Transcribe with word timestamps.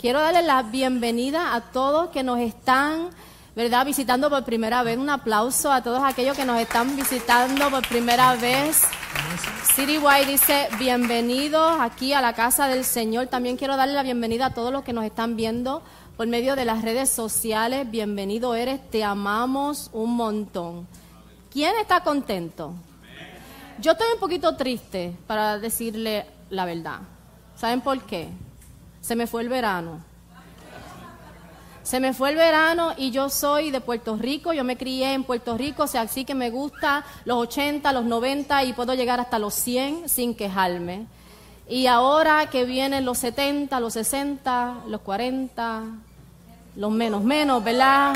Quiero 0.00 0.18
darle 0.18 0.42
la 0.42 0.62
bienvenida 0.62 1.54
a 1.54 1.60
todos 1.60 2.08
que 2.08 2.22
nos 2.22 2.38
están, 2.38 3.10
¿verdad?, 3.54 3.84
visitando 3.84 4.30
por 4.30 4.44
primera 4.44 4.82
vez. 4.82 4.96
Un 4.96 5.10
aplauso 5.10 5.70
a 5.70 5.82
todos 5.82 6.02
aquellos 6.02 6.38
que 6.38 6.46
nos 6.46 6.58
están 6.58 6.96
visitando 6.96 7.68
por 7.68 7.86
primera 7.86 8.34
vez. 8.36 8.82
White 9.76 10.30
dice, 10.30 10.68
bienvenidos 10.78 11.78
aquí 11.80 12.14
a 12.14 12.22
la 12.22 12.32
casa 12.32 12.66
del 12.66 12.86
Señor. 12.86 13.26
También 13.26 13.58
quiero 13.58 13.76
darle 13.76 13.92
la 13.92 14.02
bienvenida 14.02 14.46
a 14.46 14.54
todos 14.54 14.72
los 14.72 14.84
que 14.84 14.94
nos 14.94 15.04
están 15.04 15.36
viendo 15.36 15.82
por 16.16 16.26
medio 16.26 16.56
de 16.56 16.64
las 16.64 16.80
redes 16.80 17.10
sociales. 17.10 17.90
Bienvenido 17.90 18.54
eres, 18.54 18.80
te 18.90 19.04
amamos 19.04 19.90
un 19.92 20.16
montón. 20.16 20.88
¿Quién 21.52 21.76
está 21.78 22.02
contento? 22.02 22.72
Yo 23.78 23.92
estoy 23.92 24.06
un 24.14 24.20
poquito 24.20 24.56
triste 24.56 25.14
para 25.26 25.58
decirle 25.58 26.24
la 26.48 26.64
verdad. 26.64 27.00
¿Saben 27.54 27.82
por 27.82 28.00
qué? 28.04 28.30
Se 29.00 29.16
me 29.16 29.26
fue 29.26 29.42
el 29.42 29.48
verano. 29.48 30.00
Se 31.82 31.98
me 31.98 32.12
fue 32.12 32.30
el 32.30 32.36
verano 32.36 32.92
y 32.96 33.10
yo 33.10 33.28
soy 33.30 33.70
de 33.70 33.80
Puerto 33.80 34.16
Rico, 34.16 34.52
yo 34.52 34.62
me 34.62 34.76
crié 34.76 35.12
en 35.12 35.24
Puerto 35.24 35.56
Rico, 35.56 35.84
o 35.84 35.86
sea, 35.86 36.02
así 36.02 36.24
que 36.24 36.34
me 36.34 36.50
gusta 36.50 37.04
los 37.24 37.38
80, 37.38 37.92
los 37.92 38.04
90 38.04 38.64
y 38.64 38.72
puedo 38.74 38.94
llegar 38.94 39.18
hasta 39.18 39.38
los 39.38 39.54
100 39.54 40.08
sin 40.08 40.34
quejarme. 40.34 41.06
Y 41.68 41.86
ahora 41.86 42.50
que 42.50 42.64
vienen 42.64 43.04
los 43.04 43.18
70, 43.18 43.80
los 43.80 43.94
60, 43.94 44.82
los 44.88 45.00
40, 45.00 45.82
los 46.76 46.90
menos 46.92 47.24
menos, 47.24 47.64
¿verdad? 47.64 48.14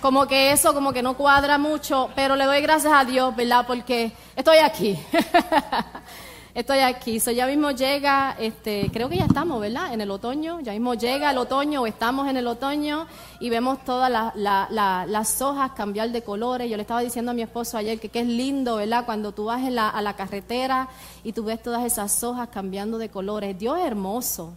Como 0.00 0.26
que 0.26 0.52
eso 0.52 0.74
como 0.74 0.92
que 0.92 1.02
no 1.02 1.16
cuadra 1.16 1.58
mucho, 1.58 2.10
pero 2.14 2.36
le 2.36 2.44
doy 2.44 2.60
gracias 2.60 2.92
a 2.92 3.04
Dios, 3.04 3.34
¿verdad? 3.34 3.64
Porque 3.66 4.12
estoy 4.36 4.58
aquí. 4.58 4.98
estoy 6.56 6.78
aquí. 6.78 7.20
So, 7.20 7.30
ya 7.30 7.46
mismo 7.46 7.70
llega, 7.70 8.34
este, 8.38 8.90
creo 8.90 9.10
que 9.10 9.18
ya 9.18 9.26
estamos, 9.26 9.60
¿verdad? 9.60 9.92
En 9.92 10.00
el 10.00 10.10
otoño. 10.10 10.60
Ya 10.60 10.72
mismo 10.72 10.94
llega 10.94 11.30
el 11.30 11.38
otoño 11.38 11.82
o 11.82 11.86
estamos 11.86 12.28
en 12.28 12.38
el 12.38 12.46
otoño 12.46 13.06
y 13.40 13.50
vemos 13.50 13.84
todas 13.84 14.34
las 14.34 15.42
hojas 15.42 15.72
cambiar 15.72 16.10
de 16.10 16.22
colores. 16.22 16.70
Yo 16.70 16.76
le 16.76 16.82
estaba 16.82 17.02
diciendo 17.02 17.32
a 17.32 17.34
mi 17.34 17.42
esposo 17.42 17.76
ayer 17.76 18.00
que, 18.00 18.10
es 18.18 18.26
lindo, 18.26 18.76
¿verdad? 18.76 19.04
Cuando 19.04 19.32
tú 19.32 19.44
vas 19.44 19.62
a 19.62 20.00
la 20.00 20.16
carretera 20.16 20.88
y 21.22 21.32
tú 21.32 21.44
ves 21.44 21.62
todas 21.62 21.84
esas 21.84 22.24
hojas 22.24 22.48
cambiando 22.48 22.96
de 22.96 23.10
colores. 23.10 23.58
Dios 23.58 23.78
es 23.78 23.84
hermoso. 23.84 24.54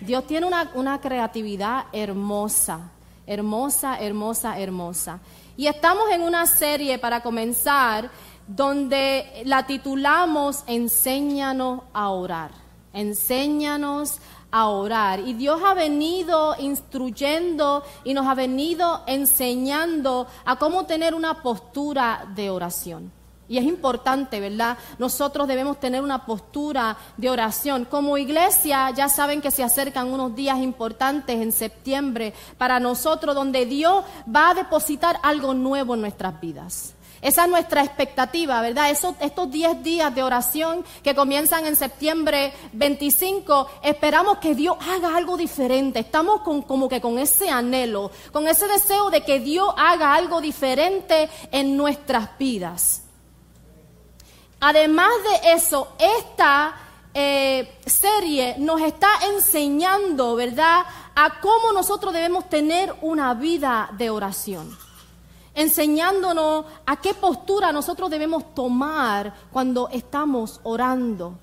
Dios 0.00 0.26
tiene 0.28 0.46
una, 0.46 0.70
una 0.74 1.00
creatividad 1.00 1.86
hermosa, 1.92 2.92
hermosa, 3.26 3.98
hermosa, 3.98 4.58
hermosa. 4.60 5.18
Y 5.56 5.66
estamos 5.66 6.10
en 6.10 6.22
una 6.22 6.46
serie 6.46 6.98
para 6.98 7.22
comenzar 7.22 8.10
donde 8.46 9.42
la 9.44 9.66
titulamos 9.66 10.64
Enséñanos 10.66 11.82
a 11.92 12.10
orar. 12.10 12.50
Enséñanos 12.92 14.20
a 14.50 14.68
orar. 14.68 15.20
Y 15.20 15.34
Dios 15.34 15.60
ha 15.64 15.74
venido 15.74 16.54
instruyendo 16.58 17.82
y 18.04 18.14
nos 18.14 18.26
ha 18.26 18.34
venido 18.34 19.02
enseñando 19.06 20.28
a 20.44 20.56
cómo 20.56 20.86
tener 20.86 21.14
una 21.14 21.42
postura 21.42 22.26
de 22.34 22.50
oración. 22.50 23.10
Y 23.46 23.58
es 23.58 23.64
importante, 23.64 24.40
¿verdad? 24.40 24.78
Nosotros 24.98 25.46
debemos 25.46 25.78
tener 25.78 26.02
una 26.02 26.24
postura 26.24 26.96
de 27.18 27.28
oración. 27.28 27.84
Como 27.84 28.16
iglesia, 28.16 28.90
ya 28.90 29.08
saben 29.08 29.42
que 29.42 29.50
se 29.50 29.62
acercan 29.62 30.12
unos 30.12 30.34
días 30.34 30.58
importantes 30.60 31.40
en 31.40 31.52
septiembre 31.52 32.32
para 32.56 32.80
nosotros, 32.80 33.34
donde 33.34 33.66
Dios 33.66 34.04
va 34.34 34.50
a 34.50 34.54
depositar 34.54 35.18
algo 35.22 35.52
nuevo 35.52 35.94
en 35.94 36.00
nuestras 36.00 36.40
vidas. 36.40 36.94
Esa 37.24 37.44
es 37.44 37.50
nuestra 37.50 37.82
expectativa, 37.82 38.60
¿verdad? 38.60 38.90
estos 38.90 39.50
10 39.50 39.82
días 39.82 40.14
de 40.14 40.22
oración 40.22 40.84
que 41.02 41.14
comienzan 41.14 41.64
en 41.64 41.74
septiembre 41.74 42.52
25, 42.74 43.66
esperamos 43.82 44.36
que 44.36 44.54
Dios 44.54 44.76
haga 44.86 45.16
algo 45.16 45.38
diferente. 45.38 46.00
Estamos 46.00 46.42
con, 46.42 46.60
como 46.60 46.86
que 46.86 47.00
con 47.00 47.18
ese 47.18 47.48
anhelo, 47.48 48.10
con 48.30 48.46
ese 48.46 48.68
deseo 48.68 49.08
de 49.08 49.22
que 49.22 49.40
Dios 49.40 49.72
haga 49.78 50.14
algo 50.14 50.42
diferente 50.42 51.30
en 51.50 51.78
nuestras 51.78 52.36
vidas. 52.36 53.04
Además 54.60 55.08
de 55.30 55.52
eso, 55.54 55.94
esta 55.98 56.74
eh, 57.14 57.78
serie 57.86 58.56
nos 58.58 58.82
está 58.82 59.08
enseñando, 59.34 60.34
¿verdad?, 60.36 60.82
a 61.14 61.40
cómo 61.40 61.72
nosotros 61.72 62.12
debemos 62.12 62.50
tener 62.50 62.94
una 63.00 63.32
vida 63.32 63.88
de 63.92 64.10
oración 64.10 64.76
enseñándonos 65.54 66.66
a 66.84 67.00
qué 67.00 67.14
postura 67.14 67.72
nosotros 67.72 68.10
debemos 68.10 68.54
tomar 68.54 69.34
cuando 69.52 69.88
estamos 69.88 70.60
orando. 70.64 71.38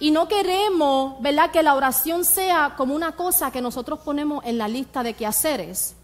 Y 0.00 0.10
no 0.10 0.26
queremos, 0.28 1.20
¿verdad?, 1.20 1.50
que 1.50 1.62
la 1.62 1.74
oración 1.74 2.24
sea 2.24 2.74
como 2.76 2.94
una 2.94 3.12
cosa 3.12 3.50
que 3.50 3.60
nosotros 3.60 4.00
ponemos 4.00 4.44
en 4.44 4.58
la 4.58 4.68
lista 4.68 5.02
de 5.02 5.14
quehaceres. 5.14 5.96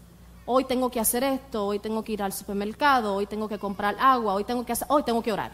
Hoy 0.45 0.63
tengo 0.65 0.89
que 0.89 0.99
hacer 0.99 1.23
esto, 1.23 1.67
hoy 1.67 1.79
tengo 1.79 2.03
que 2.03 2.13
ir 2.13 2.23
al 2.23 2.33
supermercado, 2.33 3.15
hoy 3.15 3.25
tengo 3.27 3.47
que 3.47 3.59
comprar 3.59 3.95
agua, 3.99 4.33
hoy 4.33 4.43
tengo 4.43 4.65
que 4.65 4.73
hacer, 4.73 4.87
hoy 4.89 5.03
tengo 5.03 5.21
que 5.21 5.31
orar. 5.31 5.51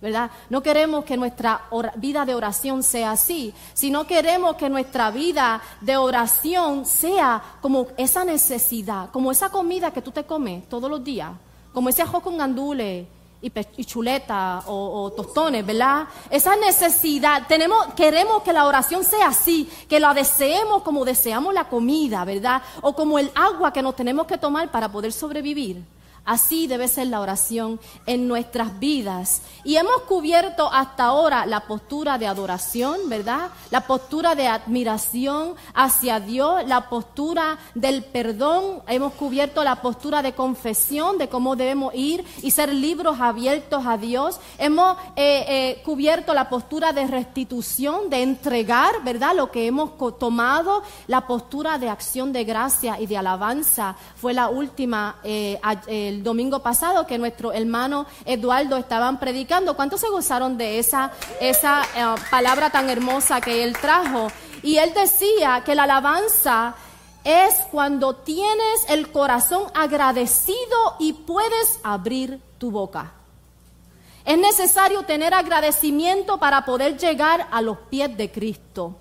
¿Verdad? 0.00 0.30
No 0.48 0.62
queremos 0.62 1.04
que 1.04 1.16
nuestra 1.16 1.62
vida 1.96 2.24
de 2.24 2.34
oración 2.34 2.82
sea 2.82 3.12
así, 3.12 3.52
sino 3.74 4.06
queremos 4.06 4.56
que 4.56 4.68
nuestra 4.68 5.10
vida 5.10 5.60
de 5.80 5.96
oración 5.96 6.86
sea 6.86 7.42
como 7.60 7.88
esa 7.96 8.24
necesidad, 8.24 9.10
como 9.10 9.32
esa 9.32 9.50
comida 9.50 9.90
que 9.90 10.02
tú 10.02 10.12
te 10.12 10.24
comes 10.24 10.68
todos 10.68 10.88
los 10.88 11.02
días, 11.02 11.32
como 11.72 11.88
ese 11.88 12.02
ajo 12.02 12.20
con 12.20 12.38
gandules 12.38 13.06
y, 13.40 13.84
chuleta 13.84 14.62
o, 14.66 15.12
tostones, 15.16 15.64
¿verdad? 15.64 16.06
Esa 16.30 16.56
necesidad, 16.56 17.46
tenemos, 17.48 17.94
queremos 17.94 18.42
que 18.42 18.52
la 18.52 18.66
oración 18.66 19.04
sea 19.04 19.28
así, 19.28 19.68
que 19.88 20.00
la 20.00 20.14
deseemos 20.14 20.82
como 20.82 21.04
deseamos 21.04 21.54
la 21.54 21.68
comida, 21.68 22.24
¿verdad? 22.24 22.62
O 22.82 22.94
como 22.94 23.18
el 23.18 23.30
agua 23.34 23.72
que 23.72 23.82
nos 23.82 23.96
tenemos 23.96 24.26
que 24.26 24.38
tomar 24.38 24.70
para 24.70 24.90
poder 24.90 25.12
sobrevivir. 25.12 25.84
Así 26.28 26.66
debe 26.66 26.88
ser 26.88 27.06
la 27.06 27.22
oración 27.22 27.80
en 28.04 28.28
nuestras 28.28 28.78
vidas. 28.78 29.40
Y 29.64 29.76
hemos 29.76 30.02
cubierto 30.02 30.70
hasta 30.70 31.04
ahora 31.04 31.46
la 31.46 31.60
postura 31.60 32.18
de 32.18 32.26
adoración, 32.26 33.08
¿verdad? 33.08 33.48
La 33.70 33.86
postura 33.86 34.34
de 34.34 34.46
admiración 34.46 35.54
hacia 35.72 36.20
Dios, 36.20 36.66
la 36.66 36.90
postura 36.90 37.56
del 37.74 38.04
perdón. 38.04 38.82
Hemos 38.88 39.14
cubierto 39.14 39.64
la 39.64 39.76
postura 39.76 40.20
de 40.20 40.34
confesión, 40.34 41.16
de 41.16 41.30
cómo 41.30 41.56
debemos 41.56 41.94
ir 41.94 42.22
y 42.42 42.50
ser 42.50 42.74
libros 42.74 43.20
abiertos 43.20 43.86
a 43.86 43.96
Dios. 43.96 44.38
Hemos 44.58 44.98
eh, 45.16 45.46
eh, 45.48 45.82
cubierto 45.82 46.34
la 46.34 46.50
postura 46.50 46.92
de 46.92 47.06
restitución, 47.06 48.10
de 48.10 48.22
entregar, 48.22 49.02
¿verdad? 49.02 49.34
Lo 49.34 49.50
que 49.50 49.66
hemos 49.66 49.96
tomado. 50.18 50.82
La 51.06 51.26
postura 51.26 51.78
de 51.78 51.88
acción 51.88 52.34
de 52.34 52.44
gracia 52.44 53.00
y 53.00 53.06
de 53.06 53.16
alabanza 53.16 53.96
fue 54.14 54.34
la 54.34 54.50
última. 54.50 55.16
Eh, 55.24 55.58
el 56.18 56.24
domingo 56.24 56.58
pasado 56.60 57.06
que 57.06 57.16
nuestro 57.16 57.52
hermano 57.52 58.06
Eduardo 58.24 58.76
estaban 58.76 59.20
predicando. 59.20 59.76
¿Cuántos 59.76 60.00
se 60.00 60.08
gozaron 60.08 60.58
de 60.58 60.80
esa, 60.80 61.12
esa 61.40 61.82
eh, 61.94 62.20
palabra 62.28 62.70
tan 62.70 62.90
hermosa 62.90 63.40
que 63.40 63.62
él 63.62 63.76
trajo? 63.78 64.32
Y 64.64 64.78
él 64.78 64.92
decía 64.94 65.62
que 65.64 65.76
la 65.76 65.84
alabanza 65.84 66.74
es 67.22 67.54
cuando 67.70 68.16
tienes 68.16 68.84
el 68.88 69.12
corazón 69.12 69.62
agradecido 69.74 70.96
y 70.98 71.12
puedes 71.12 71.78
abrir 71.84 72.40
tu 72.58 72.72
boca. 72.72 73.12
Es 74.24 74.38
necesario 74.38 75.04
tener 75.04 75.34
agradecimiento 75.34 76.38
para 76.38 76.64
poder 76.64 76.98
llegar 76.98 77.46
a 77.52 77.62
los 77.62 77.78
pies 77.90 78.16
de 78.16 78.32
Cristo. 78.32 78.96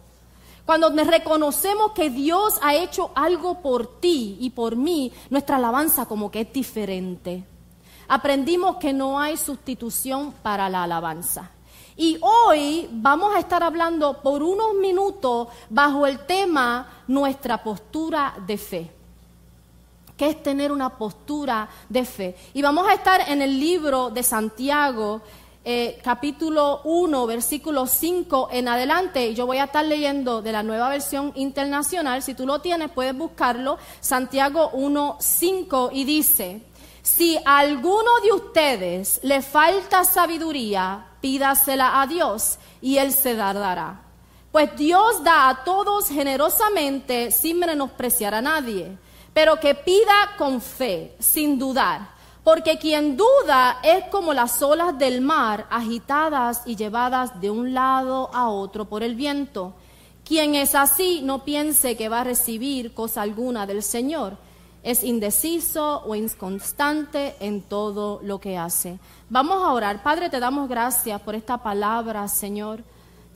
Cuando 0.68 0.90
reconocemos 0.90 1.94
que 1.94 2.10
Dios 2.10 2.60
ha 2.62 2.76
hecho 2.76 3.12
algo 3.16 3.62
por 3.62 4.02
ti 4.02 4.36
y 4.42 4.50
por 4.50 4.76
mí, 4.76 5.14
nuestra 5.30 5.56
alabanza 5.56 6.06
como 6.06 6.30
que 6.30 6.42
es 6.42 6.52
diferente. 6.52 7.46
Aprendimos 8.10 8.76
que 8.76 8.92
no 8.92 9.18
hay 9.18 9.38
sustitución 9.38 10.34
para 10.44 10.68
la 10.68 10.84
alabanza. 10.84 11.52
Y 11.96 12.20
hoy 12.20 12.90
vamos 12.92 13.34
a 13.34 13.40
estar 13.40 13.64
hablando 13.64 14.22
por 14.22 14.44
unos 14.44 14.74
minutos 14.74 15.48
bajo 15.70 16.06
el 16.06 16.20
tema 16.26 17.04
nuestra 17.08 17.64
postura 17.64 18.36
de 18.46 18.58
fe. 18.58 18.92
¿Qué 20.18 20.28
es 20.32 20.44
tener 20.44 20.74
una 20.74 20.90
postura 20.90 21.70
de 21.88 22.04
fe? 22.04 22.36
Y 22.54 22.62
vamos 22.62 22.86
a 22.90 22.94
estar 22.94 23.22
en 23.30 23.42
el 23.42 23.58
libro 23.58 24.10
de 24.10 24.22
Santiago, 24.22 25.22
eh, 25.70 26.00
capítulo 26.02 26.80
1, 26.86 27.28
versículo 27.28 27.88
5 27.88 28.48
en 28.54 28.70
adelante. 28.70 29.34
Yo 29.34 29.46
voy 29.46 29.58
a 29.58 29.66
estar 29.66 29.84
leyendo 29.84 30.42
de 30.42 30.54
la 30.54 30.64
nueva 30.64 30.88
versión 30.88 31.34
internacional. 31.36 32.24
Si 32.24 32.34
tú 32.36 32.46
lo 32.46 32.62
tienes, 32.62 32.90
puedes 32.90 33.14
buscarlo. 33.14 33.78
Santiago 34.00 34.70
1, 34.72 35.18
5 35.20 35.90
y 35.92 36.06
dice, 36.06 36.62
si 37.02 37.38
a 37.44 37.58
alguno 37.58 38.10
de 38.24 38.32
ustedes 38.32 39.20
le 39.24 39.42
falta 39.42 40.06
sabiduría, 40.06 41.06
pídasela 41.20 42.02
a 42.02 42.08
Dios 42.08 42.60
y 42.82 43.00
Él 43.00 43.12
se 43.12 43.36
dará. 43.36 44.04
Pues 44.54 44.74
Dios 44.78 45.22
da 45.22 45.50
a 45.50 45.66
todos 45.66 46.08
generosamente 46.08 47.30
sin 47.32 47.60
menospreciar 47.60 48.34
a 48.36 48.42
nadie, 48.42 48.98
pero 49.34 49.60
que 49.60 49.76
pida 49.76 50.36
con 50.38 50.62
fe, 50.62 51.18
sin 51.20 51.60
dudar 51.60 52.16
porque 52.48 52.78
quien 52.78 53.18
duda 53.18 53.80
es 53.84 54.06
como 54.06 54.34
las 54.34 54.62
olas 54.62 54.98
del 54.98 55.20
mar 55.20 55.68
agitadas 55.70 56.62
y 56.66 56.78
llevadas 56.78 57.42
de 57.42 57.52
un 57.52 57.74
lado 57.74 58.30
a 58.34 58.48
otro 58.48 58.86
por 58.86 59.04
el 59.04 59.16
viento. 59.16 59.74
Quien 60.24 60.56
es 60.56 60.74
así, 60.74 61.20
no 61.22 61.44
piense 61.44 61.98
que 61.98 62.08
va 62.08 62.22
a 62.22 62.24
recibir 62.24 62.94
cosa 62.94 63.22
alguna 63.22 63.68
del 63.68 63.84
Señor. 63.84 64.38
Es 64.82 65.04
indeciso 65.04 66.04
o 66.06 66.16
inconstante 66.16 67.36
en 67.42 67.64
todo 67.64 68.22
lo 68.24 68.40
que 68.40 68.58
hace. 68.58 68.98
Vamos 69.30 69.62
a 69.62 69.74
orar. 69.74 70.02
Padre, 70.02 70.30
te 70.30 70.40
damos 70.40 70.70
gracias 70.70 71.20
por 71.20 71.36
esta 71.36 71.58
palabra, 71.58 72.30
Señor 72.30 72.82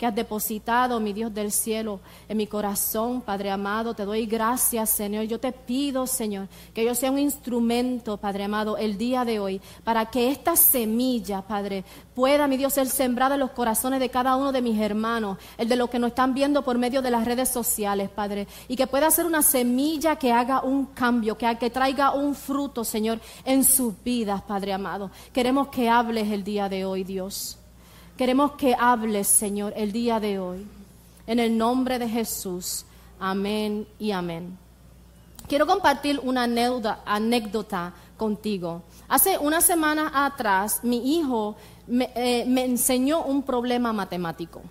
que 0.01 0.07
has 0.07 0.15
depositado, 0.15 0.99
mi 0.99 1.13
Dios 1.13 1.31
del 1.31 1.51
cielo, 1.51 1.99
en 2.27 2.35
mi 2.35 2.47
corazón, 2.47 3.21
Padre 3.21 3.51
amado. 3.51 3.93
Te 3.93 4.03
doy 4.03 4.25
gracias, 4.25 4.89
Señor. 4.89 5.25
Yo 5.25 5.39
te 5.39 5.51
pido, 5.51 6.07
Señor, 6.07 6.47
que 6.73 6.83
yo 6.83 6.95
sea 6.95 7.11
un 7.11 7.19
instrumento, 7.19 8.17
Padre 8.17 8.45
amado, 8.45 8.77
el 8.77 8.97
día 8.97 9.25
de 9.25 9.39
hoy, 9.39 9.61
para 9.83 10.07
que 10.07 10.31
esta 10.31 10.55
semilla, 10.55 11.43
Padre, 11.43 11.85
pueda, 12.15 12.47
mi 12.47 12.57
Dios, 12.57 12.73
ser 12.73 12.87
sembrada 12.87 13.35
en 13.35 13.41
los 13.41 13.51
corazones 13.51 13.99
de 13.99 14.09
cada 14.09 14.35
uno 14.37 14.51
de 14.51 14.63
mis 14.63 14.81
hermanos, 14.81 15.37
el 15.59 15.69
de 15.69 15.75
los 15.75 15.87
que 15.87 15.99
nos 15.99 16.07
están 16.07 16.33
viendo 16.33 16.63
por 16.63 16.79
medio 16.79 17.03
de 17.03 17.11
las 17.11 17.23
redes 17.23 17.49
sociales, 17.49 18.09
Padre, 18.09 18.47
y 18.67 18.75
que 18.75 18.87
pueda 18.87 19.11
ser 19.11 19.27
una 19.27 19.43
semilla 19.43 20.15
que 20.15 20.31
haga 20.31 20.63
un 20.63 20.87
cambio, 20.87 21.37
que, 21.37 21.59
que 21.59 21.69
traiga 21.69 22.09
un 22.15 22.33
fruto, 22.33 22.83
Señor, 22.83 23.19
en 23.45 23.63
sus 23.63 23.93
vidas, 24.03 24.41
Padre 24.41 24.73
amado. 24.73 25.11
Queremos 25.31 25.67
que 25.67 25.91
hables 25.91 26.31
el 26.31 26.43
día 26.43 26.69
de 26.69 26.85
hoy, 26.85 27.03
Dios. 27.03 27.60
Queremos 28.21 28.51
que 28.51 28.75
hables, 28.77 29.27
Señor, 29.27 29.73
el 29.75 29.91
día 29.91 30.19
de 30.19 30.37
hoy. 30.37 30.67
En 31.25 31.39
el 31.39 31.57
nombre 31.57 31.97
de 31.97 32.07
Jesús. 32.07 32.85
Amén 33.19 33.87
y 33.97 34.11
amén. 34.11 34.59
Quiero 35.47 35.65
compartir 35.65 36.19
una 36.21 36.43
anécdota, 36.43 37.93
contigo. 38.17 38.83
Hace 39.07 39.39
una 39.39 39.59
semana 39.59 40.11
atrás, 40.23 40.81
mi 40.83 41.17
hijo 41.17 41.55
me, 41.87 42.11
eh, 42.13 42.45
me 42.45 42.63
enseñó 42.63 43.23
un 43.23 43.41
problema 43.41 43.91
matemático. 43.91 44.61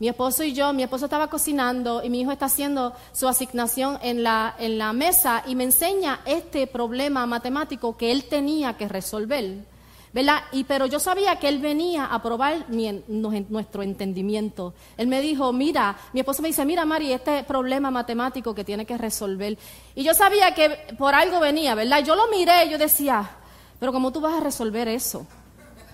Mi 0.00 0.08
esposo 0.08 0.42
y 0.42 0.52
yo, 0.52 0.72
mi 0.72 0.82
esposo 0.82 1.04
estaba 1.04 1.30
cocinando 1.30 2.02
y 2.02 2.10
mi 2.10 2.22
hijo 2.22 2.32
está 2.32 2.46
haciendo 2.46 2.94
su 3.12 3.28
asignación 3.28 3.96
en 4.02 4.24
la, 4.24 4.56
en 4.58 4.76
la 4.76 4.92
mesa 4.92 5.44
y 5.46 5.54
me 5.54 5.62
enseña 5.62 6.18
este 6.24 6.66
problema 6.66 7.26
matemático 7.26 7.96
que 7.96 8.10
él 8.10 8.24
tenía 8.24 8.76
que 8.76 8.88
resolver. 8.88 9.70
¿Verdad? 10.12 10.42
Y, 10.52 10.64
pero 10.64 10.86
yo 10.86 10.98
sabía 10.98 11.36
que 11.36 11.48
él 11.48 11.60
venía 11.60 12.06
a 12.06 12.20
probar 12.20 12.66
nuestro 12.68 13.82
entendimiento. 13.82 14.74
Él 14.96 15.06
me 15.06 15.20
dijo, 15.20 15.52
mira, 15.52 15.96
mi 16.12 16.20
esposo 16.20 16.42
me 16.42 16.48
dice, 16.48 16.64
mira 16.64 16.84
Mari, 16.84 17.12
este 17.12 17.44
problema 17.44 17.90
matemático 17.90 18.54
que 18.54 18.64
tiene 18.64 18.84
que 18.84 18.98
resolver. 18.98 19.56
Y 19.94 20.02
yo 20.02 20.14
sabía 20.14 20.54
que 20.54 20.94
por 20.98 21.14
algo 21.14 21.38
venía, 21.38 21.74
¿verdad? 21.74 22.04
Yo 22.04 22.16
lo 22.16 22.28
miré 22.28 22.66
y 22.66 22.70
yo 22.70 22.78
decía, 22.78 23.30
pero 23.78 23.92
¿cómo 23.92 24.12
tú 24.12 24.20
vas 24.20 24.36
a 24.36 24.40
resolver 24.40 24.88
eso? 24.88 25.26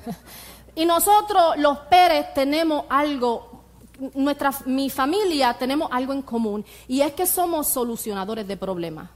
y 0.74 0.86
nosotros, 0.86 1.58
los 1.58 1.78
Pérez, 1.80 2.32
tenemos 2.34 2.84
algo, 2.88 3.64
nuestra, 4.14 4.50
mi 4.64 4.88
familia, 4.88 5.54
tenemos 5.54 5.90
algo 5.92 6.14
en 6.14 6.22
común, 6.22 6.64
y 6.88 7.02
es 7.02 7.12
que 7.12 7.26
somos 7.26 7.68
solucionadores 7.68 8.48
de 8.48 8.56
problemas. 8.56 9.10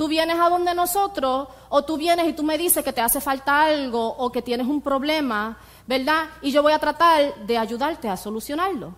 Tú 0.00 0.08
vienes 0.08 0.40
a 0.40 0.48
donde 0.48 0.74
nosotros 0.74 1.48
o 1.68 1.84
tú 1.84 1.98
vienes 1.98 2.26
y 2.26 2.32
tú 2.32 2.42
me 2.42 2.56
dices 2.56 2.82
que 2.82 2.90
te 2.90 3.02
hace 3.02 3.20
falta 3.20 3.64
algo 3.64 4.02
o 4.08 4.32
que 4.32 4.40
tienes 4.40 4.66
un 4.66 4.80
problema, 4.80 5.58
¿verdad? 5.86 6.24
Y 6.40 6.52
yo 6.52 6.62
voy 6.62 6.72
a 6.72 6.78
tratar 6.78 7.34
de 7.44 7.58
ayudarte 7.58 8.08
a 8.08 8.16
solucionarlo. 8.16 8.94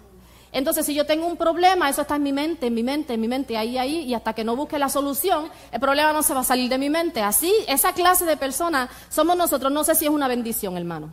Entonces, 0.52 0.86
si 0.86 0.94
yo 0.94 1.04
tengo 1.04 1.26
un 1.26 1.36
problema, 1.36 1.88
eso 1.88 2.02
está 2.02 2.14
en 2.14 2.22
mi 2.22 2.32
mente, 2.32 2.68
en 2.68 2.74
mi 2.74 2.84
mente, 2.84 3.14
en 3.14 3.20
mi 3.20 3.26
mente, 3.26 3.56
ahí, 3.56 3.78
ahí, 3.78 3.98
y 4.02 4.14
hasta 4.14 4.32
que 4.32 4.44
no 4.44 4.54
busque 4.54 4.78
la 4.78 4.88
solución, 4.88 5.50
el 5.72 5.80
problema 5.80 6.12
no 6.12 6.22
se 6.22 6.34
va 6.34 6.42
a 6.42 6.44
salir 6.44 6.70
de 6.70 6.78
mi 6.78 6.88
mente. 6.88 7.20
Así, 7.20 7.52
esa 7.66 7.92
clase 7.94 8.24
de 8.24 8.36
personas 8.36 8.88
somos 9.08 9.36
nosotros. 9.36 9.72
No 9.72 9.82
sé 9.82 9.96
si 9.96 10.04
es 10.04 10.10
una 10.12 10.28
bendición, 10.28 10.76
hermano. 10.76 11.10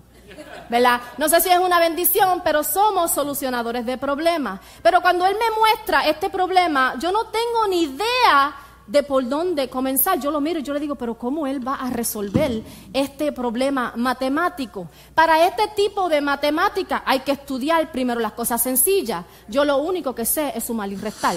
¿verdad? 0.69 1.01
No 1.17 1.27
sé 1.29 1.41
si 1.41 1.49
es 1.49 1.57
una 1.57 1.79
bendición, 1.79 2.41
pero 2.43 2.63
somos 2.63 3.09
solucionadores 3.09 3.87
de 3.87 3.97
problemas. 3.97 4.59
Pero 4.83 5.01
cuando 5.01 5.25
Él 5.25 5.33
me 5.33 5.59
muestra 5.59 6.07
este 6.07 6.29
problema, 6.29 6.93
yo 6.99 7.11
no 7.11 7.25
tengo 7.25 7.67
ni 7.67 7.85
idea 7.85 8.55
de 8.89 9.03
por 9.03 9.27
dónde 9.27 9.69
comenzar. 9.69 10.19
Yo 10.19 10.31
lo 10.31 10.41
miro 10.41 10.59
y 10.59 10.63
yo 10.63 10.73
le 10.73 10.79
digo, 10.79 10.95
pero 10.95 11.17
¿cómo 11.17 11.47
él 11.47 11.65
va 11.65 11.75
a 11.75 11.89
resolver 11.89 12.63
este 12.93 13.31
problema 13.31 13.93
matemático? 13.95 14.89
Para 15.13 15.45
este 15.45 15.67
tipo 15.75 16.09
de 16.09 16.21
matemática 16.21 17.03
hay 17.05 17.19
que 17.21 17.31
estudiar 17.31 17.91
primero 17.91 18.19
las 18.19 18.33
cosas 18.33 18.61
sencillas. 18.61 19.25
Yo 19.47 19.63
lo 19.63 19.77
único 19.77 20.13
que 20.15 20.25
sé 20.25 20.51
es 20.55 20.65
sumar 20.65 20.91
y 20.91 20.95
restar 20.95 21.35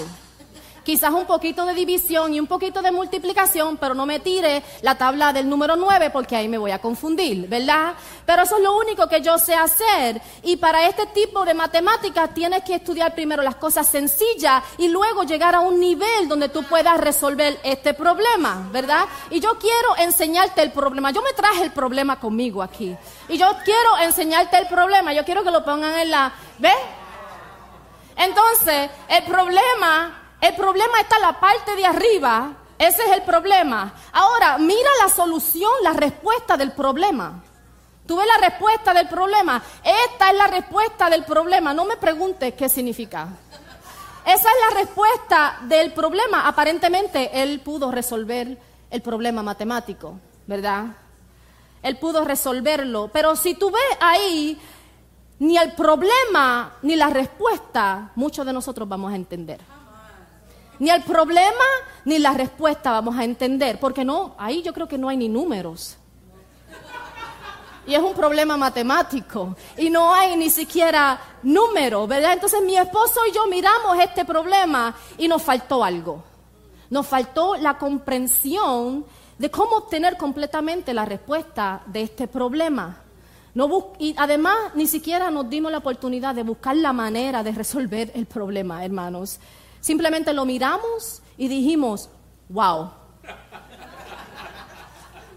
quizás 0.83 1.11
un 1.11 1.25
poquito 1.25 1.65
de 1.65 1.73
división 1.73 2.33
y 2.33 2.39
un 2.39 2.47
poquito 2.47 2.81
de 2.81 2.91
multiplicación, 2.91 3.77
pero 3.77 3.93
no 3.93 4.05
me 4.05 4.19
tire 4.19 4.63
la 4.81 4.95
tabla 4.95 5.33
del 5.33 5.49
número 5.49 5.75
9 5.75 6.09
porque 6.09 6.35
ahí 6.35 6.47
me 6.47 6.57
voy 6.57 6.71
a 6.71 6.79
confundir, 6.79 7.47
¿verdad? 7.47 7.93
Pero 8.25 8.43
eso 8.43 8.57
es 8.57 8.63
lo 8.63 8.77
único 8.77 9.07
que 9.07 9.21
yo 9.21 9.37
sé 9.37 9.55
hacer. 9.55 10.21
Y 10.43 10.57
para 10.57 10.87
este 10.87 11.05
tipo 11.07 11.45
de 11.45 11.53
matemáticas 11.53 12.33
tienes 12.33 12.63
que 12.63 12.75
estudiar 12.75 13.15
primero 13.15 13.43
las 13.43 13.55
cosas 13.55 13.87
sencillas 13.87 14.63
y 14.77 14.89
luego 14.89 15.23
llegar 15.23 15.55
a 15.55 15.61
un 15.61 15.79
nivel 15.79 16.27
donde 16.27 16.49
tú 16.49 16.63
puedas 16.63 16.99
resolver 16.99 17.59
este 17.63 17.93
problema, 17.93 18.67
¿verdad? 18.71 19.05
Y 19.29 19.39
yo 19.39 19.57
quiero 19.57 19.97
enseñarte 19.97 20.61
el 20.61 20.71
problema. 20.71 21.11
Yo 21.11 21.21
me 21.21 21.33
traje 21.33 21.63
el 21.63 21.71
problema 21.71 22.19
conmigo 22.19 22.61
aquí. 22.61 22.95
Y 23.29 23.37
yo 23.37 23.47
quiero 23.63 23.97
enseñarte 24.01 24.57
el 24.57 24.67
problema. 24.67 25.13
Yo 25.13 25.23
quiero 25.23 25.43
que 25.43 25.51
lo 25.51 25.63
pongan 25.63 25.93
en 25.99 26.11
la... 26.11 26.33
¿Ves? 26.59 26.73
Entonces, 28.15 28.91
el 29.09 29.23
problema 29.23 30.22
el 30.43 30.55
problema 30.55 30.99
está 30.99 31.15
en 31.15 31.21
la 31.21 31.39
parte 31.39 31.73
de 31.73 31.85
arriba. 31.85 32.51
Ese 32.77 33.01
es 33.01 33.11
el 33.11 33.21
problema. 33.21 33.93
Ahora, 34.11 34.57
mira 34.57 34.89
la 35.01 35.07
solución, 35.07 35.71
la 35.83 35.93
respuesta 35.93 36.57
del 36.57 36.73
problema. 36.73 37.41
Tú 38.05 38.17
ves 38.17 38.27
la 38.27 38.49
respuesta 38.49 38.93
del 38.93 39.07
problema. 39.07 39.63
Esta 39.81 40.31
es 40.31 40.37
la 40.37 40.47
respuesta 40.47 41.09
del 41.09 41.23
problema. 41.23 41.73
No 41.73 41.85
me 41.85 41.95
preguntes 41.95 42.55
qué 42.55 42.67
significa. 42.67 43.29
Esa 44.25 44.49
es 44.49 44.55
la 44.69 44.81
respuesta 44.81 45.59
del 45.61 45.93
problema. 45.93 46.45
Aparentemente, 46.45 47.41
él 47.41 47.61
pudo 47.61 47.89
resolver 47.89 48.57
el 48.91 49.01
problema 49.01 49.43
matemático, 49.43 50.19
¿verdad? 50.45 50.87
Él 51.81 51.97
pudo 51.99 52.25
resolverlo. 52.25 53.09
Pero 53.13 53.37
si 53.37 53.55
tú 53.55 53.71
ves 53.71 53.97
ahí, 54.01 54.61
ni 55.39 55.57
el 55.57 55.71
problema 55.71 56.73
ni 56.81 56.97
la 56.97 57.09
respuesta, 57.09 58.11
muchos 58.15 58.45
de 58.45 58.51
nosotros 58.51 58.89
vamos 58.89 59.13
a 59.13 59.15
entender. 59.15 59.61
Ni 60.83 60.89
el 60.89 61.01
problema 61.01 61.63
ni 62.03 62.19
la 62.19 62.33
respuesta 62.33 62.91
vamos 62.91 63.17
a 63.17 63.23
entender, 63.23 63.79
porque 63.79 64.03
no, 64.03 64.35
ahí 64.37 64.61
yo 64.61 64.73
creo 64.73 64.85
que 64.85 64.97
no 64.97 65.07
hay 65.07 65.15
ni 65.15 65.29
números. 65.29 65.95
Y 67.87 67.95
es 67.95 68.01
un 68.01 68.13
problema 68.13 68.57
matemático. 68.57 69.55
Y 69.77 69.89
no 69.89 70.13
hay 70.13 70.35
ni 70.35 70.49
siquiera 70.49 71.17
número, 71.41 72.05
¿verdad? 72.05 72.33
Entonces 72.33 72.61
mi 72.63 72.75
esposo 72.75 73.21
y 73.25 73.33
yo 73.33 73.47
miramos 73.47 73.97
este 73.97 74.25
problema 74.25 74.93
y 75.17 75.29
nos 75.29 75.41
faltó 75.41 75.85
algo. 75.85 76.21
Nos 76.89 77.07
faltó 77.07 77.55
la 77.55 77.77
comprensión 77.77 79.05
de 79.37 79.49
cómo 79.49 79.77
obtener 79.77 80.17
completamente 80.17 80.93
la 80.93 81.05
respuesta 81.05 81.81
de 81.85 82.01
este 82.01 82.27
problema. 82.27 82.97
y 83.99 84.15
además 84.17 84.57
ni 84.75 84.87
siquiera 84.87 85.31
nos 85.31 85.49
dimos 85.49 85.71
la 85.71 85.77
oportunidad 85.77 86.35
de 86.35 86.43
buscar 86.43 86.75
la 86.75 86.91
manera 86.91 87.41
de 87.41 87.53
resolver 87.53 88.11
el 88.15 88.25
problema, 88.25 88.83
hermanos. 88.83 89.39
Simplemente 89.83 90.31
lo 90.31 90.45
miramos 90.45 91.21
y 91.35 91.49
dijimos, 91.49 92.09
wow. 92.47 92.89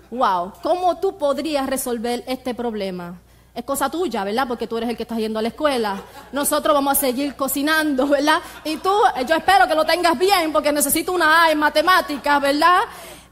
Wow, 0.08 0.52
¿cómo 0.62 1.00
tú 1.00 1.18
podrías 1.18 1.66
resolver 1.66 2.22
este 2.28 2.54
problema? 2.54 3.20
Es 3.52 3.64
cosa 3.64 3.90
tuya, 3.90 4.22
¿verdad? 4.22 4.46
Porque 4.46 4.68
tú 4.68 4.76
eres 4.76 4.88
el 4.88 4.96
que 4.96 5.02
está 5.02 5.16
yendo 5.16 5.40
a 5.40 5.42
la 5.42 5.48
escuela. 5.48 6.00
Nosotros 6.30 6.72
vamos 6.72 6.96
a 6.96 7.00
seguir 7.00 7.34
cocinando, 7.34 8.06
¿verdad? 8.06 8.40
Y 8.62 8.76
tú, 8.76 8.92
yo 9.26 9.34
espero 9.34 9.66
que 9.66 9.74
lo 9.74 9.84
tengas 9.84 10.16
bien 10.16 10.52
porque 10.52 10.70
necesito 10.70 11.10
una 11.10 11.42
A 11.42 11.50
en 11.50 11.58
matemáticas, 11.58 12.40
¿verdad? 12.40 12.82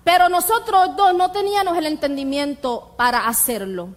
Pero 0.02 0.28
nosotros 0.28 0.96
dos 0.96 1.14
no 1.14 1.30
teníamos 1.30 1.78
el 1.78 1.86
entendimiento 1.86 2.92
para 2.96 3.28
hacerlo. 3.28 3.94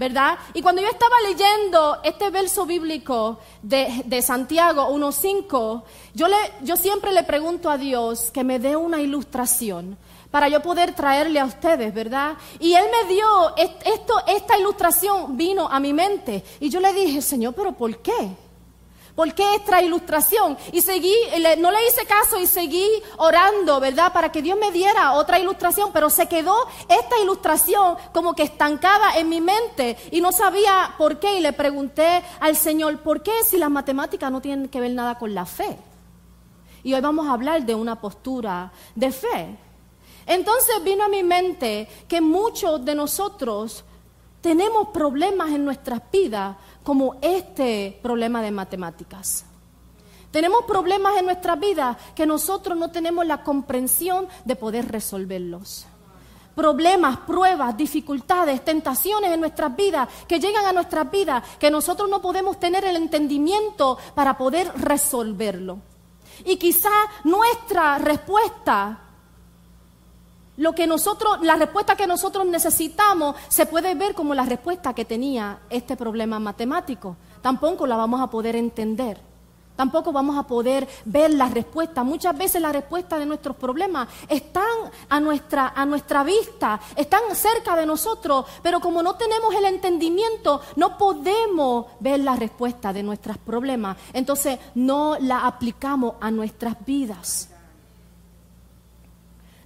¿Verdad? 0.00 0.38
Y 0.54 0.62
cuando 0.62 0.80
yo 0.80 0.88
estaba 0.88 1.14
leyendo 1.28 1.98
este 2.02 2.30
verso 2.30 2.64
bíblico 2.64 3.38
de, 3.60 4.02
de 4.06 4.22
Santiago 4.22 4.88
1.5, 4.88 5.82
yo, 6.14 6.26
le, 6.26 6.36
yo 6.62 6.74
siempre 6.78 7.12
le 7.12 7.22
pregunto 7.22 7.68
a 7.68 7.76
Dios 7.76 8.30
que 8.30 8.42
me 8.42 8.58
dé 8.58 8.76
una 8.76 9.02
ilustración 9.02 9.98
para 10.30 10.48
yo 10.48 10.62
poder 10.62 10.94
traerle 10.94 11.38
a 11.38 11.44
ustedes, 11.44 11.92
¿verdad? 11.92 12.38
Y 12.58 12.72
Él 12.72 12.86
me 12.90 13.12
dio, 13.12 13.54
esto, 13.58 14.14
esta 14.26 14.56
ilustración 14.58 15.36
vino 15.36 15.68
a 15.68 15.78
mi 15.78 15.92
mente. 15.92 16.44
Y 16.60 16.70
yo 16.70 16.80
le 16.80 16.94
dije, 16.94 17.20
Señor, 17.20 17.52
pero 17.52 17.72
¿por 17.72 17.98
qué? 17.98 18.30
¿Por 19.20 19.34
qué 19.34 19.56
esta 19.56 19.82
ilustración? 19.82 20.56
Y 20.72 20.80
seguí, 20.80 21.14
no 21.58 21.70
le 21.70 21.86
hice 21.86 22.06
caso 22.06 22.38
y 22.38 22.46
seguí 22.46 22.88
orando, 23.18 23.78
¿verdad? 23.78 24.14
Para 24.14 24.32
que 24.32 24.40
Dios 24.40 24.58
me 24.58 24.70
diera 24.70 25.12
otra 25.12 25.38
ilustración, 25.38 25.90
pero 25.92 26.08
se 26.08 26.26
quedó 26.26 26.56
esta 26.88 27.18
ilustración 27.22 27.96
como 28.14 28.34
que 28.34 28.44
estancada 28.44 29.18
en 29.18 29.28
mi 29.28 29.42
mente 29.42 29.98
y 30.10 30.22
no 30.22 30.32
sabía 30.32 30.94
por 30.96 31.18
qué. 31.18 31.36
Y 31.36 31.40
le 31.42 31.52
pregunté 31.52 32.22
al 32.40 32.56
Señor, 32.56 32.96
¿por 33.00 33.22
qué 33.22 33.32
si 33.44 33.58
las 33.58 33.68
matemáticas 33.68 34.32
no 34.32 34.40
tienen 34.40 34.70
que 34.70 34.80
ver 34.80 34.92
nada 34.92 35.18
con 35.18 35.34
la 35.34 35.44
fe? 35.44 35.76
Y 36.82 36.94
hoy 36.94 37.02
vamos 37.02 37.28
a 37.28 37.34
hablar 37.34 37.66
de 37.66 37.74
una 37.74 38.00
postura 38.00 38.72
de 38.94 39.12
fe. 39.12 39.54
Entonces 40.24 40.82
vino 40.82 41.04
a 41.04 41.08
mi 41.08 41.22
mente 41.22 41.86
que 42.08 42.22
muchos 42.22 42.82
de 42.86 42.94
nosotros 42.94 43.84
tenemos 44.40 44.88
problemas 44.88 45.50
en 45.50 45.66
nuestras 45.66 46.00
vidas 46.10 46.56
como 46.90 47.18
este 47.22 48.00
problema 48.02 48.42
de 48.42 48.50
matemáticas. 48.50 49.44
Tenemos 50.32 50.64
problemas 50.64 51.16
en 51.18 51.26
nuestra 51.26 51.54
vida 51.54 51.96
que 52.16 52.26
nosotros 52.26 52.76
no 52.76 52.90
tenemos 52.90 53.24
la 53.24 53.44
comprensión 53.44 54.26
de 54.44 54.56
poder 54.56 54.90
resolverlos. 54.90 55.86
Problemas, 56.56 57.18
pruebas, 57.18 57.76
dificultades, 57.76 58.64
tentaciones 58.64 59.30
en 59.30 59.38
nuestras 59.38 59.76
vidas 59.76 60.08
que 60.26 60.40
llegan 60.40 60.64
a 60.66 60.72
nuestras 60.72 61.08
vidas 61.08 61.44
que 61.60 61.70
nosotros 61.70 62.10
no 62.10 62.20
podemos 62.20 62.58
tener 62.58 62.84
el 62.84 62.96
entendimiento 62.96 63.96
para 64.16 64.36
poder 64.36 64.72
resolverlo. 64.74 65.78
Y 66.44 66.56
quizá 66.56 66.90
nuestra 67.22 67.98
respuesta 67.98 69.09
lo 70.60 70.74
que 70.74 70.86
nosotros, 70.86 71.38
la 71.40 71.56
respuesta 71.56 71.96
que 71.96 72.06
nosotros 72.06 72.46
necesitamos 72.46 73.34
se 73.48 73.64
puede 73.64 73.94
ver 73.94 74.14
como 74.14 74.34
la 74.34 74.44
respuesta 74.44 74.92
que 74.92 75.06
tenía 75.06 75.60
este 75.70 75.96
problema 75.96 76.38
matemático. 76.38 77.16
Tampoco 77.40 77.86
la 77.86 77.96
vamos 77.96 78.20
a 78.20 78.28
poder 78.28 78.56
entender. 78.56 79.18
Tampoco 79.74 80.12
vamos 80.12 80.36
a 80.36 80.42
poder 80.42 80.86
ver 81.06 81.32
la 81.32 81.48
respuesta. 81.48 82.04
Muchas 82.04 82.36
veces 82.36 82.60
la 82.60 82.72
respuesta 82.72 83.18
de 83.18 83.24
nuestros 83.24 83.56
problemas 83.56 84.08
están 84.28 84.66
a 85.08 85.18
nuestra, 85.18 85.72
a 85.74 85.86
nuestra 85.86 86.22
vista, 86.24 86.78
están 86.94 87.34
cerca 87.34 87.74
de 87.74 87.86
nosotros, 87.86 88.44
pero 88.62 88.80
como 88.80 89.02
no 89.02 89.14
tenemos 89.14 89.54
el 89.54 89.64
entendimiento, 89.64 90.60
no 90.76 90.98
podemos 90.98 91.86
ver 92.00 92.20
la 92.20 92.36
respuesta 92.36 92.92
de 92.92 93.02
nuestros 93.02 93.38
problemas. 93.38 93.96
Entonces 94.12 94.58
no 94.74 95.16
la 95.18 95.46
aplicamos 95.46 96.16
a 96.20 96.30
nuestras 96.30 96.76
vidas. 96.84 97.49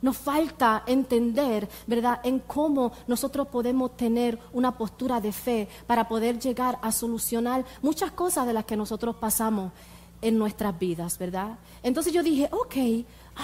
Nos 0.04 0.18
falta 0.18 0.82
entender, 0.86 1.66
¿verdad?, 1.86 2.20
en 2.24 2.40
cómo 2.40 2.92
nosotros 3.06 3.48
podemos 3.48 3.96
tener 3.96 4.38
una 4.52 4.76
postura 4.76 5.18
de 5.18 5.32
fe 5.32 5.66
para 5.86 6.06
poder 6.06 6.38
llegar 6.38 6.78
a 6.82 6.92
solucionar 6.92 7.64
muchas 7.80 8.10
cosas 8.10 8.46
de 8.46 8.52
las 8.52 8.66
que 8.66 8.76
nosotros 8.76 9.16
pasamos 9.16 9.72
en 10.20 10.36
nuestras 10.36 10.78
vidas, 10.78 11.16
¿verdad? 11.16 11.58
Entonces 11.82 12.12
yo 12.12 12.22
dije, 12.22 12.50
ok, 12.52 12.76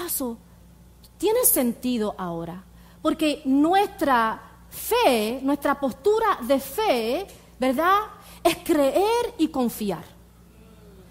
eso 0.04 0.36
tiene 1.16 1.46
sentido 1.46 2.14
ahora, 2.18 2.62
porque 3.00 3.40
nuestra 3.46 4.42
fe, 4.68 5.40
nuestra 5.42 5.80
postura 5.80 6.40
de 6.42 6.60
fe, 6.60 7.26
¿verdad?, 7.58 8.00
es 8.44 8.58
creer 8.58 9.32
y 9.38 9.48
confiar. 9.48 10.19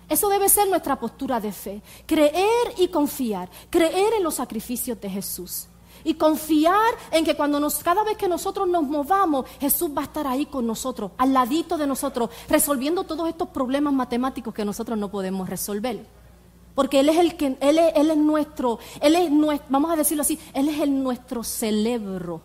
Eso 0.10 0.28
debe 0.28 0.50
ser 0.50 0.68
nuestra 0.68 1.00
postura 1.00 1.40
de 1.40 1.52
fe. 1.52 1.82
Creer 2.06 2.74
y 2.78 2.88
confiar. 2.88 3.50
Creer 3.70 4.14
en 4.18 4.24
los 4.24 4.36
sacrificios 4.36 5.00
de 5.00 5.10
Jesús. 5.10 5.68
Y 6.04 6.16
confiar 6.16 6.94
en 7.12 7.24
que 7.24 7.36
cuando 7.36 7.60
nos, 7.60 7.84
cada 7.84 8.04
vez 8.04 8.18
que 8.18 8.28
nosotros 8.28 8.68
nos 8.68 8.84
movamos, 8.84 9.46
Jesús 9.60 9.92
va 9.96 10.02
a 10.02 10.06
estar 10.06 10.26
ahí 10.28 10.46
con 10.46 10.66
nosotros, 10.66 11.12
al 11.18 11.34
ladito 11.34 11.78
de 11.78 11.86
nosotros, 11.86 12.30
resolviendo 12.48 13.04
todos 13.04 13.28
estos 13.28 13.50
problemas 13.50 13.94
matemáticos 13.94 14.54
que 14.54 14.64
nosotros 14.64 14.98
no 14.98 15.12
podemos 15.12 15.50
resolver. 15.50 16.06
Porque 16.74 17.02
Él 17.02 17.10
es 17.10 17.18
el 17.18 17.36
que, 17.36 17.58
Él 17.60 17.78
es, 17.78 18.18
nuestro, 18.18 18.80
Él 19.02 19.16
es 19.16 19.30
nuestro, 19.30 19.68
vamos 19.70 19.92
a 19.92 19.98
decirlo 19.98 20.22
así, 20.22 20.40
Él 20.54 20.70
es 20.70 20.80
el 20.80 21.04
nuestro 21.04 21.44
cerebro, 21.44 22.42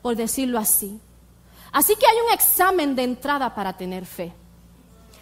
por 0.00 0.14
decirlo 0.14 0.58
así. 0.58 1.00
Así 1.72 1.96
que 1.96 2.06
hay 2.06 2.16
un 2.26 2.32
examen 2.32 2.94
de 2.94 3.02
entrada 3.02 3.54
para 3.54 3.76
tener 3.76 4.06
fe. 4.06 4.32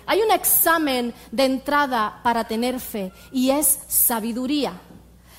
Hay 0.06 0.22
un 0.22 0.30
examen 0.30 1.12
de 1.32 1.44
entrada 1.44 2.20
para 2.22 2.44
tener 2.44 2.80
fe 2.80 3.12
y 3.32 3.50
es 3.50 3.80
sabiduría. 3.88 4.80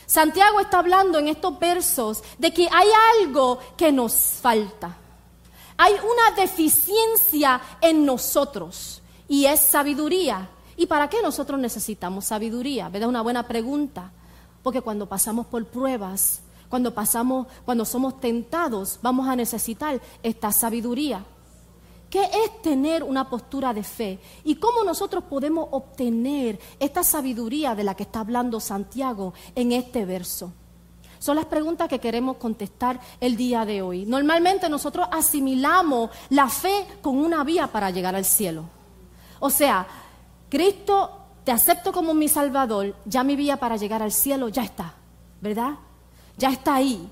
Santiago 0.06 0.60
está 0.60 0.80
hablando 0.80 1.20
en 1.20 1.28
estos 1.28 1.58
versos 1.60 2.24
de 2.38 2.54
que 2.54 2.70
hay 2.72 2.88
algo 3.20 3.60
que 3.76 3.92
nos 3.92 4.14
falta. 4.14 4.98
Hay 5.78 5.94
una 5.94 6.36
deficiencia 6.42 7.62
en 7.82 8.06
nosotros 8.06 9.02
y 9.28 9.46
es 9.46 9.60
sabiduría. 9.60 10.50
¿Y 10.76 10.86
para 10.86 11.10
qué 11.10 11.22
nosotros 11.22 11.60
necesitamos 11.60 12.26
sabiduría? 12.26 12.90
¿Verdad? 12.90 13.10
Una 13.10 13.22
buena 13.22 13.48
pregunta. 13.48 14.12
Porque 14.64 14.82
cuando 14.82 15.08
pasamos 15.08 15.46
por 15.48 15.66
pruebas, 15.66 16.42
cuando 16.70 16.94
pasamos, 16.94 17.48
cuando 17.66 17.86
somos 17.86 18.20
tentados, 18.20 19.00
vamos 19.02 19.28
a 19.28 19.36
necesitar 19.36 20.02
esta 20.24 20.52
sabiduría. 20.52 21.24
¿Qué 22.10 22.24
es 22.24 22.62
tener 22.62 23.04
una 23.04 23.30
postura 23.30 23.74
de 23.74 23.84
fe? 23.84 24.20
¿Y 24.44 24.56
cómo 24.56 24.84
nosotros 24.84 25.26
podemos 25.26 25.68
obtener 25.72 26.60
esta 26.80 27.04
sabiduría 27.04 27.76
de 27.76 27.84
la 27.84 27.96
que 27.96 28.04
está 28.04 28.22
hablando 28.22 28.60
Santiago 28.60 29.34
en 29.56 29.74
este 29.74 30.06
verso? 30.06 30.54
Son 31.20 31.36
las 31.36 31.46
preguntas 31.46 31.90
que 31.90 32.00
queremos 32.00 32.38
contestar 32.38 33.00
el 33.20 33.36
día 33.36 33.66
de 33.66 33.82
hoy. 33.82 34.06
Normalmente 34.06 34.70
nosotros 34.70 35.08
asimilamos 35.12 36.12
la 36.30 36.48
fe 36.48 36.86
con 37.02 37.18
una 37.18 37.44
vía 37.44 37.68
para 37.68 37.90
llegar 37.90 38.16
al 38.16 38.26
cielo. 38.26 38.66
O 39.40 39.50
sea, 39.50 39.86
Cristo, 40.50 41.12
te 41.44 41.52
acepto 41.52 41.92
como 41.92 42.14
mi 42.14 42.30
Salvador, 42.30 42.96
ya 43.06 43.24
mi 43.24 43.36
vía 43.36 43.58
para 43.58 43.78
llegar 43.78 44.02
al 44.02 44.12
cielo 44.12 44.50
ya 44.50 44.64
está, 44.64 44.94
¿verdad? 45.42 45.76
Ya 46.38 46.50
está 46.50 46.76
ahí. 46.76 47.10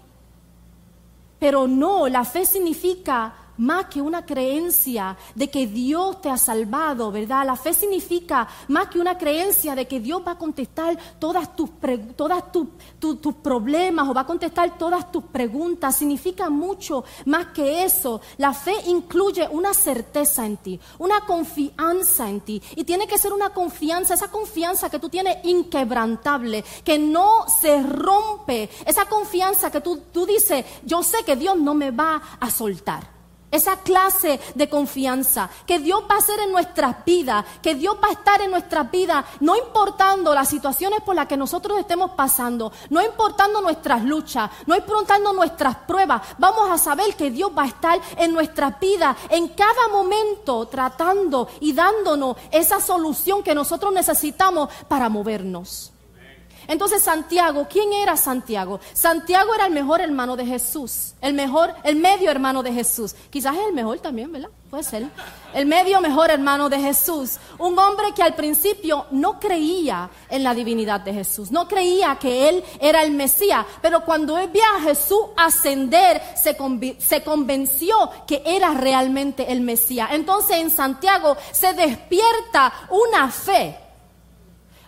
Pero 1.39 1.67
no, 1.67 2.07
la 2.07 2.23
fe 2.23 2.45
significa 2.45 3.33
más 3.57 3.85
que 3.85 4.01
una 4.01 4.25
creencia 4.25 5.17
de 5.33 5.49
que 5.49 5.67
Dios 5.67 6.21
te 6.21 6.29
ha 6.29 6.37
salvado, 6.37 7.11
¿verdad? 7.11 7.45
La 7.45 7.55
fe 7.55 7.73
significa 7.73 8.47
más 8.67 8.87
que 8.87 8.99
una 8.99 9.17
creencia 9.17 9.75
de 9.75 9.87
que 9.87 9.99
Dios 9.99 10.21
va 10.25 10.31
a 10.31 10.37
contestar 10.37 10.97
todas 11.19 11.55
tus, 11.55 11.69
todas 12.15 12.51
tus 12.51 13.35
problemas 13.35 14.07
o 14.07 14.13
va 14.13 14.21
a 14.21 14.27
contestar 14.27 14.77
todas 14.77 15.11
tus 15.11 15.23
preguntas. 15.25 15.95
Significa 15.95 16.49
mucho 16.49 17.03
más 17.25 17.47
que 17.47 17.83
eso. 17.83 18.21
La 18.37 18.53
fe 18.53 18.73
incluye 18.87 19.47
una 19.49 19.73
certeza 19.73 20.45
en 20.45 20.57
ti, 20.57 20.79
una 20.99 21.21
confianza 21.21 22.29
en 22.29 22.41
ti. 22.41 22.61
Y 22.75 22.83
tiene 22.83 23.07
que 23.07 23.17
ser 23.17 23.33
una 23.33 23.49
confianza, 23.51 24.13
esa 24.13 24.29
confianza 24.29 24.89
que 24.89 24.99
tú 24.99 25.09
tienes 25.09 25.37
inquebrantable, 25.43 26.63
que 26.83 26.97
no 26.97 27.45
se 27.47 27.81
rompe. 27.81 28.69
Esa 28.85 29.05
confianza 29.05 29.71
que 29.71 29.81
tú, 29.81 30.01
tú 30.11 30.25
dices, 30.25 30.65
yo 30.83 31.03
sé 31.03 31.23
que 31.25 31.35
Dios 31.35 31.57
no 31.57 31.73
me 31.73 31.91
va 31.91 32.21
a 32.39 32.49
soltar. 32.49 33.14
Esa 33.55 33.77
clase 33.77 34.37
de 34.53 34.67
confianza 34.67 35.49
que 35.65 35.79
Dios 35.79 36.03
va 36.11 36.15
a 36.15 36.17
hacer 36.17 36.37
en 36.41 36.51
nuestras 36.51 37.05
vidas, 37.05 37.45
que 37.61 37.73
Dios 37.73 37.95
va 38.03 38.09
a 38.09 38.11
estar 38.11 38.41
en 38.41 38.51
nuestras 38.51 38.91
vidas, 38.91 39.23
no 39.39 39.55
importando 39.55 40.33
las 40.33 40.49
situaciones 40.49 40.99
por 40.99 41.15
las 41.15 41.25
que 41.27 41.37
nosotros 41.37 41.79
estemos 41.79 42.11
pasando, 42.11 42.73
no 42.89 43.01
importando 43.01 43.61
nuestras 43.61 44.03
luchas, 44.03 44.51
no 44.65 44.75
importando 44.75 45.31
nuestras 45.31 45.77
pruebas, 45.77 46.21
vamos 46.37 46.69
a 46.69 46.77
saber 46.77 47.15
que 47.15 47.31
Dios 47.31 47.49
va 47.57 47.63
a 47.63 47.67
estar 47.67 48.01
en 48.17 48.33
nuestras 48.33 48.77
vidas 48.77 49.15
en 49.29 49.47
cada 49.47 49.87
momento 49.89 50.65
tratando 50.65 51.47
y 51.61 51.71
dándonos 51.71 52.35
esa 52.51 52.81
solución 52.81 53.41
que 53.41 53.55
nosotros 53.55 53.93
necesitamos 53.93 54.67
para 54.89 55.07
movernos. 55.07 55.94
Entonces 56.67 57.03
Santiago, 57.03 57.67
¿quién 57.69 57.93
era 57.93 58.17
Santiago? 58.17 58.79
Santiago 58.93 59.53
era 59.53 59.67
el 59.67 59.73
mejor 59.73 60.01
hermano 60.01 60.35
de 60.35 60.45
Jesús, 60.45 61.13
el 61.21 61.33
mejor, 61.33 61.73
el 61.83 61.95
medio 61.95 62.31
hermano 62.31 62.63
de 62.63 62.73
Jesús. 62.73 63.15
Quizás 63.29 63.55
es 63.55 63.67
el 63.67 63.73
mejor 63.73 63.99
también, 63.99 64.31
¿verdad? 64.31 64.49
Puede 64.69 64.83
ser. 64.83 65.07
El 65.53 65.67
medio 65.67 66.01
mejor 66.01 66.31
hermano 66.31 66.69
de 66.69 66.79
Jesús. 66.79 67.37
Un 67.59 67.77
hombre 67.77 68.13
que 68.13 68.23
al 68.23 68.35
principio 68.35 69.05
no 69.11 69.39
creía 69.39 70.09
en 70.29 70.43
la 70.43 70.53
divinidad 70.53 71.01
de 71.01 71.13
Jesús, 71.13 71.51
no 71.51 71.67
creía 71.67 72.17
que 72.19 72.49
él 72.49 72.63
era 72.79 73.03
el 73.03 73.11
Mesías, 73.11 73.65
pero 73.81 74.03
cuando 74.03 74.37
él 74.37 74.49
vio 74.49 74.63
a 74.77 74.81
Jesús 74.81 75.21
ascender, 75.37 76.21
se, 76.35 76.57
se 76.99 77.23
convenció 77.23 78.09
que 78.27 78.41
era 78.45 78.73
realmente 78.73 79.51
el 79.51 79.61
Mesías. 79.61 80.09
Entonces 80.11 80.57
en 80.57 80.71
Santiago 80.71 81.37
se 81.51 81.73
despierta 81.73 82.73
una 82.89 83.31
fe 83.31 83.84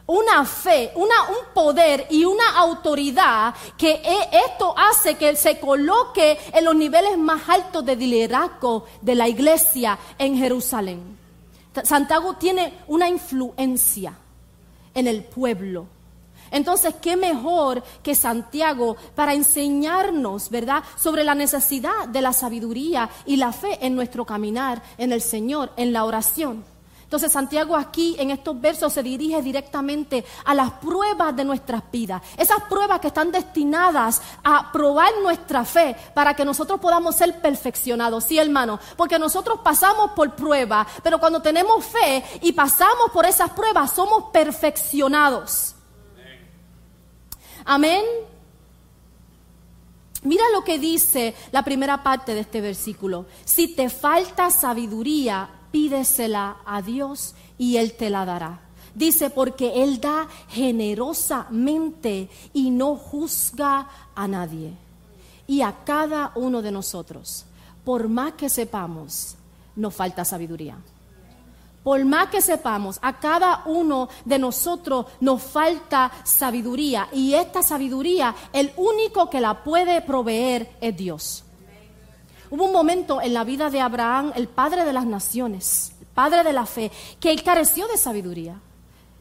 una 0.08 0.46
fe, 0.46 0.92
una, 0.96 1.30
un 1.30 1.54
poder 1.54 2.08
y 2.10 2.24
una 2.24 2.58
autoridad 2.58 3.54
que 3.78 3.92
e, 3.92 4.30
esto 4.46 4.74
hace 4.76 5.16
que 5.16 5.36
se 5.36 5.60
coloque 5.60 6.40
en 6.54 6.64
los 6.64 6.76
niveles 6.76 7.18
más 7.18 7.48
altos 7.48 7.86
de 7.86 7.96
liderazgo 7.96 8.86
de 9.02 9.16
la 9.16 9.28
iglesia 9.28 10.00
en 10.18 10.38
Jerusalén. 10.38 11.18
Santiago 11.84 12.36
tiene 12.36 12.74
una 12.88 13.08
influencia 13.08 14.14
en 14.94 15.08
el 15.08 15.24
pueblo. 15.24 15.86
Entonces, 16.50 16.96
¿qué 17.02 17.18
mejor 17.18 17.84
que 18.02 18.16
Santiago 18.16 18.96
para 19.14 19.34
enseñarnos, 19.34 20.50
verdad, 20.50 20.84
sobre 20.96 21.26
la 21.26 21.36
necesidad 21.36 22.08
de 22.08 22.22
la 22.22 22.32
sabiduría 22.32 23.10
y 23.26 23.36
la 23.36 23.52
fe 23.52 23.86
en 23.86 23.96
nuestro 23.96 24.26
caminar 24.26 24.82
en 24.98 25.12
el 25.12 25.22
Señor, 25.22 25.72
en 25.76 25.92
la 25.92 26.06
oración? 26.06 26.64
Entonces 27.08 27.32
Santiago 27.32 27.78
aquí 27.78 28.18
en 28.20 28.32
estos 28.32 28.60
versos 28.60 28.92
se 28.92 29.02
dirige 29.02 29.42
directamente 29.42 30.26
a 30.44 30.54
las 30.54 30.72
pruebas 30.74 31.34
de 31.34 31.46
nuestras 31.46 31.82
vidas. 31.90 32.22
Esas 32.36 32.64
pruebas 32.64 33.00
que 33.00 33.08
están 33.08 33.32
destinadas 33.32 34.22
a 34.44 34.74
probar 34.74 35.14
nuestra 35.24 35.64
fe 35.64 35.96
para 36.14 36.34
que 36.34 36.44
nosotros 36.44 36.82
podamos 36.82 37.16
ser 37.16 37.40
perfeccionados. 37.40 38.26
Sí, 38.26 38.38
hermano, 38.38 38.78
porque 38.98 39.18
nosotros 39.18 39.62
pasamos 39.64 40.12
por 40.12 40.36
pruebas, 40.36 40.86
pero 41.02 41.18
cuando 41.18 41.42
tenemos 41.42 41.86
fe 41.86 42.26
y 42.42 42.52
pasamos 42.52 43.10
por 43.14 43.26
esas 43.26 43.52
pruebas 43.52 43.94
somos 43.94 44.26
perfeccionados. 44.34 45.76
Amén. 47.64 48.04
Mira 50.24 50.44
lo 50.52 50.62
que 50.66 50.78
dice 50.78 51.34
la 51.54 51.64
primera 51.64 52.04
parte 52.04 52.34
de 52.34 52.42
este 52.42 52.60
versículo. 52.60 53.28
Si 53.46 53.70
te 53.70 53.90
falta 53.90 54.52
sabiduría, 54.52 55.52
pídesela 55.72 56.58
a 56.66 56.82
Dios 56.82 57.36
y 57.58 57.78
Él 57.78 57.94
te 57.94 58.10
la 58.10 58.26
dará. 58.26 58.62
Dice, 58.96 59.30
porque 59.30 59.84
Él 59.84 60.02
da 60.02 60.28
generosamente 60.50 62.30
y 62.54 62.72
no 62.72 62.96
juzga 62.96 63.88
a 64.16 64.28
nadie. 64.28 64.74
Y 65.46 65.62
a 65.62 65.84
cada 65.86 66.32
uno 66.36 66.62
de 66.62 66.72
nosotros, 66.72 67.46
por 67.86 68.10
más 68.10 68.34
que 68.34 68.50
sepamos, 68.50 69.36
nos 69.76 69.94
falta 69.94 70.26
sabiduría. 70.26 70.78
Por 71.84 72.04
más 72.04 72.28
que 72.30 72.42
sepamos, 72.42 73.00
a 73.02 73.18
cada 73.18 73.64
uno 73.66 74.10
de 74.26 74.38
nosotros 74.40 75.06
nos 75.22 75.42
falta 75.42 76.12
sabiduría. 76.26 77.08
Y 77.14 77.34
esta 77.34 77.64
sabiduría, 77.64 78.36
el 78.52 78.74
único 78.76 79.30
que 79.30 79.40
la 79.40 79.64
puede 79.64 80.02
proveer 80.02 80.70
es 80.82 80.98
Dios. 80.98 81.44
Hubo 82.50 82.66
un 82.66 82.72
momento 82.72 83.22
en 83.22 83.34
la 83.34 83.44
vida 83.44 83.70
de 83.70 83.82
Abraham, 83.82 84.32
el 84.36 84.48
padre 84.48 84.86
de 84.86 84.94
las 84.94 85.06
naciones, 85.06 85.94
el 86.00 86.08
padre 86.08 86.44
de 86.44 86.54
la 86.54 86.66
fe, 86.66 86.92
que 87.20 87.32
él 87.32 87.44
careció 87.44 87.88
de 87.88 87.98
sabiduría. 87.98 88.62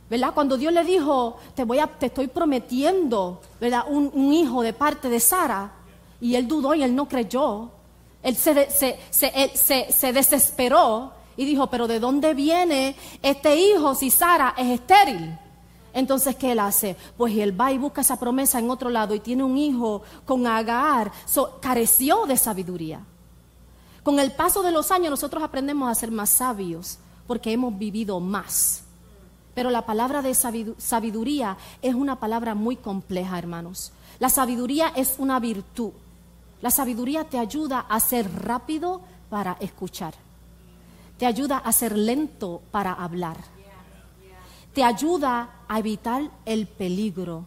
¿verdad? 0.09 0.33
Cuando 0.35 0.57
Dios 0.57 0.73
le 0.73 0.85
dijo, 0.85 1.37
te, 1.55 1.65
voy 1.65 1.79
a, 1.79 1.87
te 1.87 2.07
estoy 2.07 2.29
prometiendo, 2.29 3.41
¿verdad? 3.61 3.85
Un, 3.89 4.33
hijo 4.33 4.63
de 4.63 4.73
parte 4.73 5.09
de 5.09 5.21
Sara, 5.21 5.73
y 6.21 6.35
él 6.37 6.47
dudó 6.47 6.75
y 6.75 6.83
él 6.83 6.95
no 6.95 7.09
creyó, 7.09 7.71
él 8.23 8.37
se, 8.37 8.69
se, 8.71 10.13
desesperó 10.13 11.13
y 11.37 11.45
dijo, 11.45 11.67
pero 11.69 11.87
¿de 11.87 12.01
dónde 12.01 12.35
viene 12.35 12.97
este 13.23 13.57
hijo 13.57 13.95
si 13.95 14.11
Sara 14.11 14.55
es 14.57 14.81
estéril? 14.81 15.39
Entonces, 15.93 16.37
¿qué 16.37 16.53
él 16.53 16.59
hace? 16.59 16.97
Pues 17.17 17.37
él 17.37 17.59
va 17.59 17.73
y 17.73 17.79
busca 17.79 18.03
esa 18.03 18.19
promesa 18.19 18.59
en 18.59 18.71
otro 18.71 18.91
lado 18.91 19.15
y 19.15 19.21
tiene 19.21 19.43
un 19.43 19.57
hijo 19.57 20.03
con 20.25 20.47
Agar. 20.47 21.11
careció 21.61 22.27
de 22.27 22.37
sabiduría. 22.37 23.01
Con 24.07 24.21
el 24.21 24.31
paso 24.31 24.63
de 24.63 24.71
los 24.71 24.93
años 24.93 25.11
nosotros 25.11 25.43
aprendemos 25.43 25.91
a 25.91 25.95
ser 25.97 26.13
más 26.13 26.31
sabios 26.31 27.01
porque 27.27 27.53
hemos 27.53 27.77
vivido 27.77 28.21
más. 28.21 28.85
Pero 29.53 29.69
la 29.69 29.85
palabra 29.85 30.23
de 30.23 30.33
sabiduría 30.33 31.57
es 31.83 31.93
una 31.93 32.21
palabra 32.21 32.55
muy 32.55 32.77
compleja, 32.77 33.37
hermanos. 33.37 33.91
La 34.21 34.29
sabiduría 34.29 34.93
es 34.95 35.17
una 35.19 35.41
virtud. 35.41 35.91
La 36.63 36.71
sabiduría 36.71 37.25
te 37.25 37.37
ayuda 37.37 37.81
a 37.81 37.99
ser 37.99 38.33
rápido 38.45 39.01
para 39.29 39.57
escuchar. 39.59 40.15
Te 41.19 41.27
ayuda 41.27 41.59
a 41.59 41.73
ser 41.73 41.99
lento 41.99 42.63
para 42.71 42.93
hablar. 42.93 43.39
Te 44.73 44.85
ayuda 44.85 45.51
a 45.67 45.81
evitar 45.81 46.31
el 46.45 46.69
peligro 46.69 47.45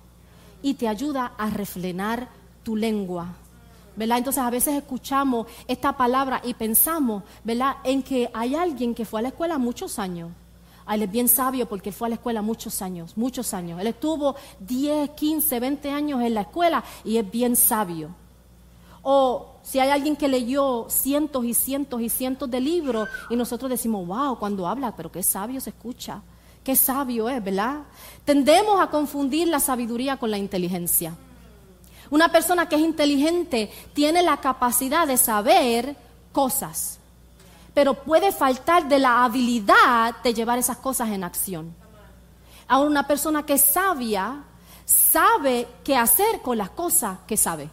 y 0.62 0.74
te 0.74 0.90
ayuda 0.90 1.32
a 1.38 1.50
refrenar 1.52 2.28
tu 2.64 2.76
lengua. 2.76 3.28
¿Verdad? 4.00 4.18
Entonces 4.18 4.42
a 4.42 4.50
veces 4.50 4.76
escuchamos 4.76 5.46
esta 5.68 5.96
palabra 5.98 6.42
y 6.44 6.54
pensamos, 6.54 7.24
¿verdad?, 7.44 7.76
en 7.84 8.02
que 8.02 8.32
hay 8.34 8.56
alguien 8.56 8.96
que 8.96 9.04
fue 9.04 9.20
a 9.20 9.24
la 9.24 9.28
escuela 9.28 9.58
muchos 9.58 10.00
años 10.00 10.32
él 10.96 11.04
es 11.04 11.12
bien 11.12 11.28
sabio 11.28 11.68
porque 11.68 11.92
fue 11.92 12.08
a 12.08 12.10
la 12.10 12.16
escuela 12.16 12.42
muchos 12.42 12.82
años, 12.82 13.16
muchos 13.16 13.54
años. 13.54 13.80
Él 13.80 13.86
estuvo 13.86 14.36
10, 14.60 15.12
15, 15.12 15.60
20 15.60 15.92
años 15.92 16.22
en 16.22 16.34
la 16.34 16.42
escuela 16.42 16.84
y 17.04 17.18
es 17.18 17.30
bien 17.30 17.56
sabio. 17.56 18.10
O 19.04 19.58
si 19.62 19.80
hay 19.80 19.90
alguien 19.90 20.16
que 20.16 20.28
leyó 20.28 20.88
cientos 20.90 21.46
y 21.46 21.54
cientos 21.54 22.02
y 22.02 22.10
cientos 22.10 22.50
de 22.50 22.60
libros 22.60 23.08
y 23.30 23.36
nosotros 23.36 23.70
decimos, 23.70 24.08
wow, 24.08 24.40
cuando 24.40 24.68
habla, 24.68 24.96
pero 24.96 25.12
qué 25.12 25.22
sabio 25.22 25.62
se 25.62 25.70
escucha, 25.70 26.24
qué 26.64 26.76
sabio 26.76 27.30
es, 27.30 27.44
¿verdad? 27.44 27.84
Tendemos 28.26 28.82
a 28.82 28.90
confundir 28.90 29.48
la 29.48 29.60
sabiduría 29.60 30.18
con 30.18 30.32
la 30.32 30.40
inteligencia. 30.40 31.14
Una 32.10 32.32
persona 32.32 32.68
que 32.68 32.76
es 32.76 32.82
inteligente 32.82 33.72
tiene 33.94 34.22
la 34.22 34.38
capacidad 34.38 35.08
de 35.08 35.18
saber 35.18 35.96
cosas 36.32 37.00
pero 37.74 37.94
puede 37.94 38.32
faltar 38.32 38.90
de 38.90 39.00
la 39.00 39.24
habilidad 39.24 40.16
de 40.22 40.34
llevar 40.34 40.58
esas 40.58 40.78
cosas 40.78 41.10
en 41.12 41.24
acción. 41.24 41.74
Ahora 42.68 42.90
una 42.90 43.08
persona 43.08 43.46
que 43.46 43.54
es 43.54 43.64
sabia 43.64 44.44
sabe 44.86 45.68
qué 45.84 45.96
hacer 45.96 46.42
con 46.42 46.58
las 46.58 46.72
cosas 46.72 47.20
que 47.26 47.38
sabe. 47.38 47.70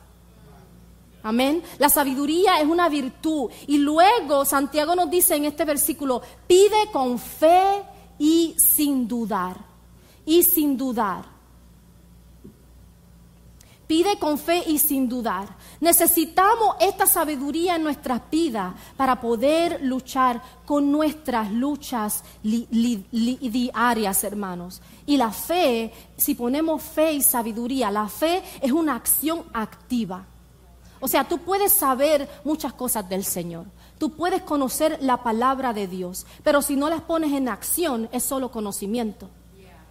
Amén. 1.22 1.62
La 1.78 1.88
sabiduría 1.88 2.60
es 2.60 2.68
una 2.68 2.88
virtud. 2.88 3.50
Y 3.66 3.78
luego 3.78 4.44
Santiago 4.44 4.94
nos 4.94 5.10
dice 5.10 5.34
en 5.34 5.44
este 5.44 5.64
versículo, 5.64 6.22
pide 6.46 6.88
con 6.92 7.18
fe 7.18 7.82
y 8.16 8.54
sin 8.58 9.08
dudar. 9.08 9.56
Y 10.24 10.44
sin 10.44 10.76
dudar. 10.76 11.24
Pide 13.86 14.18
con 14.18 14.36
fe 14.36 14.64
y 14.66 14.78
sin 14.78 15.08
dudar. 15.08 15.46
Necesitamos 15.80 16.74
esta 16.80 17.06
sabiduría 17.06 17.76
en 17.76 17.84
nuestras 17.84 18.20
vidas 18.30 18.74
para 18.96 19.20
poder 19.20 19.80
luchar 19.82 20.42
con 20.64 20.90
nuestras 20.90 21.52
luchas 21.52 22.24
diarias, 22.42 24.24
hermanos. 24.24 24.82
Y 25.06 25.16
la 25.16 25.30
fe, 25.30 25.92
si 26.16 26.34
ponemos 26.34 26.82
fe 26.82 27.12
y 27.12 27.22
sabiduría, 27.22 27.92
la 27.92 28.08
fe 28.08 28.42
es 28.60 28.72
una 28.72 28.96
acción 28.96 29.44
activa. 29.52 30.26
O 30.98 31.06
sea, 31.06 31.28
tú 31.28 31.38
puedes 31.38 31.72
saber 31.72 32.28
muchas 32.42 32.72
cosas 32.72 33.08
del 33.08 33.24
Señor. 33.24 33.66
Tú 33.98 34.10
puedes 34.10 34.42
conocer 34.42 34.98
la 35.00 35.22
palabra 35.22 35.72
de 35.72 35.86
Dios, 35.86 36.26
pero 36.42 36.60
si 36.60 36.74
no 36.74 36.90
las 36.90 37.02
pones 37.02 37.32
en 37.32 37.48
acción 37.48 38.08
es 38.10 38.24
solo 38.24 38.50
conocimiento 38.50 39.30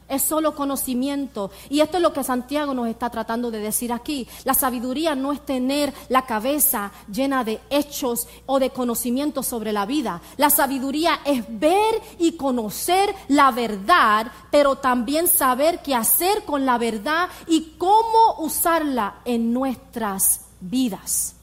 es 0.08 0.22
solo 0.22 0.56
conocimiento. 0.56 1.52
Y 1.70 1.82
esto 1.82 1.98
es 1.98 2.04
lo 2.04 2.14
que 2.14 2.24
Santiago 2.24 2.74
nos 2.74 2.88
está 2.88 3.10
tratando 3.10 3.52
de 3.52 3.60
decir 3.60 3.92
aquí. 3.92 4.28
La 4.44 4.54
sabiduría 4.54 5.16
no 5.16 5.32
es 5.32 5.46
tener 5.46 5.94
la 6.10 6.24
cabeza 6.24 6.92
llena 7.12 7.44
de 7.44 7.60
hechos 7.70 8.28
o 8.46 8.60
de 8.60 8.70
conocimiento 8.70 9.44
sobre 9.44 9.72
la 9.72 9.86
vida. 9.86 10.22
La 10.38 10.50
sabiduría 10.50 11.20
es 11.26 11.44
ver 11.48 12.02
y 12.20 12.34
conocer 12.34 13.14
la 13.28 13.52
verdad, 13.52 14.32
pero 14.52 14.76
también 14.78 15.28
saber 15.28 15.82
qué 15.82 15.96
hacer 15.96 16.44
con 16.44 16.66
la 16.66 16.78
verdad 16.78 17.30
y 17.48 17.74
cómo 17.78 18.36
usarla 18.40 19.16
en 19.26 19.54
nuestras 19.54 20.42
vidas. 20.60 21.36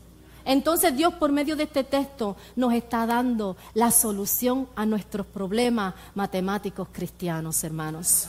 Entonces 0.45 0.97
Dios 0.97 1.15
por 1.15 1.31
medio 1.31 1.55
de 1.55 1.65
este 1.65 1.85
texto 1.85 2.37
nos 2.57 2.73
está 2.73 3.07
dando 3.07 3.57
la 3.75 3.91
solución 3.91 4.69
a 4.75 4.85
nuestros 4.87 5.27
problemas 5.27 5.95
matemáticos 6.15 6.89
cristianos, 6.91 7.63
hermanos. 7.63 8.29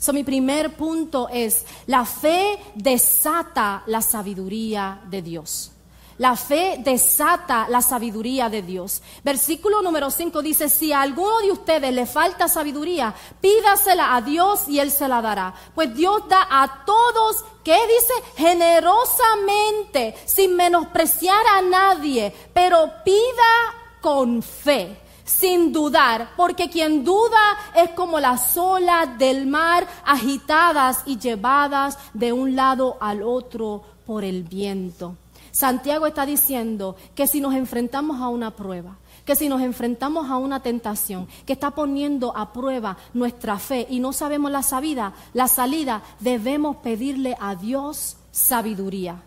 So, 0.00 0.14
mi 0.14 0.24
primer 0.24 0.76
punto 0.76 1.28
es, 1.28 1.66
la 1.86 2.06
fe 2.06 2.58
desata 2.74 3.82
la 3.84 4.00
sabiduría 4.00 4.98
de 5.04 5.20
Dios. 5.20 5.72
La 6.16 6.36
fe 6.36 6.80
desata 6.82 7.66
la 7.68 7.82
sabiduría 7.82 8.48
de 8.48 8.62
Dios. 8.62 9.02
Versículo 9.22 9.82
número 9.82 10.10
5 10.10 10.40
dice, 10.40 10.70
si 10.70 10.90
a 10.90 11.02
alguno 11.02 11.40
de 11.40 11.52
ustedes 11.52 11.92
le 11.92 12.06
falta 12.06 12.48
sabiduría, 12.48 13.14
pídasela 13.42 14.16
a 14.16 14.22
Dios 14.22 14.68
y 14.68 14.78
Él 14.80 14.90
se 14.90 15.06
la 15.06 15.20
dará. 15.20 15.54
Pues 15.74 15.94
Dios 15.94 16.26
da 16.30 16.46
a 16.50 16.86
todos, 16.86 17.44
¿qué 17.62 17.76
dice? 17.86 18.14
Generosamente, 18.38 20.14
sin 20.24 20.56
menospreciar 20.56 21.46
a 21.46 21.60
nadie, 21.60 22.32
pero 22.54 22.90
pida 23.04 24.00
con 24.00 24.42
fe 24.42 25.09
sin 25.30 25.72
dudar, 25.72 26.30
porque 26.36 26.68
quien 26.68 27.04
duda 27.04 27.38
es 27.76 27.90
como 27.90 28.18
las 28.18 28.56
olas 28.56 29.16
del 29.16 29.46
mar 29.46 29.86
agitadas 30.04 31.02
y 31.06 31.18
llevadas 31.18 31.98
de 32.12 32.32
un 32.32 32.56
lado 32.56 32.96
al 33.00 33.22
otro 33.22 33.82
por 34.06 34.24
el 34.24 34.42
viento. 34.42 35.16
Santiago 35.52 36.06
está 36.06 36.26
diciendo 36.26 36.96
que 37.14 37.26
si 37.26 37.40
nos 37.40 37.54
enfrentamos 37.54 38.20
a 38.20 38.28
una 38.28 38.50
prueba, 38.50 38.96
que 39.24 39.36
si 39.36 39.48
nos 39.48 39.60
enfrentamos 39.60 40.28
a 40.30 40.36
una 40.36 40.60
tentación 40.60 41.28
que 41.46 41.52
está 41.52 41.70
poniendo 41.70 42.36
a 42.36 42.52
prueba 42.52 42.96
nuestra 43.14 43.58
fe 43.58 43.86
y 43.88 44.00
no 44.00 44.12
sabemos 44.12 44.50
la 44.50 44.62
salida, 44.62 45.12
la 45.32 45.46
salida, 45.48 46.02
debemos 46.18 46.76
pedirle 46.76 47.36
a 47.40 47.54
Dios 47.54 48.16
sabiduría, 48.32 49.22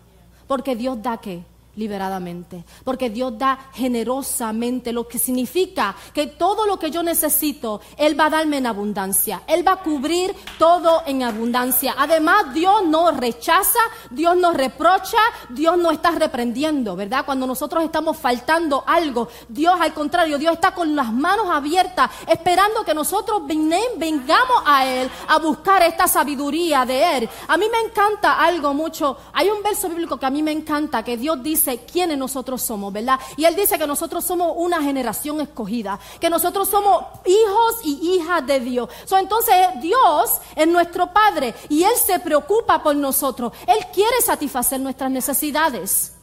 porque 0.46 0.76
Dios 0.76 1.02
da 1.02 1.16
qué? 1.18 1.44
Liberadamente, 1.76 2.64
porque 2.84 3.10
Dios 3.10 3.36
da 3.38 3.70
generosamente, 3.72 4.92
lo 4.92 5.08
que 5.08 5.18
significa 5.18 5.96
que 6.12 6.26
todo 6.26 6.66
lo 6.66 6.78
que 6.78 6.90
yo 6.90 7.02
necesito, 7.02 7.80
Él 7.96 8.18
va 8.18 8.26
a 8.26 8.30
darme 8.30 8.58
en 8.58 8.66
abundancia, 8.66 9.42
Él 9.46 9.66
va 9.66 9.72
a 9.72 9.82
cubrir 9.82 10.34
todo 10.58 11.02
en 11.06 11.22
abundancia. 11.22 11.94
Además, 11.98 12.52
Dios 12.54 12.84
no 12.86 13.10
rechaza, 13.10 13.80
Dios 14.10 14.36
no 14.36 14.52
reprocha, 14.52 15.18
Dios 15.50 15.76
no 15.78 15.90
está 15.90 16.12
reprendiendo, 16.12 16.96
¿verdad? 16.96 17.24
Cuando 17.24 17.46
nosotros 17.46 17.82
estamos 17.84 18.16
faltando 18.16 18.84
algo, 18.86 19.28
Dios 19.48 19.74
al 19.80 19.92
contrario, 19.92 20.38
Dios 20.38 20.54
está 20.54 20.74
con 20.74 20.94
las 20.94 21.12
manos 21.12 21.46
abiertas, 21.50 22.10
esperando 22.26 22.84
que 22.84 22.94
nosotros 22.94 23.42
vengamos 23.46 24.62
a 24.64 24.86
Él 24.86 25.10
a 25.28 25.38
buscar 25.38 25.82
esta 25.82 26.06
sabiduría 26.06 26.84
de 26.84 27.18
Él. 27.18 27.28
A 27.48 27.56
mí 27.56 27.66
me 27.70 27.88
encanta 27.88 28.38
algo 28.38 28.74
mucho, 28.74 29.16
hay 29.32 29.48
un 29.48 29.62
verso 29.62 29.88
bíblico 29.88 30.18
que 30.18 30.26
a 30.26 30.30
mí 30.30 30.42
me 30.42 30.52
encanta, 30.52 31.02
que 31.02 31.16
Dios 31.16 31.42
dice, 31.42 31.63
quiénes 31.90 32.18
nosotros 32.18 32.62
somos, 32.62 32.92
¿verdad? 32.92 33.18
Y 33.36 33.44
Él 33.44 33.56
dice 33.56 33.78
que 33.78 33.86
nosotros 33.86 34.24
somos 34.24 34.52
una 34.56 34.82
generación 34.82 35.40
escogida, 35.40 35.98
que 36.20 36.30
nosotros 36.30 36.68
somos 36.68 37.04
hijos 37.26 37.74
y 37.84 38.16
hijas 38.16 38.46
de 38.46 38.60
Dios. 38.60 38.88
entonces 39.18 39.54
Dios 39.80 40.40
es 40.54 40.68
nuestro 40.68 41.12
Padre 41.12 41.54
y 41.68 41.82
Él 41.82 41.92
se 42.04 42.18
preocupa 42.18 42.82
por 42.82 42.96
nosotros. 42.96 43.52
Él 43.66 43.78
quiere 43.92 44.20
satisfacer 44.22 44.80
nuestras 44.80 45.10
necesidades. 45.10 46.13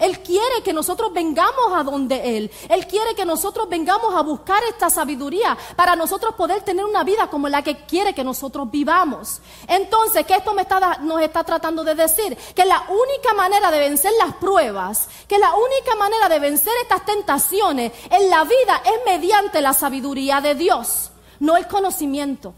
Él 0.00 0.20
quiere 0.20 0.62
que 0.64 0.72
nosotros 0.72 1.12
vengamos 1.12 1.72
a 1.74 1.82
donde 1.82 2.36
Él. 2.36 2.50
Él 2.68 2.86
quiere 2.86 3.14
que 3.14 3.24
nosotros 3.24 3.68
vengamos 3.68 4.14
a 4.14 4.22
buscar 4.22 4.62
esta 4.64 4.90
sabiduría 4.90 5.56
para 5.76 5.94
nosotros 5.94 6.34
poder 6.34 6.62
tener 6.62 6.84
una 6.84 7.04
vida 7.04 7.28
como 7.28 7.48
la 7.48 7.62
que 7.62 7.84
quiere 7.84 8.14
que 8.14 8.24
nosotros 8.24 8.70
vivamos. 8.70 9.40
Entonces, 9.68 10.26
¿qué 10.26 10.34
esto 10.34 10.54
me 10.54 10.62
está, 10.62 10.98
nos 11.02 11.20
está 11.20 11.44
tratando 11.44 11.84
de 11.84 11.94
decir? 11.94 12.36
Que 12.54 12.64
la 12.64 12.82
única 12.88 13.34
manera 13.34 13.70
de 13.70 13.78
vencer 13.78 14.12
las 14.18 14.34
pruebas, 14.36 15.08
que 15.28 15.38
la 15.38 15.52
única 15.54 15.94
manera 15.96 16.28
de 16.28 16.38
vencer 16.38 16.72
estas 16.82 17.04
tentaciones 17.04 17.92
en 18.10 18.30
la 18.30 18.44
vida 18.44 18.82
es 18.84 19.00
mediante 19.04 19.60
la 19.60 19.74
sabiduría 19.74 20.40
de 20.40 20.54
Dios, 20.54 21.10
no 21.38 21.56
el 21.56 21.66
conocimiento. 21.66 22.54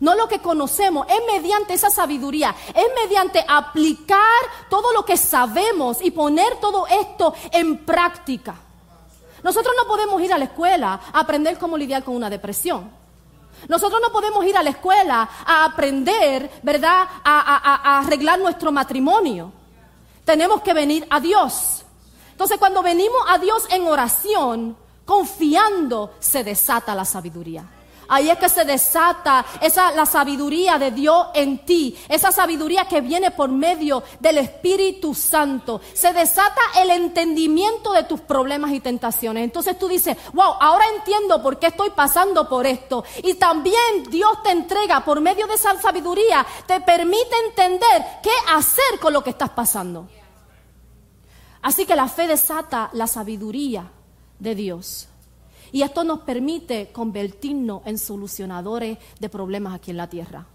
No 0.00 0.14
lo 0.14 0.26
que 0.28 0.40
conocemos, 0.40 1.06
es 1.08 1.20
mediante 1.30 1.74
esa 1.74 1.90
sabiduría, 1.90 2.54
es 2.68 2.86
mediante 3.04 3.44
aplicar 3.46 4.40
todo 4.70 4.92
lo 4.94 5.04
que 5.04 5.18
sabemos 5.18 5.98
y 6.00 6.10
poner 6.10 6.56
todo 6.56 6.86
esto 6.86 7.34
en 7.52 7.84
práctica. 7.84 8.54
Nosotros 9.42 9.74
no 9.76 9.86
podemos 9.86 10.20
ir 10.22 10.32
a 10.32 10.38
la 10.38 10.46
escuela 10.46 11.00
a 11.12 11.20
aprender 11.20 11.58
cómo 11.58 11.76
lidiar 11.76 12.02
con 12.02 12.16
una 12.16 12.30
depresión. 12.30 12.90
Nosotros 13.68 14.00
no 14.00 14.10
podemos 14.10 14.44
ir 14.46 14.56
a 14.56 14.62
la 14.62 14.70
escuela 14.70 15.28
a 15.44 15.66
aprender, 15.66 16.50
¿verdad?, 16.62 17.06
a, 17.22 17.98
arreglar 17.98 18.38
nuestro 18.38 18.72
matrimonio. 18.72 19.52
Tenemos 20.24 20.62
que 20.62 20.72
venir 20.72 21.06
a 21.10 21.20
Dios. 21.20 21.84
Entonces, 22.32 22.56
cuando 22.58 22.82
venimos 22.82 23.20
a 23.28 23.36
Dios 23.36 23.66
en 23.70 23.86
oración, 23.86 24.76
confiando, 25.04 26.14
se 26.20 26.42
desata 26.42 26.94
la 26.94 27.04
sabiduría. 27.04 27.64
Ahí 28.10 28.28
es 28.28 28.38
que 28.38 28.48
se 28.48 28.64
desata 28.64 29.46
esa 29.60 29.92
la 29.92 30.04
sabiduría 30.04 30.78
de 30.78 30.90
Dios 30.90 31.28
en 31.32 31.64
ti, 31.64 31.96
esa 32.08 32.32
sabiduría 32.32 32.86
que 32.86 33.00
viene 33.00 33.30
por 33.30 33.48
medio 33.50 34.02
del 34.18 34.38
Espíritu 34.38 35.14
Santo. 35.14 35.80
Se 35.94 36.12
desata 36.12 36.60
el 36.76 36.90
entendimiento 36.90 37.92
de 37.92 38.02
tus 38.02 38.20
problemas 38.20 38.72
y 38.72 38.80
tentaciones. 38.80 39.44
Entonces 39.44 39.78
tú 39.78 39.86
dices, 39.86 40.16
"Wow, 40.32 40.54
ahora 40.60 40.84
entiendo 40.96 41.40
por 41.40 41.60
qué 41.60 41.68
estoy 41.68 41.90
pasando 41.90 42.48
por 42.48 42.66
esto." 42.66 43.04
Y 43.22 43.34
también 43.34 44.02
Dios 44.10 44.42
te 44.42 44.50
entrega 44.50 45.04
por 45.04 45.20
medio 45.20 45.46
de 45.46 45.54
esa 45.54 45.80
sabiduría, 45.80 46.44
te 46.66 46.80
permite 46.80 47.36
entender 47.46 48.04
qué 48.24 48.32
hacer 48.52 48.98
con 49.00 49.12
lo 49.12 49.22
que 49.22 49.30
estás 49.30 49.50
pasando. 49.50 50.08
Así 51.62 51.86
que 51.86 51.94
la 51.94 52.08
fe 52.08 52.26
desata 52.26 52.90
la 52.92 53.06
sabiduría 53.06 53.88
de 54.40 54.54
Dios. 54.56 55.09
Y 55.72 55.82
esto 55.82 56.04
nos 56.04 56.20
permite 56.20 56.90
convertirnos 56.92 57.82
en 57.84 57.98
solucionadores 57.98 58.98
de 59.18 59.28
problemas 59.28 59.74
aquí 59.74 59.90
en 59.90 59.96
la 59.96 60.08
tierra. 60.08 60.46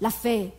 La 0.00 0.10
fe, 0.10 0.52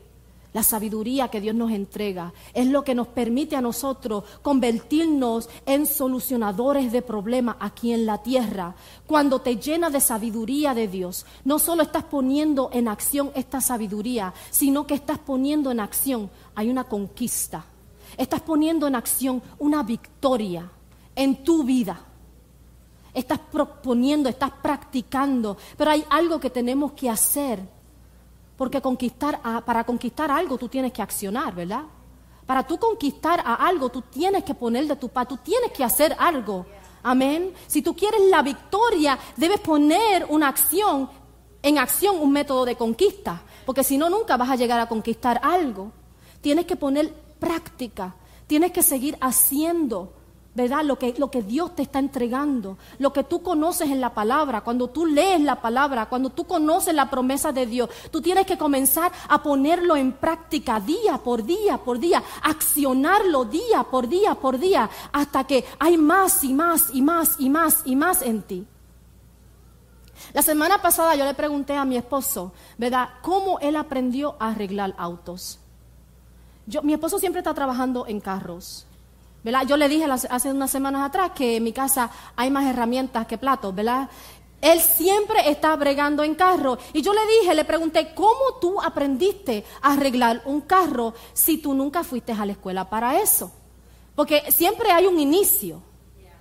la 0.54 0.63
sabiduría 0.63 1.28
que 1.28 1.39
Dios 1.39 1.54
nos 1.54 1.71
entrega, 1.71 2.34
es 2.54 2.65
lo 2.65 2.84
que 2.84 2.95
nos 2.95 3.08
permite 3.08 3.56
a 3.56 3.62
nosotros 3.62 4.23
convertirnos 4.41 5.50
en 5.67 5.86
solucionadores 5.86 6.91
de 6.91 7.04
problemas 7.04 7.58
aquí 7.60 7.93
en 7.93 8.08
la 8.08 8.23
tierra. 8.23 8.76
Cuando 9.06 9.39
te 9.41 9.58
llenas 9.58 9.93
de 9.93 10.00
sabiduría 10.00 10.73
de 10.73 10.88
Dios, 10.88 11.28
no 11.45 11.60
solo 11.60 11.84
estás 11.84 12.06
poniendo 12.06 12.71
en 12.73 12.88
acción 12.88 13.32
esta 13.36 13.62
sabiduría, 13.62 14.34
sino 14.50 14.88
que 14.88 14.95
estás 14.95 15.19
poniendo 15.19 15.69
en 15.69 15.80
acción, 15.80 16.32
hay 16.56 16.69
una 16.71 16.86
conquista. 16.86 17.65
Estás 18.17 18.41
poniendo 18.41 18.88
en 18.88 18.95
acción 18.95 19.43
una 19.60 19.84
victoria 19.84 20.71
en 21.15 21.43
tu 21.43 21.63
vida 21.63 22.06
estás 23.17 23.39
proponiendo, 23.39 24.30
estás 24.30 24.51
practicando, 24.62 25.58
pero 25.75 25.91
hay 25.91 26.06
algo 26.10 26.39
que 26.39 26.49
tenemos 26.49 26.91
que 26.91 27.10
hacer. 27.10 27.60
Porque 28.56 28.82
conquistar 28.82 29.39
para 29.65 29.84
conquistar 29.84 30.32
algo 30.32 30.58
tú 30.58 30.67
tienes 30.67 30.91
que 30.91 31.01
accionar, 31.01 31.53
¿verdad? 31.53 31.84
Para 32.45 32.65
tú 32.65 32.77
conquistar 32.77 33.41
a 33.45 33.56
algo 33.56 33.89
tú 33.89 34.03
tienes 34.03 34.43
que 34.43 34.53
poner 34.53 34.88
de 34.88 34.95
tu 34.95 35.10
parte, 35.10 35.36
tú 35.36 35.41
tienes 35.43 35.71
que 35.71 35.84
hacer 35.84 36.15
algo. 36.17 36.65
Amén. 37.03 37.53
Si 37.67 37.82
tú 37.82 37.95
quieres 37.95 38.21
la 38.30 38.41
victoria, 38.41 39.17
debes 39.36 39.60
poner 39.60 40.25
una 40.30 40.49
acción, 40.49 41.10
en 41.62 41.77
acción 41.77 42.19
un 42.19 42.32
método 42.32 42.65
de 42.65 42.75
conquista, 42.75 43.41
porque 43.65 43.84
si 43.84 43.97
no 43.97 44.10
nunca 44.10 44.38
vas 44.38 44.49
a 44.49 44.56
llegar 44.56 44.80
a 44.80 44.88
conquistar 44.88 45.39
algo. 45.43 45.91
Tienes 46.41 46.65
que 46.65 46.75
poner 46.75 47.13
práctica, 47.39 48.15
tienes 48.45 48.71
que 48.71 48.84
seguir 48.84 49.17
haciendo. 49.21 50.13
¿Verdad? 50.57 50.83
Lo 50.83 50.97
que, 50.97 51.13
lo 51.19 51.29
que 51.29 51.43
Dios 51.43 51.75
te 51.75 51.83
está 51.83 51.99
entregando, 51.99 52.79
lo 52.97 53.13
que 53.13 53.23
tú 53.23 53.43
conoces 53.43 53.91
en 53.91 54.01
la 54.01 54.15
palabra, 54.15 54.61
cuando 54.61 54.87
tú 54.87 55.05
lees 55.05 55.39
la 55.39 55.61
palabra, 55.61 56.09
cuando 56.09 56.31
tú 56.31 56.45
conoces 56.45 56.95
la 56.95 57.11
promesa 57.11 57.51
de 57.51 57.67
Dios, 57.67 57.91
tú 58.09 58.23
tienes 58.23 58.47
que 58.47 58.57
comenzar 58.57 59.11
a 59.29 59.43
ponerlo 59.43 59.95
en 59.95 60.13
práctica 60.13 60.79
día 60.79 61.19
por 61.23 61.43
día 61.43 61.77
por 61.77 61.99
día, 61.99 62.23
accionarlo 62.41 63.45
día 63.45 63.83
por 63.83 64.07
día 64.07 64.33
por 64.33 64.57
día, 64.57 64.89
hasta 65.11 65.43
que 65.43 65.63
hay 65.77 65.95
más 65.95 66.43
y 66.43 66.55
más 66.55 66.89
y 66.91 67.03
más 67.03 67.35
y 67.37 67.51
más 67.51 67.83
y 67.85 67.95
más 67.95 68.23
en 68.23 68.41
ti. 68.41 68.65
La 70.33 70.41
semana 70.41 70.81
pasada 70.81 71.13
yo 71.13 71.23
le 71.23 71.35
pregunté 71.35 71.75
a 71.75 71.85
mi 71.85 71.97
esposo, 71.97 72.51
¿verdad?, 72.79 73.09
cómo 73.21 73.59
él 73.59 73.75
aprendió 73.75 74.35
a 74.39 74.47
arreglar 74.49 74.95
autos. 74.97 75.59
Yo, 76.65 76.81
mi 76.81 76.93
esposo 76.93 77.19
siempre 77.19 77.41
está 77.41 77.53
trabajando 77.53 78.07
en 78.07 78.19
carros. 78.19 78.87
Yo 79.65 79.77
le 79.77 79.88
dije 79.88 80.05
hace 80.29 80.51
unas 80.51 80.69
semanas 80.69 81.07
atrás 81.07 81.31
que 81.36 81.57
en 81.57 81.63
mi 81.63 81.71
casa 81.71 82.10
hay 82.36 82.51
más 82.51 82.65
herramientas 82.65 83.25
que 83.27 83.38
platos, 83.38 83.73
¿verdad? 83.73 84.10
Él 84.60 84.81
siempre 84.81 85.49
está 85.49 85.75
bregando 85.75 86.23
en 86.23 86.36
carro. 86.36 86.77
Y 86.93 87.01
yo 87.01 87.13
le 87.13 87.21
dije, 87.39 87.55
le 87.55 87.63
pregunté, 87.63 88.13
¿cómo 88.13 88.55
tú 88.60 88.81
aprendiste 88.81 89.63
a 89.81 89.93
arreglar 89.93 90.41
un 90.45 90.62
carro 90.62 91.13
si 91.33 91.60
tú 91.60 91.73
nunca 91.73 92.03
fuiste 92.03 92.33
a 92.33 92.45
la 92.45 92.53
escuela 92.53 92.89
para 92.89 93.21
eso? 93.21 93.51
Porque 94.15 94.51
siempre 94.51 94.91
hay 94.91 95.05
un 95.05 95.19
inicio. 95.19 95.81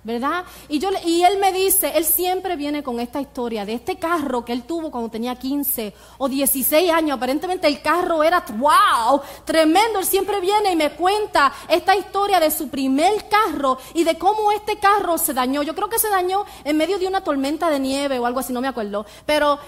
¿Verdad? 0.03 0.45
Y, 0.69 0.79
yo, 0.79 0.89
y 1.05 1.23
él 1.23 1.37
me 1.39 1.51
dice, 1.51 1.91
él 1.95 2.05
siempre 2.05 2.55
viene 2.55 2.83
con 2.83 2.99
esta 2.99 3.19
historia 3.19 3.65
de 3.65 3.73
este 3.73 3.97
carro 3.97 4.45
que 4.45 4.53
él 4.53 4.63
tuvo 4.63 4.89
cuando 4.89 5.09
tenía 5.09 5.35
15 5.35 5.93
o 6.17 6.29
16 6.29 6.91
años. 6.91 7.17
Aparentemente 7.17 7.67
el 7.67 7.81
carro 7.81 8.23
era, 8.23 8.43
wow, 8.57 9.21
tremendo. 9.45 9.99
Él 9.99 10.05
siempre 10.05 10.39
viene 10.39 10.71
y 10.71 10.75
me 10.75 10.91
cuenta 10.91 11.51
esta 11.67 11.95
historia 11.95 12.39
de 12.39 12.51
su 12.51 12.69
primer 12.69 13.27
carro 13.27 13.77
y 13.93 14.03
de 14.03 14.17
cómo 14.17 14.51
este 14.51 14.77
carro 14.77 15.17
se 15.17 15.33
dañó. 15.33 15.63
Yo 15.63 15.75
creo 15.75 15.89
que 15.89 15.99
se 15.99 16.09
dañó 16.09 16.45
en 16.63 16.77
medio 16.77 16.99
de 16.99 17.07
una 17.07 17.21
tormenta 17.21 17.69
de 17.69 17.79
nieve 17.79 18.19
o 18.19 18.25
algo 18.25 18.39
así, 18.39 18.53
no 18.53 18.61
me 18.61 18.67
acuerdo. 18.67 19.05
Pero 19.25 19.59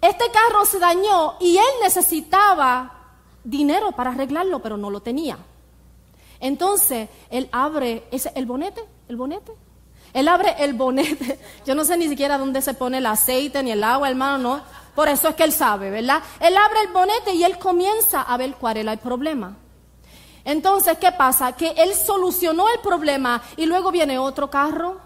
este 0.00 0.24
carro 0.30 0.64
se 0.64 0.78
dañó 0.78 1.34
y 1.40 1.56
él 1.56 1.64
necesitaba 1.82 2.94
dinero 3.42 3.92
para 3.92 4.10
arreglarlo, 4.10 4.60
pero 4.60 4.76
no 4.76 4.90
lo 4.90 5.00
tenía. 5.00 5.38
Entonces, 6.40 7.08
él 7.30 7.48
abre 7.50 8.04
ese, 8.10 8.30
el 8.34 8.46
bonete, 8.46 8.82
el 9.08 9.16
bonete, 9.16 9.52
él 10.18 10.28
abre 10.28 10.56
el 10.58 10.74
bonete. 10.74 11.38
Yo 11.66 11.74
no 11.74 11.84
sé 11.84 11.96
ni 11.96 12.08
siquiera 12.08 12.38
dónde 12.38 12.62
se 12.62 12.74
pone 12.74 12.98
el 12.98 13.06
aceite 13.06 13.62
ni 13.62 13.70
el 13.70 13.84
agua, 13.84 14.08
hermano, 14.08 14.38
no. 14.38 14.62
Por 14.94 15.08
eso 15.08 15.28
es 15.28 15.34
que 15.36 15.44
él 15.44 15.52
sabe, 15.52 15.90
¿verdad? 15.90 16.22
Él 16.40 16.56
abre 16.56 16.80
el 16.82 16.92
bonete 16.92 17.32
y 17.32 17.44
él 17.44 17.58
comienza 17.58 18.22
a 18.22 18.36
ver 18.36 18.54
cuál 18.54 18.78
era 18.78 18.92
el 18.92 18.98
problema. 18.98 19.56
Entonces, 20.44 20.98
¿qué 20.98 21.12
pasa? 21.12 21.52
Que 21.52 21.70
él 21.76 21.94
solucionó 21.94 22.68
el 22.68 22.80
problema 22.80 23.42
y 23.56 23.66
luego 23.66 23.92
viene 23.92 24.18
otro 24.18 24.50
carro, 24.50 24.98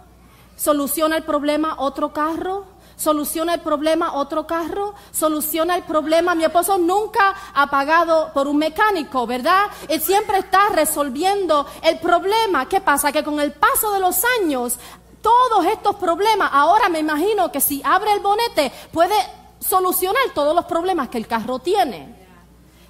soluciona 0.57 1.17
el 1.17 1.25
problema, 1.25 1.75
otro 1.79 2.13
carro, 2.13 2.67
soluciona 3.03 3.55
el 3.55 3.61
problema 3.61 4.15
otro 4.15 4.47
carro, 4.47 4.95
soluciona 5.11 5.75
el 5.75 5.83
problema. 5.83 6.35
Mi 6.35 6.45
esposo 6.45 6.79
nunca 6.79 7.35
ha 7.55 7.67
pagado 7.69 8.31
por 8.33 8.47
un 8.47 8.59
mecánico, 8.59 9.27
¿verdad? 9.27 9.65
Él 9.89 10.01
siempre 10.01 10.39
está 10.39 10.69
resolviendo 10.69 11.67
el 11.83 11.99
problema. 11.99 12.69
¿Qué 12.69 12.81
pasa? 12.81 13.13
Que 13.13 13.25
con 13.25 13.41
el 13.41 13.53
paso 13.53 13.93
de 13.93 14.01
los 14.01 14.23
años, 14.41 14.79
todos 15.23 15.65
estos 15.67 15.97
problemas, 15.97 16.51
ahora 16.53 16.89
me 16.89 16.99
imagino 16.99 17.51
que 17.51 17.61
si 17.61 17.81
abre 17.85 18.13
el 18.13 18.21
bonete 18.21 18.73
puede 18.93 19.15
solucionar 19.61 20.23
todos 20.35 20.55
los 20.55 20.65
problemas 20.67 21.09
que 21.09 21.19
el 21.19 21.27
carro 21.27 21.59
tiene. 21.59 22.21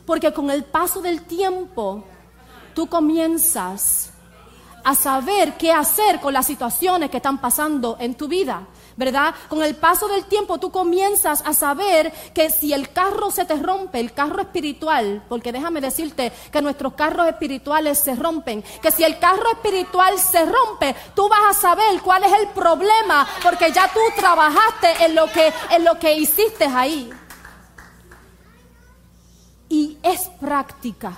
Porque 0.06 0.32
con 0.32 0.50
el 0.50 0.64
paso 0.64 1.00
del 1.00 1.22
tiempo, 1.22 2.02
tú 2.74 2.88
comienzas 2.88 4.10
a 4.82 4.94
saber 4.94 5.56
qué 5.56 5.72
hacer 5.72 6.20
con 6.20 6.32
las 6.32 6.46
situaciones 6.46 7.10
que 7.10 7.18
están 7.18 7.40
pasando 7.40 7.96
en 8.00 8.16
tu 8.16 8.26
vida. 8.26 8.66
¿Verdad? 8.96 9.34
Con 9.48 9.62
el 9.62 9.74
paso 9.74 10.08
del 10.08 10.24
tiempo 10.24 10.58
tú 10.58 10.70
comienzas 10.70 11.42
a 11.44 11.54
saber 11.54 12.12
que 12.34 12.50
si 12.50 12.72
el 12.72 12.92
carro 12.92 13.30
se 13.30 13.44
te 13.44 13.56
rompe, 13.56 14.00
el 14.00 14.12
carro 14.12 14.40
espiritual, 14.40 15.22
porque 15.28 15.52
déjame 15.52 15.80
decirte 15.80 16.32
que 16.50 16.62
nuestros 16.62 16.94
carros 16.94 17.26
espirituales 17.28 17.98
se 17.98 18.14
rompen, 18.14 18.62
que 18.82 18.90
si 18.90 19.04
el 19.04 19.18
carro 19.18 19.50
espiritual 19.52 20.18
se 20.18 20.44
rompe, 20.44 20.94
tú 21.14 21.28
vas 21.28 21.56
a 21.56 21.60
saber 21.60 22.00
cuál 22.02 22.24
es 22.24 22.32
el 22.32 22.48
problema, 22.48 23.26
porque 23.42 23.72
ya 23.72 23.88
tú 23.92 24.00
trabajaste 24.16 25.04
en 25.04 25.14
lo 25.14 25.26
que, 25.26 25.52
en 25.70 25.84
lo 25.84 25.98
que 25.98 26.14
hiciste 26.14 26.64
ahí. 26.64 27.10
Y 29.68 29.98
es 30.02 30.28
práctica. 30.40 31.16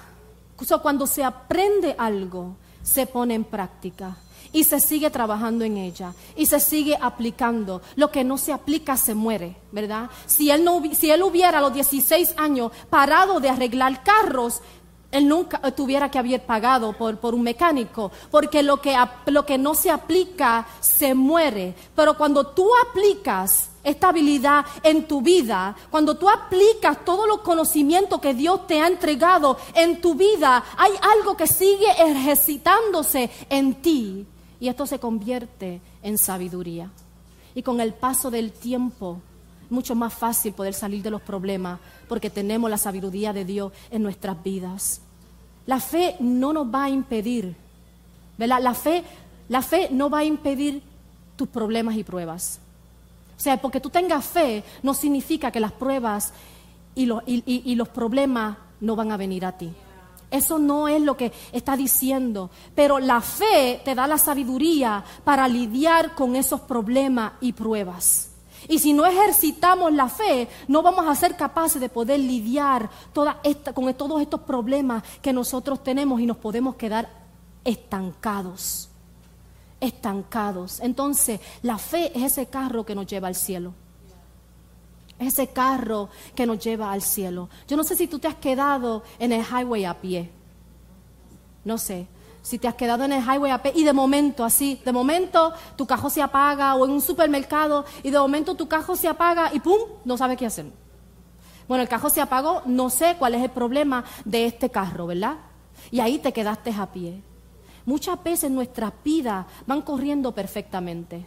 cuando 0.80 1.06
se 1.06 1.24
aprende 1.24 1.94
algo, 1.98 2.56
se 2.82 3.06
pone 3.06 3.34
en 3.34 3.44
práctica 3.44 4.16
y 4.54 4.64
se 4.64 4.80
sigue 4.80 5.10
trabajando 5.10 5.64
en 5.64 5.76
ella 5.76 6.14
y 6.36 6.46
se 6.46 6.60
sigue 6.60 6.96
aplicando. 6.98 7.82
Lo 7.96 8.10
que 8.10 8.24
no 8.24 8.38
se 8.38 8.52
aplica 8.52 8.96
se 8.96 9.12
muere, 9.14 9.56
¿verdad? 9.72 10.08
Si 10.26 10.48
él, 10.48 10.64
no, 10.64 10.80
si 10.92 11.10
él 11.10 11.22
hubiera 11.24 11.58
a 11.58 11.60
los 11.60 11.74
16 11.74 12.34
años 12.38 12.70
parado 12.88 13.40
de 13.40 13.50
arreglar 13.50 14.02
carros, 14.04 14.62
él 15.10 15.28
nunca 15.28 15.58
tuviera 15.72 16.08
que 16.08 16.20
haber 16.20 16.46
pagado 16.46 16.92
por, 16.92 17.18
por 17.18 17.34
un 17.34 17.42
mecánico, 17.42 18.12
porque 18.30 18.62
lo 18.62 18.80
que, 18.80 18.96
lo 19.26 19.44
que 19.44 19.58
no 19.58 19.74
se 19.74 19.90
aplica 19.90 20.66
se 20.80 21.14
muere. 21.14 21.74
Pero 21.94 22.16
cuando 22.16 22.46
tú 22.46 22.70
aplicas 22.88 23.70
esta 23.82 24.10
habilidad 24.10 24.64
en 24.84 25.08
tu 25.08 25.20
vida, 25.20 25.74
cuando 25.90 26.16
tú 26.16 26.30
aplicas 26.30 27.04
todos 27.04 27.26
los 27.26 27.40
conocimientos 27.40 28.20
que 28.20 28.34
Dios 28.34 28.68
te 28.68 28.80
ha 28.80 28.86
entregado 28.86 29.58
en 29.74 30.00
tu 30.00 30.14
vida, 30.14 30.64
hay 30.76 30.92
algo 31.18 31.36
que 31.36 31.48
sigue 31.48 31.90
ejercitándose 31.98 33.30
en 33.50 33.82
ti 33.82 34.26
y 34.64 34.68
esto 34.68 34.86
se 34.86 34.98
convierte 34.98 35.82
en 36.02 36.16
sabiduría. 36.16 36.90
Y 37.54 37.62
con 37.62 37.82
el 37.82 37.92
paso 37.92 38.30
del 38.30 38.50
tiempo, 38.50 39.20
mucho 39.68 39.94
más 39.94 40.14
fácil 40.14 40.54
poder 40.54 40.72
salir 40.72 41.02
de 41.02 41.10
los 41.10 41.20
problemas 41.20 41.80
porque 42.08 42.30
tenemos 42.30 42.70
la 42.70 42.78
sabiduría 42.78 43.34
de 43.34 43.44
Dios 43.44 43.72
en 43.90 44.02
nuestras 44.02 44.42
vidas. 44.42 45.02
La 45.66 45.80
fe 45.80 46.16
no 46.18 46.54
nos 46.54 46.66
va 46.74 46.84
a 46.84 46.88
impedir, 46.88 47.54
¿verdad? 48.38 48.62
La 48.62 48.72
fe, 48.72 49.04
la 49.50 49.60
fe 49.60 49.90
no 49.90 50.08
va 50.08 50.20
a 50.20 50.24
impedir 50.24 50.82
tus 51.36 51.48
problemas 51.48 51.96
y 51.96 52.02
pruebas. 52.02 52.58
O 53.36 53.40
sea, 53.40 53.60
porque 53.60 53.80
tú 53.80 53.90
tengas 53.90 54.24
fe 54.24 54.64
no 54.82 54.94
significa 54.94 55.50
que 55.50 55.60
las 55.60 55.72
pruebas 55.72 56.32
y 56.94 57.04
los, 57.04 57.22
y 57.26 57.74
los 57.74 57.90
problemas 57.90 58.56
no 58.80 58.96
van 58.96 59.12
a 59.12 59.18
venir 59.18 59.44
a 59.44 59.52
ti. 59.52 59.74
Eso 60.34 60.58
no 60.58 60.88
es 60.88 61.00
lo 61.00 61.16
que 61.16 61.32
está 61.52 61.76
diciendo. 61.76 62.50
Pero 62.74 62.98
la 62.98 63.20
fe 63.20 63.80
te 63.84 63.94
da 63.94 64.08
la 64.08 64.18
sabiduría 64.18 65.04
para 65.22 65.46
lidiar 65.46 66.16
con 66.16 66.34
esos 66.34 66.60
problemas 66.62 67.34
y 67.40 67.52
pruebas. 67.52 68.30
Y 68.66 68.80
si 68.80 68.92
no 68.92 69.06
ejercitamos 69.06 69.92
la 69.92 70.08
fe, 70.08 70.48
no 70.66 70.82
vamos 70.82 71.06
a 71.06 71.14
ser 71.14 71.36
capaces 71.36 71.80
de 71.80 71.88
poder 71.88 72.18
lidiar 72.18 72.90
con 73.12 73.94
todos 73.94 74.20
estos 74.20 74.40
problemas 74.40 75.04
que 75.22 75.32
nosotros 75.32 75.84
tenemos 75.84 76.20
y 76.20 76.26
nos 76.26 76.38
podemos 76.38 76.74
quedar 76.74 77.08
estancados. 77.62 78.88
Estancados. 79.78 80.80
Entonces, 80.80 81.38
la 81.62 81.78
fe 81.78 82.10
es 82.12 82.32
ese 82.32 82.46
carro 82.46 82.84
que 82.84 82.96
nos 82.96 83.06
lleva 83.06 83.28
al 83.28 83.36
cielo. 83.36 83.72
Es 85.18 85.28
ese 85.28 85.48
carro 85.48 86.08
que 86.34 86.46
nos 86.46 86.58
lleva 86.58 86.92
al 86.92 87.02
cielo. 87.02 87.48
Yo 87.68 87.76
no 87.76 87.84
sé 87.84 87.94
si 87.96 88.06
tú 88.06 88.18
te 88.18 88.28
has 88.28 88.34
quedado 88.34 89.02
en 89.18 89.32
el 89.32 89.42
highway 89.42 89.84
a 89.84 90.00
pie. 90.00 90.30
No 91.64 91.78
sé 91.78 92.08
si 92.44 92.58
te 92.58 92.68
has 92.68 92.74
quedado 92.74 93.04
en 93.04 93.12
el 93.12 93.22
highway 93.22 93.50
a 93.50 93.62
pie 93.62 93.72
y 93.74 93.84
de 93.84 93.94
momento, 93.94 94.44
así, 94.44 94.78
de 94.84 94.92
momento 94.92 95.54
tu 95.76 95.86
cajón 95.86 96.10
se 96.10 96.20
apaga 96.20 96.74
o 96.74 96.84
en 96.84 96.90
un 96.90 97.00
supermercado 97.00 97.86
y 98.02 98.10
de 98.10 98.18
momento 98.18 98.54
tu 98.54 98.68
cajón 98.68 98.98
se 98.98 99.08
apaga 99.08 99.50
y 99.54 99.60
¡pum! 99.60 99.78
No 100.04 100.18
sabes 100.18 100.36
qué 100.36 100.44
hacer. 100.44 100.66
Bueno, 101.66 101.82
el 101.82 101.88
cajón 101.88 102.10
se 102.10 102.20
apagó, 102.20 102.60
no 102.66 102.90
sé 102.90 103.16
cuál 103.18 103.34
es 103.34 103.42
el 103.42 103.50
problema 103.50 104.04
de 104.26 104.44
este 104.44 104.68
carro, 104.68 105.06
¿verdad? 105.06 105.36
Y 105.90 106.00
ahí 106.00 106.18
te 106.18 106.34
quedaste 106.34 106.70
a 106.70 106.92
pie. 106.92 107.22
Muchas 107.86 108.22
veces 108.22 108.50
nuestras 108.50 108.92
vidas 109.02 109.46
van 109.66 109.80
corriendo 109.80 110.32
perfectamente. 110.32 111.24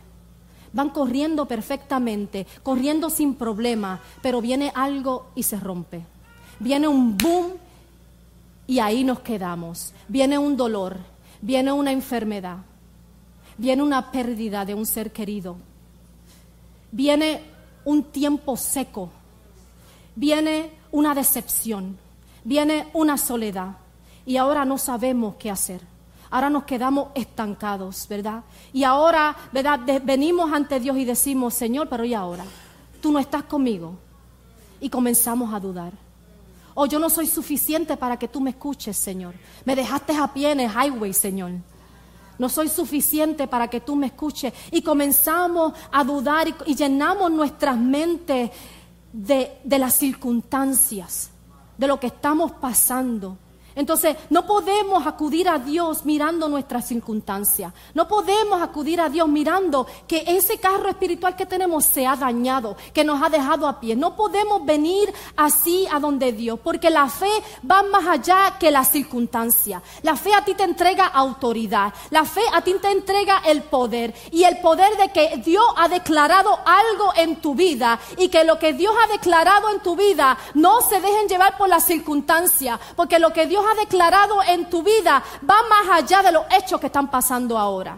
Van 0.74 0.90
corriendo 0.90 1.46
perfectamente, 1.46 2.46
corriendo 2.64 3.10
sin 3.10 3.36
problema, 3.36 4.02
pero 4.22 4.42
viene 4.42 4.72
algo 4.76 5.28
y 5.36 5.44
se 5.44 5.60
rompe. 5.60 6.04
Viene 6.60 6.88
un 6.88 7.18
boom 7.18 7.54
y 8.68 8.80
ahí 8.80 9.04
nos 9.04 9.22
quedamos. 9.22 9.94
Viene 10.08 10.38
un 10.38 10.58
dolor, 10.58 10.98
viene 11.42 11.72
una 11.72 11.92
enfermedad, 11.92 12.58
viene 13.58 13.84
una 13.84 14.12
pérdida 14.12 14.66
de 14.66 14.74
un 14.74 14.86
ser 14.86 15.12
querido, 15.12 15.58
viene 16.92 17.42
un 17.86 18.04
tiempo 18.04 18.58
seco, 18.58 19.10
viene 20.16 20.72
una 20.92 21.16
decepción, 21.16 21.98
viene 22.44 22.88
una 22.94 23.18
soledad 23.18 23.78
y 24.26 24.38
ahora 24.38 24.66
no 24.66 24.78
sabemos 24.78 25.36
qué 25.40 25.50
hacer. 25.50 25.82
Ahora 26.30 26.50
nos 26.50 26.64
quedamos 26.64 27.10
estancados, 27.16 28.08
¿verdad? 28.10 28.44
Y 28.74 28.84
ahora, 28.84 29.36
¿verdad? 29.52 29.80
venimos 30.04 30.52
ante 30.52 30.80
Dios 30.80 30.98
y 30.98 31.06
decimos, 31.06 31.54
Señor, 31.54 31.88
pero 31.90 32.04
¿y 32.04 32.14
ahora? 32.14 32.44
Tú 33.02 33.12
no 33.12 33.20
estás 33.20 33.44
conmigo. 33.44 33.96
Y 34.80 34.90
comenzamos 34.90 35.54
a 35.54 35.60
dudar. 35.60 35.94
O 36.74 36.84
oh, 36.84 36.86
yo 36.86 37.00
no 37.00 37.10
soy 37.10 37.26
suficiente 37.26 37.98
para 37.98 38.18
que 38.20 38.28
tú 38.28 38.40
me 38.40 38.52
escuches, 38.52 38.96
Señor. 38.98 39.34
Me 39.66 39.76
dejaste 39.76 40.16
a 40.16 40.32
pie 40.32 40.52
en 40.52 40.60
el 40.60 40.70
highway, 40.70 41.14
Señor. 41.14 41.52
No 42.38 42.50
soy 42.50 42.70
suficiente 42.70 43.48
para 43.48 43.68
que 43.68 43.82
tú 43.82 43.96
me 43.96 44.08
escuches. 44.08 44.54
Y 44.70 44.82
comenzamos 44.84 45.74
a 45.92 46.04
dudar 46.04 46.48
y, 46.68 46.76
llenamos 46.76 47.32
nuestras 47.32 47.78
mentes 47.78 48.52
de, 49.12 49.58
de 49.64 49.80
las 49.80 49.96
circunstancias, 49.96 51.32
de 51.78 51.88
lo 51.88 52.00
que 52.00 52.08
estamos 52.08 52.52
pasando. 52.52 53.38
Entonces, 53.78 54.18
no 54.32 54.48
podemos 54.48 55.06
acudir 55.06 55.48
a 55.48 55.60
Dios 55.60 56.04
mirando 56.04 56.50
nuestras 56.50 56.88
circunstancias. 56.88 57.72
No 57.94 58.08
podemos 58.08 58.60
acudir 58.60 59.00
a 59.00 59.08
Dios 59.08 59.28
mirando 59.28 59.86
que 60.08 60.24
ese 60.26 60.58
carro 60.58 60.90
espiritual 60.90 61.36
que 61.36 61.46
tenemos 61.46 61.86
se 61.86 62.08
ha 62.08 62.16
dañado, 62.16 62.76
que 62.92 63.04
nos 63.04 63.22
ha 63.22 63.30
dejado 63.30 63.68
a 63.68 63.80
pie. 63.80 63.96
No 63.96 64.16
podemos 64.16 64.66
venir 64.66 65.14
así 65.36 65.88
a 65.92 66.00
donde 66.00 66.32
Dios, 66.32 66.60
porque 66.64 66.90
la 66.90 67.08
fe 67.08 67.30
va 67.70 67.84
más 67.84 68.08
allá 68.08 68.58
que 68.60 68.72
la 68.72 68.84
circunstancia. 68.84 69.84
La 70.02 70.16
fe 70.16 70.34
a 70.34 70.44
ti 70.44 70.56
te 70.56 70.64
entrega 70.64 71.06
autoridad. 71.06 71.94
La 72.10 72.26
fe 72.26 72.42
a 72.54 72.62
ti 72.62 72.74
te 72.82 72.90
entrega 72.90 73.44
el 73.46 73.62
poder. 73.62 74.12
Y 74.32 74.44
el 74.44 74.58
poder 74.58 74.98
de 74.98 75.12
que 75.12 75.38
Dios 75.38 75.66
ha 75.76 75.88
declarado 75.88 76.58
algo 76.66 77.14
en 77.16 77.36
tu 77.42 77.54
vida 77.54 78.00
y 78.18 78.30
que 78.30 78.44
lo 78.44 78.58
que 78.58 78.74
Dios 78.74 78.96
ha 79.04 79.14
declarado 79.14 79.70
en 79.70 79.82
tu 79.82 79.96
vida 79.96 80.36
no 80.56 80.82
se 80.82 81.00
dejen 81.00 81.28
llevar 81.28 81.58
por 81.58 81.70
la 81.70 81.80
circunstancia, 81.80 82.80
porque 82.96 83.20
lo 83.20 83.32
que 83.32 83.46
Dios 83.46 83.67
ha 83.70 83.76
declarado 83.76 84.42
en 84.44 84.70
tu 84.70 84.84
vida 84.84 85.24
va 85.50 85.56
más 85.70 86.04
allá 86.04 86.24
de 86.24 86.32
los 86.32 86.44
hechos 86.52 86.80
que 86.80 86.88
están 86.88 87.10
pasando 87.10 87.58
ahora. 87.58 87.98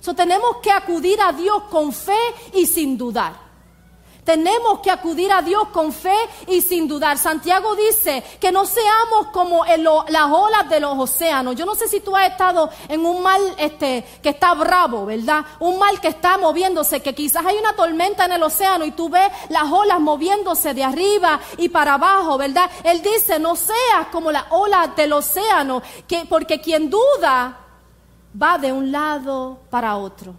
So, 0.00 0.14
tenemos 0.14 0.58
que 0.62 0.70
acudir 0.70 1.20
a 1.20 1.32
Dios 1.32 1.62
con 1.70 1.92
fe 1.92 2.18
y 2.52 2.66
sin 2.66 2.98
dudar. 2.98 3.43
Tenemos 4.24 4.80
que 4.80 4.90
acudir 4.90 5.30
a 5.30 5.42
Dios 5.42 5.68
con 5.68 5.92
fe 5.92 6.16
y 6.46 6.62
sin 6.62 6.88
dudar. 6.88 7.18
Santiago 7.18 7.76
dice 7.76 8.24
que 8.40 8.50
no 8.50 8.64
seamos 8.64 9.26
como 9.32 9.64
las 9.66 10.30
olas 10.30 10.68
de 10.70 10.80
los 10.80 10.98
océanos. 10.98 11.54
Yo 11.56 11.66
no 11.66 11.74
sé 11.74 11.88
si 11.88 12.00
tú 12.00 12.16
has 12.16 12.30
estado 12.30 12.70
en 12.88 13.04
un 13.04 13.22
mar 13.22 13.38
este, 13.58 14.04
que 14.22 14.30
está 14.30 14.54
bravo, 14.54 15.04
¿verdad? 15.04 15.44
Un 15.60 15.78
mar 15.78 16.00
que 16.00 16.08
está 16.08 16.38
moviéndose, 16.38 17.02
que 17.02 17.14
quizás 17.14 17.44
hay 17.44 17.56
una 17.58 17.76
tormenta 17.76 18.24
en 18.24 18.32
el 18.32 18.42
océano 18.42 18.86
y 18.86 18.92
tú 18.92 19.10
ves 19.10 19.30
las 19.50 19.70
olas 19.70 20.00
moviéndose 20.00 20.72
de 20.72 20.84
arriba 20.84 21.38
y 21.58 21.68
para 21.68 21.94
abajo, 21.94 22.38
¿verdad? 22.38 22.70
Él 22.82 23.02
dice, 23.02 23.38
no 23.38 23.56
seas 23.56 24.06
como 24.10 24.32
las 24.32 24.44
olas 24.50 24.96
del 24.96 25.12
océano, 25.12 25.82
que, 26.08 26.24
porque 26.24 26.60
quien 26.60 26.88
duda 26.88 27.58
va 28.40 28.58
de 28.58 28.72
un 28.72 28.90
lado 28.90 29.58
para 29.68 29.96
otro. 29.96 30.34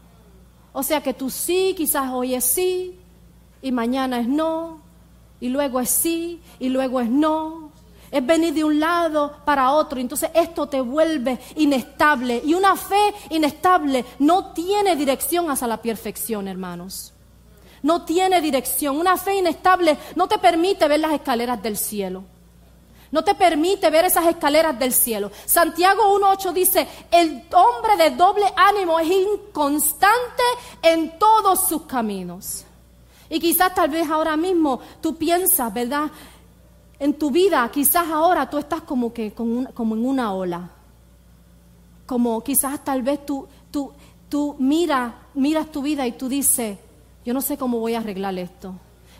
O 0.73 0.81
sea 0.81 1.01
que 1.01 1.13
tú 1.13 1.29
sí, 1.29 1.73
quizás 1.77 2.11
hoy 2.11 2.39
sí, 2.41 2.99
y 3.65 3.71
mañana 3.71 4.19
es 4.19 4.27
no, 4.27 4.79
y 5.39 5.49
luego 5.49 5.79
es 5.79 5.89
sí, 5.89 6.39
y 6.59 6.69
luego 6.69 7.01
es 7.01 7.09
no. 7.09 7.71
Es 8.11 8.23
venir 8.23 8.53
de 8.53 8.63
un 8.63 8.79
lado 8.79 9.37
para 9.43 9.71
otro. 9.71 9.99
Entonces 9.99 10.29
esto 10.35 10.67
te 10.67 10.79
vuelve 10.81 11.39
inestable. 11.55 12.43
Y 12.45 12.53
una 12.53 12.75
fe 12.75 13.11
inestable 13.31 14.05
no 14.19 14.53
tiene 14.53 14.95
dirección 14.95 15.49
hacia 15.49 15.65
la 15.65 15.81
perfección, 15.81 16.47
hermanos. 16.47 17.11
No 17.81 18.05
tiene 18.05 18.39
dirección. 18.39 18.99
Una 18.99 19.17
fe 19.17 19.39
inestable 19.39 19.97
no 20.15 20.27
te 20.27 20.37
permite 20.37 20.87
ver 20.87 20.99
las 20.99 21.13
escaleras 21.13 21.61
del 21.63 21.75
cielo. 21.75 22.23
No 23.09 23.23
te 23.23 23.33
permite 23.33 23.89
ver 23.89 24.05
esas 24.05 24.27
escaleras 24.27 24.77
del 24.77 24.93
cielo. 24.93 25.31
Santiago 25.43 26.15
1.8 26.19 26.53
dice, 26.53 26.87
el 27.09 27.47
hombre 27.51 27.97
de 27.97 28.15
doble 28.15 28.45
ánimo 28.55 28.99
es 28.99 29.07
inconstante 29.07 30.43
en 30.83 31.17
todos 31.17 31.67
sus 31.67 31.81
caminos. 31.87 32.64
Y 33.35 33.39
quizás 33.41 33.75
tal 33.75 33.89
vez 33.89 34.09
ahora 34.09 34.37
mismo 34.37 34.79
tú 35.01 35.17
piensas, 35.17 35.73
¿verdad? 35.73 36.09
En 36.97 37.15
tu 37.15 37.31
vida, 37.31 37.69
quizás 37.69 38.07
ahora 38.07 38.49
tú 38.49 38.57
estás 38.57 38.83
como 38.83 39.11
que 39.11 39.33
como 39.33 39.95
en 39.95 40.05
una 40.05 40.33
ola. 40.33 40.69
Como 42.05 42.41
quizás 42.41 42.81
tal 42.85 43.01
vez 43.01 43.25
tú, 43.25 43.45
tú, 43.71 43.91
tú 44.29 44.55
miras, 44.57 45.13
miras 45.33 45.69
tu 45.69 45.81
vida 45.81 46.07
y 46.07 46.13
tú 46.13 46.29
dices, 46.29 46.77
yo 47.25 47.33
no 47.33 47.41
sé 47.41 47.57
cómo 47.57 47.79
voy 47.79 47.95
a 47.95 47.99
arreglar 47.99 48.39
esto. 48.39 48.73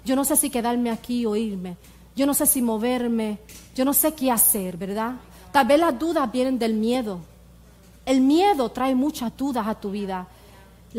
Yo 0.05 0.15
no 0.15 0.23
sé 0.23 0.37
si 0.37 0.49
quedarme 0.49 0.91
aquí 0.91 1.25
o 1.25 1.35
irme. 1.35 1.75
Yo 2.15 2.25
no 2.25 2.33
sé 2.33 2.45
si 2.45 2.61
moverme. 2.61 3.39
Yo 3.75 3.83
no 3.83 3.91
sé 3.91 4.13
qué 4.13 4.31
hacer, 4.31 4.77
¿verdad? 4.77 5.15
Tal 5.51 5.67
vez 5.67 5.77
las 5.77 5.99
dudas 5.99 6.31
vienen 6.31 6.57
del 6.57 6.75
miedo. 6.75 7.19
El 8.05 8.21
miedo 8.21 8.69
trae 8.69 8.95
muchas 8.95 9.35
dudas 9.35 9.67
a 9.67 9.75
tu 9.75 9.91
vida. 9.91 10.25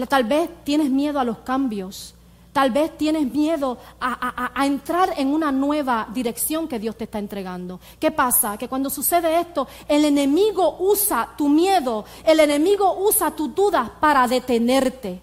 Tal 0.07 0.25
vez 0.25 0.51
tienes 0.65 0.91
miedo 0.91 1.19
a 1.19 1.25
los 1.25 1.39
cambios. 1.39 2.13
Tal 2.57 2.71
vez 2.71 2.97
tienes 2.97 3.31
miedo 3.35 3.77
a, 4.01 4.65
entrar 4.65 5.13
en 5.19 5.29
una 5.29 5.53
nueva 5.53 6.09
dirección 6.11 6.67
que 6.67 6.79
Dios 6.79 6.97
te 6.97 7.05
está 7.05 7.19
entregando. 7.19 7.79
¿Qué 8.01 8.11
pasa? 8.11 8.57
Que 8.57 8.67
cuando 8.67 8.89
sucede 8.89 9.41
esto, 9.41 9.69
el 9.87 10.07
enemigo 10.07 10.79
usa 10.79 11.35
tu 11.37 11.51
miedo, 11.51 12.07
el 12.25 12.41
enemigo 12.41 12.97
usa 12.99 13.31
tus 13.33 13.55
dudas 13.55 13.91
para 14.01 14.27
detenerte. 14.27 15.21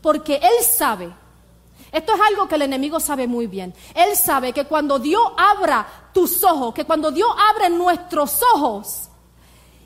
Porque 0.00 0.36
Él 0.36 0.64
sabe 0.64 1.12
Esto 1.92 2.14
es 2.14 2.20
algo 2.22 2.48
que 2.48 2.54
el 2.54 2.62
enemigo 2.62 2.98
sabe 2.98 3.26
muy 3.26 3.46
bien. 3.46 3.74
Él 3.94 4.16
sabe 4.16 4.54
que 4.54 4.64
cuando 4.64 4.98
Dios 4.98 5.20
abra 5.36 5.86
tus 6.14 6.42
ojos, 6.44 6.72
que 6.72 6.86
cuando 6.86 7.10
Dios 7.10 7.28
abre 7.50 7.68
nuestros 7.68 8.40
ojos 8.54 9.10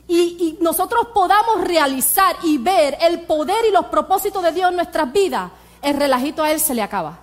y, 0.07 0.57
nosotros 0.61 1.09
podamos 1.13 1.59
realizar 1.65 2.37
y 2.43 2.57
ver 2.57 2.97
el 3.01 3.23
poder 3.23 3.65
y 3.67 3.73
los 3.73 3.87
propósitos 3.87 4.41
de 4.41 4.53
Dios 4.53 4.69
en 4.69 4.77
nuestras 4.77 5.11
vidas, 5.11 5.51
el 5.85 5.97
relajito 5.97 6.43
a 6.43 6.51
Él 6.51 6.59
se 6.59 6.73
le 6.73 6.81
acaba. 6.81 7.19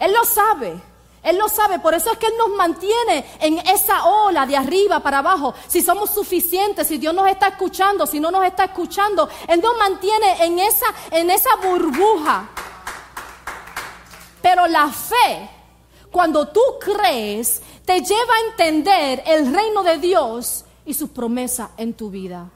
Él 0.00 0.12
lo 0.12 0.24
sabe. 0.24 0.80
Él 1.22 1.38
lo 1.38 1.48
sabe, 1.48 1.78
por 1.78 1.94
eso 1.94 2.12
es 2.12 2.18
que 2.18 2.26
Él 2.26 2.34
nos 2.36 2.50
mantiene 2.50 3.24
en 3.40 3.58
esa 3.60 4.04
ola 4.04 4.44
de 4.44 4.58
arriba 4.58 5.00
para 5.00 5.18
abajo. 5.18 5.54
Si 5.66 5.80
somos 5.80 6.10
suficientes, 6.10 6.86
si 6.86 6.98
Dios 6.98 7.14
nos 7.14 7.26
está 7.28 7.48
escuchando, 7.48 8.06
si 8.06 8.20
no 8.20 8.30
nos 8.30 8.44
está 8.44 8.64
escuchando, 8.64 9.28
Él 9.48 9.60
nos 9.62 9.76
mantiene 9.78 10.44
en 10.44 10.58
esa, 10.58 10.86
en 11.10 11.30
esa 11.30 11.48
burbuja. 11.62 12.46
Pero 14.42 14.66
la 14.66 14.88
fe, 14.88 15.48
cuando 16.10 16.48
tú 16.48 16.60
crees, 16.78 17.62
te 17.86 18.02
lleva 18.02 18.34
a 18.34 18.50
entender 18.50 19.22
el 19.26 19.54
reino 19.54 19.82
de 19.82 19.96
Dios 19.96 20.66
y 20.84 20.92
sus 20.92 21.08
promesas 21.08 21.70
en 21.78 21.94
tu 21.94 22.10
vida. 22.10 22.50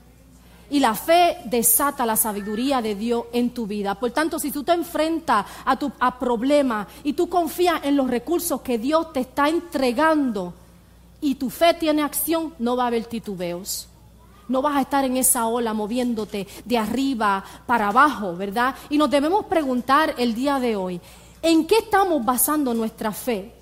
Y 0.71 0.81
la 0.81 0.95
fe 0.95 1.39
desata 1.47 2.05
la 2.05 2.17
sabiduría 2.17 2.83
de 2.83 2.95
Dios 2.95 3.25
en 3.33 3.51
tu 3.51 3.67
vida. 3.67 3.95
Por 3.95 4.11
tanto, 4.11 4.39
si 4.39 4.51
tú 4.51 4.65
te 4.65 4.73
enfrentas 4.73 5.47
a, 5.65 5.79
a 5.99 6.19
problemas 6.19 6.87
y 7.05 7.15
tú 7.15 7.29
confías 7.29 7.81
en 7.85 7.97
los 7.97 8.11
recursos 8.11 8.61
que 8.61 8.79
Dios 8.79 9.13
te 9.13 9.21
está 9.21 9.49
entregando 9.49 10.53
y 11.21 11.37
tu 11.37 11.49
fe 11.49 11.75
tiene 11.75 12.03
acción, 12.03 12.55
no 12.59 12.77
va 12.77 12.85
a 12.85 12.87
haber 12.89 13.07
titubeos. 13.07 13.89
No 14.49 14.63
vas 14.63 14.77
a 14.77 14.81
estar 14.81 15.05
en 15.05 15.17
esa 15.17 15.47
ola 15.47 15.75
moviéndote 15.75 16.47
de 16.65 16.79
arriba 16.79 17.45
para 17.67 17.89
abajo, 17.89 18.35
¿verdad? 18.37 18.75
Y 18.89 18.99
nos 18.99 19.11
debemos 19.11 19.47
preguntar 19.47 20.15
el 20.19 20.35
día 20.35 20.59
de 20.59 20.77
hoy, 20.77 21.01
¿en 21.43 21.67
qué 21.67 21.79
estamos 21.79 22.25
basando 22.25 22.73
nuestra 22.73 23.13
fe? 23.13 23.53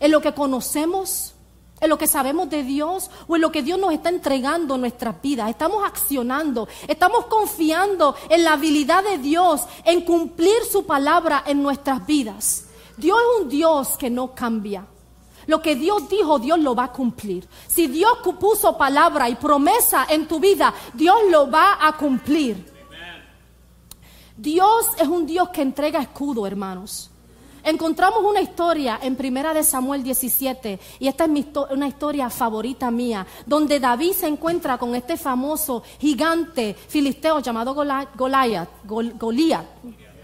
¿En 0.00 0.10
lo 0.10 0.20
que 0.20 0.32
conocemos? 0.32 1.33
En 1.84 1.90
lo 1.90 1.98
que 1.98 2.06
sabemos 2.06 2.50
de 2.50 2.62
Dios 2.62 3.10
o 3.28 3.36
en 3.36 3.42
lo 3.42 3.52
que 3.52 3.62
Dios 3.62 3.78
nos 3.78 3.92
está 3.92 4.08
entregando 4.08 4.74
en 4.74 4.80
nuestras 4.80 5.20
vidas. 5.20 5.50
Estamos 5.50 5.84
accionando, 5.84 6.66
estamos 6.88 7.26
confiando 7.26 8.16
en 8.28 8.44
la 8.44 8.54
habilidad 8.54 9.04
de 9.04 9.18
Dios 9.18 9.62
en 9.84 10.00
cumplir 10.02 10.64
su 10.70 10.84
palabra 10.84 11.44
en 11.46 11.62
nuestras 11.62 12.04
vidas. 12.06 12.66
Dios 12.96 13.18
es 13.18 13.42
un 13.42 13.48
Dios 13.48 13.96
que 13.98 14.10
no 14.10 14.34
cambia. 14.34 14.86
Lo 15.46 15.60
que 15.60 15.76
Dios 15.76 16.08
dijo, 16.08 16.38
Dios 16.38 16.58
lo 16.58 16.74
va 16.74 16.84
a 16.84 16.92
cumplir. 16.92 17.46
Si 17.66 17.86
Dios 17.86 18.12
puso 18.40 18.78
palabra 18.78 19.28
y 19.28 19.34
promesa 19.34 20.06
en 20.08 20.26
tu 20.26 20.40
vida, 20.40 20.72
Dios 20.94 21.16
lo 21.30 21.50
va 21.50 21.86
a 21.86 21.96
cumplir. 21.96 22.72
Dios 24.36 24.86
es 24.98 25.06
un 25.06 25.26
Dios 25.26 25.50
que 25.50 25.62
entrega 25.62 26.00
escudo, 26.00 26.46
hermanos. 26.46 27.10
Encontramos 27.64 28.22
una 28.22 28.42
historia 28.42 28.98
en 29.00 29.16
Primera 29.16 29.54
de 29.54 29.62
Samuel 29.62 30.02
17 30.02 30.78
y 30.98 31.08
esta 31.08 31.24
es 31.24 31.30
una 31.70 31.88
historia 31.88 32.28
favorita 32.28 32.90
mía, 32.90 33.26
donde 33.46 33.80
David 33.80 34.12
se 34.12 34.26
encuentra 34.26 34.76
con 34.76 34.94
este 34.94 35.16
famoso 35.16 35.82
gigante 35.98 36.74
filisteo 36.74 37.40
llamado 37.40 37.72
Goliat, 37.72 38.14
Goliat, 38.16 38.68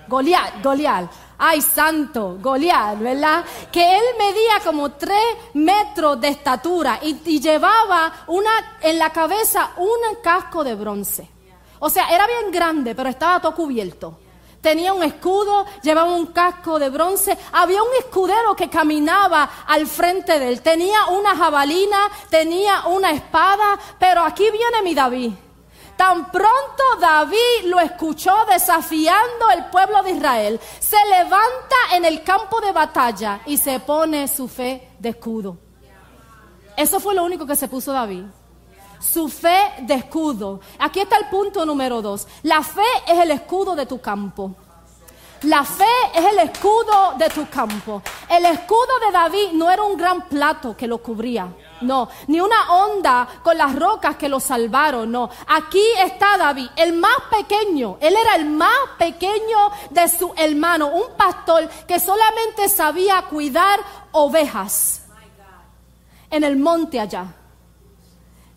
Goliat, 0.06 0.62
Goliat. 0.62 1.10
Ay, 1.38 1.62
santo, 1.62 2.36
Goliat, 2.42 2.98
¿verdad? 2.98 3.42
Que 3.72 3.96
él 3.96 4.04
medía 4.18 4.60
como 4.62 4.90
tres 4.90 5.24
metros 5.54 6.20
de 6.20 6.28
estatura 6.28 6.98
y, 7.02 7.22
y 7.24 7.40
llevaba 7.40 8.24
una, 8.26 8.50
en 8.82 8.98
la 8.98 9.10
cabeza 9.10 9.70
un 9.78 10.16
casco 10.22 10.62
de 10.62 10.74
bronce. 10.74 11.26
O 11.78 11.88
sea, 11.88 12.14
era 12.14 12.26
bien 12.26 12.52
grande, 12.52 12.94
pero 12.94 13.08
estaba 13.08 13.40
todo 13.40 13.54
cubierto 13.54 14.18
tenía 14.60 14.92
un 14.92 15.02
escudo, 15.02 15.64
llevaba 15.82 16.14
un 16.14 16.26
casco 16.26 16.78
de 16.78 16.90
bronce, 16.90 17.36
había 17.52 17.82
un 17.82 17.94
escudero 17.98 18.54
que 18.54 18.68
caminaba 18.68 19.50
al 19.66 19.86
frente 19.86 20.38
de 20.38 20.48
él, 20.48 20.62
tenía 20.62 21.06
una 21.06 21.36
jabalina, 21.36 22.08
tenía 22.28 22.86
una 22.86 23.10
espada, 23.10 23.78
pero 23.98 24.22
aquí 24.22 24.44
viene 24.50 24.82
mi 24.82 24.94
David. 24.94 25.32
Tan 25.96 26.30
pronto 26.30 26.82
David 26.98 27.64
lo 27.64 27.78
escuchó 27.78 28.34
desafiando 28.50 29.50
el 29.54 29.66
pueblo 29.66 30.02
de 30.02 30.12
Israel, 30.12 30.60
se 30.78 30.96
levanta 31.10 31.76
en 31.92 32.06
el 32.06 32.22
campo 32.22 32.60
de 32.60 32.72
batalla 32.72 33.40
y 33.44 33.58
se 33.58 33.80
pone 33.80 34.26
su 34.26 34.48
fe 34.48 34.88
de 34.98 35.10
escudo. 35.10 35.58
Eso 36.76 37.00
fue 37.00 37.14
lo 37.14 37.24
único 37.24 37.46
que 37.46 37.56
se 37.56 37.68
puso 37.68 37.92
David 37.92 38.24
su 39.00 39.28
fe 39.28 39.74
de 39.80 39.94
escudo. 39.94 40.60
Aquí 40.78 41.00
está 41.00 41.16
el 41.16 41.26
punto 41.26 41.64
número 41.64 42.02
dos. 42.02 42.28
La 42.42 42.62
fe 42.62 42.82
es 43.08 43.18
el 43.18 43.30
escudo 43.30 43.74
de 43.74 43.86
tu 43.86 44.00
campo. 44.00 44.54
La 45.42 45.64
fe 45.64 45.84
es 46.14 46.32
el 46.32 46.38
escudo 46.38 47.14
de 47.16 47.30
tu 47.30 47.48
campo. 47.48 48.02
El 48.28 48.44
escudo 48.44 48.98
de 49.06 49.10
David 49.10 49.52
no 49.54 49.70
era 49.70 49.82
un 49.82 49.96
gran 49.96 50.28
plato 50.28 50.76
que 50.76 50.86
lo 50.86 50.98
cubría. 50.98 51.48
No, 51.80 52.10
ni 52.26 52.42
una 52.42 52.74
onda 52.74 53.26
con 53.42 53.56
las 53.56 53.74
rocas 53.74 54.16
que 54.16 54.28
lo 54.28 54.38
salvaron, 54.38 55.10
no. 55.10 55.30
Aquí 55.48 55.82
está 55.98 56.36
David, 56.36 56.68
el 56.76 56.92
más 56.92 57.16
pequeño. 57.30 57.96
Él 58.02 58.14
era 58.14 58.36
el 58.36 58.44
más 58.44 58.76
pequeño 58.98 59.70
de 59.88 60.08
su 60.08 60.30
hermano, 60.36 60.88
un 60.88 61.16
pastor 61.16 61.66
que 61.88 61.98
solamente 61.98 62.68
sabía 62.68 63.22
cuidar 63.22 63.80
ovejas 64.12 65.06
en 66.30 66.44
el 66.44 66.58
monte 66.58 67.00
allá 67.00 67.34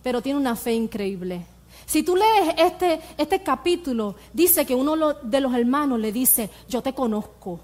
pero 0.04 0.22
tiene 0.22 0.40
una 0.40 0.56
fe 0.56 0.74
increíble. 0.74 1.46
Si 1.86 2.04
tú 2.04 2.16
lees 2.16 2.56
este, 2.58 3.02
este 3.18 3.42
capítulo, 3.42 4.16
dice 4.32 4.66
que 4.66 4.76
uno 4.76 5.14
de 5.14 5.42
los 5.42 5.54
hermanos 5.54 6.00
le 6.00 6.12
dice, 6.12 6.50
yo 6.68 6.82
te 6.82 6.94
conozco. 6.94 7.60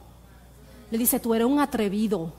Le 0.92 0.98
dice, 0.98 1.20
tú 1.20 1.34
eres 1.34 1.48
un 1.48 1.60
atrevido, 1.60 2.32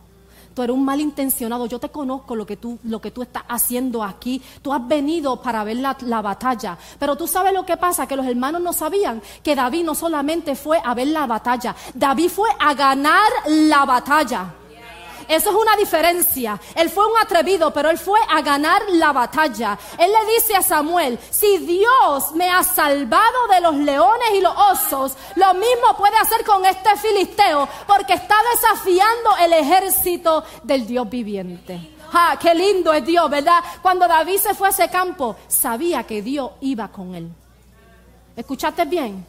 tú 0.55 0.63
eres 0.63 0.75
un 0.75 0.85
malintencionado, 0.85 1.67
yo 1.67 1.79
te 1.79 1.89
conozco 1.89 2.35
lo 2.35 2.45
que 2.45 2.57
tú, 2.57 2.79
lo 2.85 3.01
que 3.01 3.11
tú 3.11 3.23
estás 3.23 3.45
haciendo 3.49 4.03
aquí. 4.03 4.43
Tú 4.63 4.73
has 4.73 4.87
venido 4.87 5.41
para 5.41 5.65
ver 5.65 5.77
la, 5.77 5.97
la 6.03 6.21
batalla. 6.21 6.77
Pero 6.99 7.17
tú 7.17 7.27
sabes 7.27 7.53
lo 7.53 7.65
que 7.65 7.77
pasa, 7.77 8.07
que 8.07 8.17
los 8.17 8.27
hermanos 8.27 8.61
no 8.61 8.73
sabían 8.73 9.23
que 9.43 9.55
David 9.55 9.85
no 9.85 9.95
solamente 9.95 10.57
fue 10.57 10.81
a 10.85 10.95
ver 10.95 11.09
la 11.09 11.27
batalla, 11.27 11.75
David 11.95 12.29
fue 12.29 12.49
a 12.59 12.75
ganar 12.75 13.31
la 13.47 13.85
batalla. 13.85 14.55
Eso 15.31 15.51
es 15.51 15.55
una 15.55 15.77
diferencia. 15.77 16.61
Él 16.75 16.91
fue 16.91 17.07
un 17.07 17.17
atrevido, 17.17 17.73
pero 17.73 17.89
él 17.89 17.99
fue 17.99 18.19
a 18.29 18.43
ganar 18.43 18.83
la 18.89 19.13
batalla. 19.13 19.79
Él 19.97 20.11
le 20.11 20.35
dice 20.35 20.57
a 20.57 20.63
Samuel, 20.63 21.21
si 21.31 21.59
Dios 21.59 22.33
me 22.35 22.51
ha 22.51 22.65
salvado 22.65 23.47
de 23.49 23.61
los 23.61 23.77
leones 23.77 24.31
y 24.35 24.41
los 24.41 24.53
osos, 24.57 25.17
lo 25.37 25.55
mismo 25.55 25.97
puede 25.97 26.17
hacer 26.17 26.45
con 26.45 26.67
este 26.67 26.97
filisteo, 26.97 27.69
porque 27.87 28.15
está 28.15 28.35
desafiando 28.57 29.37
el 29.45 29.53
ejército 29.53 30.43
del 30.65 30.85
Dios 30.85 31.09
viviente. 31.09 31.93
¡Ah, 32.13 32.37
qué 32.41 32.53
lindo 32.53 32.93
es 32.93 33.05
Dios, 33.05 33.31
¿verdad? 33.31 33.63
Cuando 33.83 34.09
David 34.09 34.39
se 34.39 34.55
fue 34.55 34.67
a 34.67 34.71
ese 34.73 34.89
campo, 34.89 35.37
sabía 35.47 36.03
que 36.03 36.23
Dios 36.23 36.51
iba 36.61 36.89
con 36.89 37.15
él. 37.15 37.31
¿Escuchaste 38.35 38.85
bien? 38.85 39.25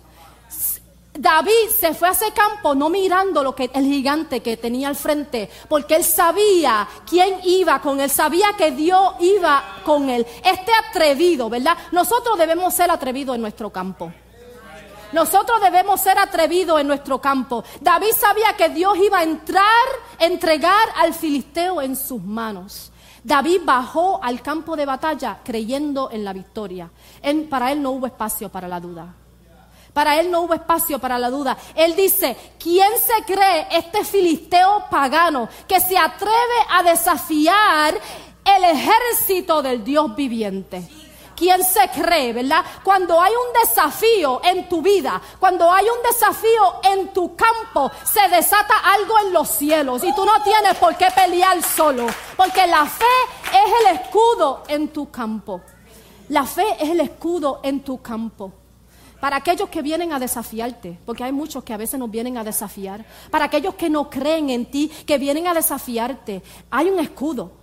David 1.14 1.70
se 1.78 1.94
fue 1.94 2.08
a 2.08 2.12
ese 2.12 2.32
campo 2.32 2.74
no 2.74 2.90
mirando 2.90 3.44
lo 3.44 3.54
que 3.54 3.70
el 3.74 3.84
gigante 3.84 4.42
que 4.42 4.56
tenía 4.56 4.88
al 4.88 4.96
frente, 4.96 5.50
porque 5.68 5.96
él 5.96 6.06
sabía 6.06 6.88
quién 7.08 7.40
iba 7.44 7.82
con 7.82 8.00
él, 8.00 8.10
sabía 8.10 8.54
que 8.58 8.72
Dios 8.72 9.16
iba 9.20 9.82
con 9.84 10.10
él. 10.10 10.26
Este 10.44 10.72
atrevido, 10.88 11.50
¿verdad? 11.50 11.78
Nosotros 11.92 12.38
debemos 12.38 12.74
ser 12.74 12.90
atrevidos 12.90 13.36
en 13.36 13.42
nuestro 13.42 13.70
campo. 13.70 14.14
Nosotros 15.12 15.60
debemos 15.62 16.00
ser 16.00 16.18
atrevidos 16.18 16.80
en 16.80 16.88
nuestro 16.88 17.20
campo. 17.20 17.66
David 17.82 18.14
sabía 18.18 18.56
que 18.56 18.70
Dios 18.70 18.98
iba 18.98 19.20
a 19.20 19.24
entrar, 19.24 19.66
entregar 20.18 20.88
al 20.96 21.14
filisteo 21.14 21.82
en 21.82 21.98
sus 21.98 22.24
manos. 22.24 22.94
David 23.22 23.62
bajó 23.66 24.24
al 24.24 24.42
campo 24.42 24.78
de 24.78 24.86
batalla 24.86 25.40
creyendo 25.44 26.10
en 26.12 26.24
la 26.24 26.32
victoria. 26.32 26.90
para 27.50 27.74
él 27.74 27.82
no 27.82 27.92
hubo 27.92 28.08
espacio 28.08 28.48
para 28.48 28.70
la 28.70 28.80
duda. 28.80 29.16
Para 29.94 30.20
él 30.20 30.32
no 30.32 30.42
hubo 30.42 30.54
espacio 30.54 31.00
para 31.00 31.20
la 31.20 31.30
duda. 31.30 31.58
Él 31.76 31.96
dice, 31.96 32.38
¿quién 32.58 32.92
se 32.98 33.26
cree 33.26 33.68
este 33.72 34.06
filisteo 34.06 34.86
pagano 34.90 35.50
que 35.68 35.80
se 35.80 35.98
atreve 35.98 36.34
a 36.70 36.84
desafiar 36.84 37.94
el 38.46 38.64
ejército 38.64 39.62
del 39.62 39.84
Dios 39.84 40.16
viviente? 40.16 40.88
¿Quién 41.36 41.64
se 41.64 41.90
cree, 41.90 42.34
verdad? 42.34 42.64
Cuando 42.84 43.20
hay 43.20 43.34
un 43.34 43.68
desafío 43.68 44.42
en 44.44 44.70
tu 44.70 44.82
vida, 44.82 45.20
cuando 45.40 45.72
hay 45.72 45.86
un 45.86 46.04
desafío 46.04 46.76
en 46.84 47.12
tu 47.14 47.36
campo, 47.36 47.92
se 48.04 48.28
desata 48.30 48.76
algo 48.94 49.18
en 49.20 49.34
los 49.34 49.50
cielos 49.50 50.04
y 50.04 50.14
tú 50.14 50.24
no 50.24 50.44
tienes 50.44 50.76
por 50.76 50.96
qué 50.96 51.08
pelear 51.14 51.62
solo, 51.64 52.06
porque 52.38 52.68
la 52.68 52.86
fe 52.86 53.06
es 53.48 53.74
el 53.82 53.98
escudo 53.98 54.64
en 54.68 54.90
tu 54.90 55.10
campo. 55.10 55.62
La 56.30 56.46
fe 56.46 56.76
es 56.80 56.90
el 56.90 57.00
escudo 57.00 57.60
en 57.64 57.84
tu 57.84 58.02
campo. 58.04 58.61
Para 59.22 59.38
aquellos 59.38 59.70
que 59.70 59.84
vienen 59.84 60.12
a 60.14 60.20
desafiarte, 60.20 60.98
porque 61.06 61.24
hay 61.24 61.32
muchos 61.32 61.64
que 61.64 61.74
a 61.74 61.78
veces 61.78 62.00
nos 62.00 62.10
vienen 62.10 62.38
a 62.38 62.44
desafiar. 62.44 63.06
Para 63.30 63.46
aquellos 63.46 63.76
que 63.76 63.88
no 63.88 64.10
creen 64.10 64.50
en 64.50 64.66
ti, 64.66 64.92
que 65.06 65.20
vienen 65.20 65.46
a 65.46 65.54
desafiarte, 65.54 66.42
hay 66.72 66.90
un 66.90 67.00
escudo. 67.00 67.61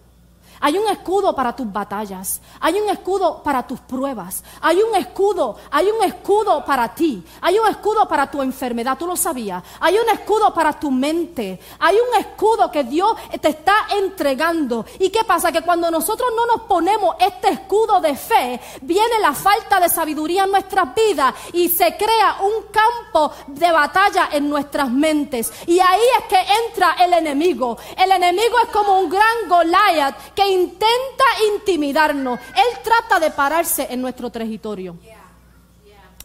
Hay 0.61 0.77
un 0.77 0.89
escudo 0.89 1.35
para 1.35 1.55
tus 1.55 1.71
batallas. 1.73 2.41
Hay 2.61 2.79
un 2.81 2.89
escudo 2.89 3.43
para 3.43 3.67
tus 3.67 3.81
pruebas. 3.81 4.43
Hay 4.61 4.81
un 4.81 4.95
escudo, 4.97 5.57
hay 5.71 5.89
un 5.89 6.05
escudo 6.05 6.65
para 6.65 6.95
ti. 6.95 7.25
Hay 7.41 7.59
un 7.59 7.69
escudo 7.69 8.09
para 8.09 8.31
tu 8.31 8.43
enfermedad. 8.43 8.99
Tú 8.99 9.07
lo 9.07 9.17
sabías. 9.17 9.63
Hay 9.81 9.97
un 9.99 10.09
escudo 10.11 10.53
para 10.53 10.79
tu 10.79 10.91
mente. 10.91 11.61
Hay 11.79 11.97
un 11.97 12.21
escudo 12.21 12.71
que 12.71 12.85
Dios 12.85 13.17
te 13.41 13.49
está 13.49 13.87
entregando. 13.97 14.85
¿Y 14.99 15.11
qué 15.11 15.25
pasa? 15.25 15.53
Que 15.53 15.63
cuando 15.63 15.91
nosotros 15.91 16.31
no 16.37 16.47
nos 16.47 16.63
ponemos 16.63 17.17
este 17.21 17.49
escudo 17.51 18.01
de 18.01 18.17
fe, 18.17 18.61
viene 18.83 19.19
la 19.21 19.33
falta 19.33 19.81
de 19.81 19.89
sabiduría 19.89 20.45
en 20.45 20.51
nuestras 20.51 20.95
vidas 20.95 21.35
y 21.53 21.69
se 21.69 21.97
crea 21.97 22.39
un 22.41 22.65
campo 22.73 23.33
de 23.47 23.71
batalla 23.71 24.29
en 24.33 24.49
nuestras 24.49 24.91
mentes. 24.91 25.53
Y 25.67 25.79
ahí 25.81 26.03
es 26.19 26.25
que 26.25 26.45
entra 26.67 26.97
el 27.01 27.13
enemigo. 27.13 27.77
El 27.97 28.11
enemigo 28.13 28.59
es 28.63 28.71
como 28.71 29.01
un 29.01 29.09
gran 29.09 29.49
Goliath 29.49 30.35
que 30.35 30.48
intenta 30.49 31.25
intimidarnos. 31.55 32.39
Él 32.41 32.79
trata 32.83 33.21
de 33.21 33.31
pararse 33.31 33.87
en 33.91 34.01
nuestro 34.01 34.31
territorio. 34.31 34.97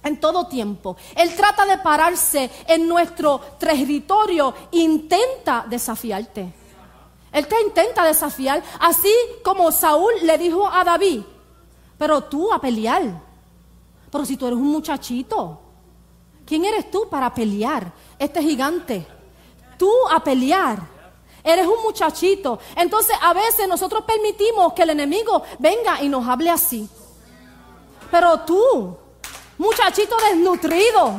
En 0.03 0.19
todo 0.19 0.47
tiempo. 0.47 0.97
Él 1.15 1.33
trata 1.35 1.65
de 1.65 1.77
pararse 1.77 2.49
en 2.67 2.87
nuestro 2.87 3.39
territorio. 3.57 4.53
Intenta 4.71 5.65
desafiarte. 5.67 6.53
Él 7.31 7.47
te 7.47 7.61
intenta 7.61 8.03
desafiar. 8.05 8.61
Así 8.79 9.13
como 9.43 9.71
Saúl 9.71 10.13
le 10.23 10.37
dijo 10.37 10.67
a 10.67 10.83
David. 10.83 11.21
Pero 11.97 12.23
tú 12.25 12.51
a 12.51 12.59
pelear. 12.59 13.03
Pero 14.11 14.25
si 14.25 14.37
tú 14.37 14.47
eres 14.47 14.59
un 14.59 14.71
muchachito. 14.71 15.59
¿Quién 16.45 16.65
eres 16.65 16.91
tú 16.91 17.07
para 17.09 17.33
pelear? 17.33 17.91
Este 18.19 18.41
gigante. 18.41 19.07
Tú 19.77 19.89
a 20.11 20.23
pelear. 20.23 20.92
Eres 21.43 21.67
un 21.67 21.81
muchachito. 21.83 22.59
Entonces 22.75 23.15
a 23.21 23.33
veces 23.33 23.67
nosotros 23.67 24.03
permitimos 24.05 24.73
que 24.73 24.83
el 24.83 24.91
enemigo 24.91 25.43
venga 25.59 26.01
y 26.01 26.09
nos 26.09 26.27
hable 26.27 26.49
así. 26.49 26.87
Pero 28.09 28.39
tú, 28.41 28.97
muchachito 29.57 30.15
desnutrido, 30.29 31.13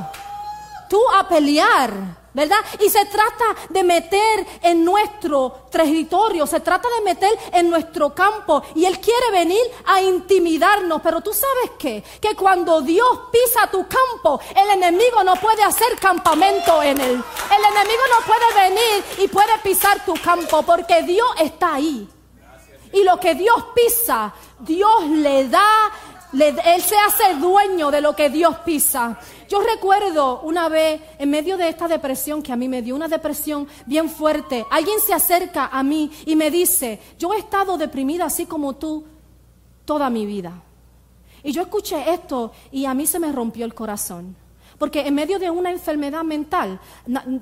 tú 0.88 1.00
a 1.14 1.28
pelear. 1.28 2.23
¿Verdad? 2.34 2.58
Y 2.80 2.90
se 2.90 3.04
trata 3.06 3.44
de 3.70 3.82
meter 3.82 4.46
en 4.62 4.84
nuestro 4.84 5.66
territorio, 5.70 6.46
se 6.46 6.60
trata 6.60 6.88
de 6.98 7.04
meter 7.04 7.30
en 7.52 7.70
nuestro 7.70 8.14
campo. 8.14 8.62
Y 8.74 8.84
Él 8.84 8.98
quiere 9.00 9.30
venir 9.30 9.62
a 9.86 10.02
intimidarnos. 10.02 11.00
Pero 11.00 11.20
tú 11.20 11.32
sabes 11.32 11.70
qué? 11.78 12.02
Que 12.20 12.34
cuando 12.34 12.80
Dios 12.82 13.20
pisa 13.32 13.70
tu 13.70 13.86
campo, 13.86 14.40
el 14.54 14.70
enemigo 14.70 15.22
no 15.24 15.36
puede 15.36 15.62
hacer 15.62 15.96
campamento 16.00 16.82
en 16.82 17.00
él. 17.00 17.12
El 17.12 17.64
enemigo 17.76 18.02
no 18.10 18.26
puede 18.26 18.68
venir 18.68 19.04
y 19.18 19.28
puede 19.28 19.56
pisar 19.62 20.04
tu 20.04 20.14
campo 20.14 20.62
porque 20.62 21.02
Dios 21.02 21.28
está 21.40 21.74
ahí. 21.74 22.08
Y 22.92 23.02
lo 23.02 23.18
que 23.18 23.34
Dios 23.34 23.56
pisa, 23.74 24.32
Dios 24.60 25.04
le 25.08 25.48
da 25.48 25.90
él 26.42 26.82
se 26.82 26.96
hace 26.96 27.34
dueño 27.40 27.90
de 27.90 28.00
lo 28.00 28.14
que 28.16 28.28
Dios 28.28 28.56
pisa. 28.58 29.18
Yo 29.48 29.60
recuerdo 29.60 30.40
una 30.40 30.68
vez, 30.68 31.00
en 31.18 31.30
medio 31.30 31.56
de 31.56 31.68
esta 31.68 31.86
depresión 31.86 32.42
que 32.42 32.52
a 32.52 32.56
mí 32.56 32.68
me 32.68 32.82
dio, 32.82 32.96
una 32.96 33.08
depresión 33.08 33.68
bien 33.86 34.08
fuerte, 34.08 34.66
alguien 34.70 34.98
se 35.00 35.14
acerca 35.14 35.66
a 35.66 35.82
mí 35.82 36.10
y 36.26 36.34
me 36.36 36.50
dice, 36.50 37.00
yo 37.18 37.32
he 37.32 37.38
estado 37.38 37.78
deprimida 37.78 38.24
así 38.24 38.46
como 38.46 38.74
tú 38.74 39.04
toda 39.84 40.10
mi 40.10 40.26
vida. 40.26 40.62
Y 41.42 41.52
yo 41.52 41.62
escuché 41.62 42.12
esto 42.12 42.52
y 42.72 42.86
a 42.86 42.94
mí 42.94 43.06
se 43.06 43.20
me 43.20 43.30
rompió 43.30 43.64
el 43.64 43.74
corazón. 43.74 44.36
Porque 44.78 45.06
en 45.06 45.14
medio 45.14 45.38
de 45.38 45.50
una 45.50 45.70
enfermedad 45.70 46.24
mental, 46.24 46.80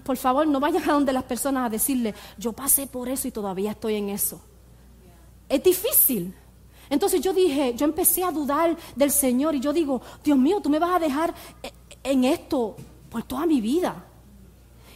por 0.05 0.17
favor, 0.17 0.47
no 0.47 0.61
vayan 0.61 0.89
a 0.89 0.93
donde 0.93 1.13
las 1.13 1.25
personas 1.25 1.67
a 1.67 1.71
decirle, 1.71 2.15
yo 2.37 2.53
pasé 2.53 2.87
por 2.87 3.09
eso 3.09 3.27
y 3.29 3.31
todavía 3.31 3.71
estoy 3.71 3.95
en 3.95 4.11
eso. 4.11 4.41
Es 5.49 5.63
difícil. 5.63 6.35
Entonces 6.93 7.23
yo 7.23 7.33
dije, 7.33 7.73
yo 7.75 7.87
empecé 7.87 8.23
a 8.23 8.31
dudar 8.31 8.77
del 8.95 9.11
Señor 9.11 9.55
y 9.55 9.61
yo 9.61 9.73
digo, 9.73 10.03
Dios 10.23 10.37
mío, 10.37 10.61
tú 10.61 10.69
me 10.69 10.79
vas 10.79 10.95
a 10.97 10.99
dejar 10.99 11.33
eh, 11.63 11.73
en 12.03 12.25
esto 12.25 12.77
por 13.09 13.23
toda 13.23 13.47
mi 13.47 13.63
vida. 13.63 14.05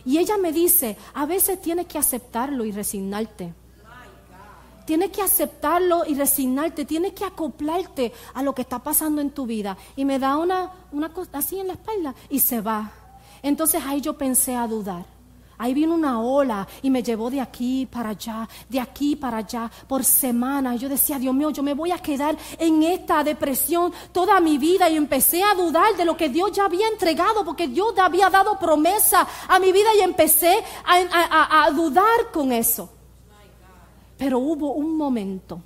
Y 0.04 0.18
ella 0.18 0.36
me 0.36 0.52
dice, 0.52 0.94
a 1.14 1.24
veces 1.24 1.58
tienes 1.58 1.86
que 1.86 1.96
aceptarlo 1.96 2.66
y 2.66 2.72
resignarte. 2.72 3.54
Tienes 4.84 5.10
que 5.10 5.22
aceptarlo 5.22 6.04
y 6.06 6.14
resignarte, 6.14 6.84
tienes 6.84 7.14
que 7.14 7.24
acoplarte 7.24 8.12
a 8.34 8.42
lo 8.42 8.54
que 8.54 8.60
está 8.60 8.78
pasando 8.82 9.22
en 9.22 9.30
tu 9.30 9.46
vida. 9.46 9.78
Y 9.96 10.04
me 10.04 10.18
da 10.18 10.36
una, 10.36 10.70
una 10.92 11.14
cosa 11.14 11.38
así 11.38 11.58
en 11.58 11.68
la 11.68 11.72
espalda 11.72 12.14
y 12.28 12.40
se 12.40 12.60
va. 12.60 12.92
Entonces 13.42 13.82
ahí 13.86 14.02
yo 14.02 14.18
pensé 14.18 14.54
a 14.54 14.66
dudar. 14.66 15.15
Ahí 15.58 15.72
vino 15.72 15.94
una 15.94 16.20
ola 16.20 16.66
y 16.82 16.90
me 16.90 17.02
llevó 17.02 17.30
de 17.30 17.40
aquí 17.40 17.86
para 17.86 18.10
allá, 18.10 18.48
de 18.68 18.78
aquí 18.78 19.16
para 19.16 19.38
allá, 19.38 19.70
por 19.88 20.04
semanas. 20.04 20.80
Yo 20.80 20.88
decía, 20.88 21.18
Dios 21.18 21.34
mío, 21.34 21.50
yo 21.50 21.62
me 21.62 21.74
voy 21.74 21.92
a 21.92 21.98
quedar 21.98 22.36
en 22.58 22.82
esta 22.82 23.24
depresión 23.24 23.92
toda 24.12 24.38
mi 24.40 24.58
vida. 24.58 24.90
Y 24.90 24.96
empecé 24.96 25.42
a 25.42 25.54
dudar 25.54 25.96
de 25.96 26.04
lo 26.04 26.16
que 26.16 26.28
Dios 26.28 26.52
ya 26.52 26.66
había 26.66 26.88
entregado, 26.88 27.44
porque 27.44 27.68
Dios 27.68 27.94
había 27.98 28.28
dado 28.28 28.58
promesa 28.58 29.26
a 29.48 29.58
mi 29.58 29.72
vida 29.72 29.88
y 29.96 30.00
empecé 30.00 30.62
a, 30.84 31.64
a 31.64 31.70
dudar 31.70 32.30
con 32.32 32.52
eso. 32.52 32.90
Pero 34.18 34.38
hubo 34.38 34.72
un 34.72 34.96
momento, 34.96 35.60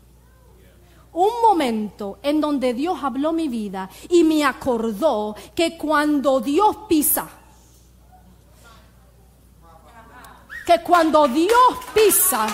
un 1.13 1.31
momento 1.43 2.19
en 2.23 2.41
donde 2.41 2.75
Dios 2.75 2.99
habló 3.03 3.33
mi 3.33 3.49
vida 3.49 3.89
y 4.09 4.25
me 4.25 4.45
acordó 4.45 5.35
que 5.55 5.77
cuando 5.77 6.41
Dios 6.41 6.77
pisa, 6.89 7.29
que 10.71 10.83
cuando 10.85 11.27
Dios 11.27 11.53
pisa, 11.93 12.47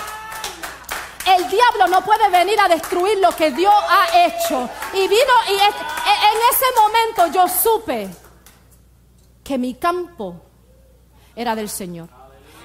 el 1.37 1.49
diablo 1.51 1.87
no 1.89 2.01
puede 2.03 2.31
venir 2.31 2.59
a 2.59 2.67
destruir 2.67 3.19
lo 3.19 3.31
que 3.33 3.51
Dios 3.51 3.75
ha 3.91 4.25
hecho. 4.25 4.71
Y 4.95 5.07
vino 5.07 5.35
y 5.49 5.53
e, 5.53 5.67
en 5.67 6.39
ese 6.51 6.65
momento 6.81 7.27
yo 7.27 7.47
supe 7.47 8.09
que 9.45 9.59
mi 9.59 9.75
campo 9.75 10.41
era 11.35 11.55
del 11.55 11.69
Señor. 11.69 12.09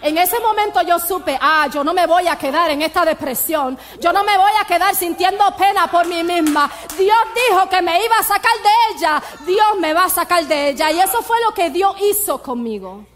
En 0.02 0.18
ese 0.18 0.40
momento 0.40 0.82
yo 0.84 0.98
supe, 1.00 1.38
ah, 1.40 1.68
yo 1.68 1.84
no 1.84 1.94
me 1.94 2.08
voy 2.08 2.28
a 2.30 2.38
quedar 2.38 2.72
en 2.72 2.82
esta 2.82 3.04
depresión, 3.04 3.78
yo 4.00 4.14
no 4.14 4.24
me 4.24 4.38
voy 4.38 4.52
a 4.60 4.66
quedar 4.66 4.96
sintiendo 4.96 5.44
pena 5.58 5.92
por 5.92 6.08
mí 6.08 6.24
misma. 6.24 6.72
Dios 6.98 7.20
dijo 7.36 7.68
que 7.70 7.82
me 7.82 8.04
iba 8.04 8.18
a 8.18 8.24
sacar 8.24 8.56
de 8.64 8.96
ella, 8.96 9.22
Dios 9.46 9.80
me 9.80 9.94
va 9.94 10.06
a 10.06 10.10
sacar 10.10 10.46
de 10.46 10.70
ella. 10.70 10.92
Y 10.92 11.02
eso 11.02 11.22
fue 11.22 11.38
lo 11.44 11.54
que 11.54 11.70
Dios 11.72 11.94
hizo 12.02 12.42
conmigo. 12.42 13.11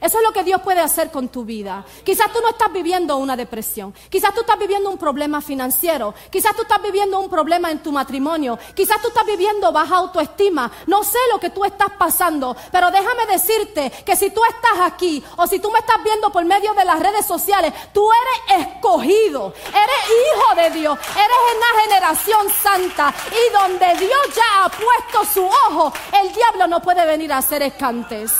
Eso 0.00 0.18
es 0.18 0.24
lo 0.24 0.32
que 0.32 0.44
Dios 0.44 0.60
puede 0.62 0.80
hacer 0.80 1.10
con 1.10 1.28
tu 1.28 1.44
vida. 1.44 1.84
Quizás 2.04 2.32
tú 2.32 2.40
no 2.40 2.48
estás 2.50 2.72
viviendo 2.72 3.16
una 3.16 3.36
depresión. 3.36 3.94
Quizás 4.10 4.34
tú 4.34 4.40
estás 4.40 4.58
viviendo 4.58 4.90
un 4.90 4.98
problema 4.98 5.40
financiero. 5.40 6.14
Quizás 6.30 6.54
tú 6.54 6.62
estás 6.62 6.82
viviendo 6.82 7.18
un 7.18 7.30
problema 7.30 7.70
en 7.70 7.82
tu 7.82 7.92
matrimonio. 7.92 8.58
Quizás 8.74 9.00
tú 9.00 9.08
estás 9.08 9.26
viviendo 9.26 9.72
baja 9.72 9.96
autoestima. 9.96 10.70
No 10.86 11.02
sé 11.02 11.18
lo 11.32 11.40
que 11.40 11.50
tú 11.50 11.64
estás 11.64 11.90
pasando. 11.98 12.56
Pero 12.70 12.90
déjame 12.90 13.26
decirte 13.26 13.90
que 14.04 14.16
si 14.16 14.30
tú 14.30 14.40
estás 14.44 14.80
aquí 14.84 15.22
o 15.36 15.46
si 15.46 15.58
tú 15.58 15.70
me 15.70 15.78
estás 15.78 16.02
viendo 16.04 16.30
por 16.30 16.44
medio 16.44 16.74
de 16.74 16.84
las 16.84 17.00
redes 17.00 17.24
sociales, 17.26 17.72
tú 17.92 18.06
eres 18.48 18.66
escogido. 18.66 19.54
Eres 19.68 20.02
hijo 20.08 20.54
de 20.54 20.70
Dios. 20.78 20.98
Eres 20.98 21.38
una 21.56 21.82
generación 21.82 22.48
santa. 22.50 23.14
Y 23.30 23.52
donde 23.52 24.06
Dios 24.06 24.20
ya 24.34 24.64
ha 24.64 24.68
puesto 24.68 25.24
su 25.32 25.46
ojo, 25.46 25.92
el 26.22 26.32
diablo 26.32 26.66
no 26.66 26.80
puede 26.80 27.04
venir 27.06 27.32
a 27.32 27.38
hacer 27.38 27.62
escantes. 27.62 28.32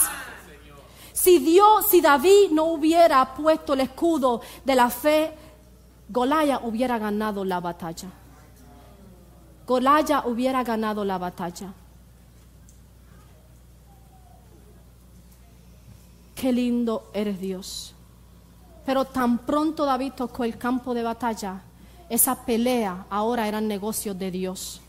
Si 1.27 1.39
Dios, 1.39 1.87
si 1.89 1.99
David 1.99 2.51
no 2.51 2.67
hubiera 2.67 3.35
puesto 3.35 3.73
el 3.73 3.81
escudo 3.81 4.39
de 4.63 4.75
la 4.75 4.89
fe, 4.89 5.33
Golaya 6.07 6.61
hubiera 6.63 6.97
ganado 6.97 7.43
la 7.43 7.59
batalla. 7.59 8.07
Golaya 9.67 10.23
hubiera 10.25 10.63
ganado 10.63 11.03
la 11.03 11.17
batalla. 11.17 11.73
Qué 16.33 16.53
lindo 16.53 17.09
eres 17.13 17.41
Dios. 17.41 17.93
Pero 18.85 19.03
tan 19.03 19.39
pronto 19.39 19.83
David 19.83 20.13
tocó 20.15 20.45
el 20.45 20.57
campo 20.57 20.93
de 20.93 21.03
batalla, 21.03 21.61
esa 22.07 22.45
pelea 22.45 23.05
ahora 23.09 23.49
eran 23.49 23.67
negocios 23.67 24.17
de 24.17 24.31
Dios. 24.31 24.79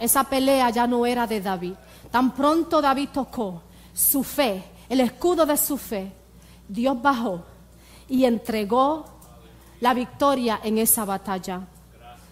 Esa 0.00 0.24
pelea 0.24 0.70
ya 0.70 0.86
no 0.86 1.04
era 1.04 1.26
de 1.26 1.42
David. 1.42 1.74
Tan 2.10 2.34
pronto 2.34 2.80
David 2.80 3.10
tocó 3.12 3.60
su 3.92 4.24
fe, 4.24 4.72
el 4.94 5.00
escudo 5.00 5.44
de 5.44 5.56
su 5.56 5.76
fe, 5.76 6.12
Dios 6.68 7.00
bajó 7.02 7.42
y 8.08 8.24
entregó 8.24 9.04
la 9.80 9.92
victoria 9.92 10.60
en 10.62 10.78
esa 10.78 11.04
batalla. 11.04 11.62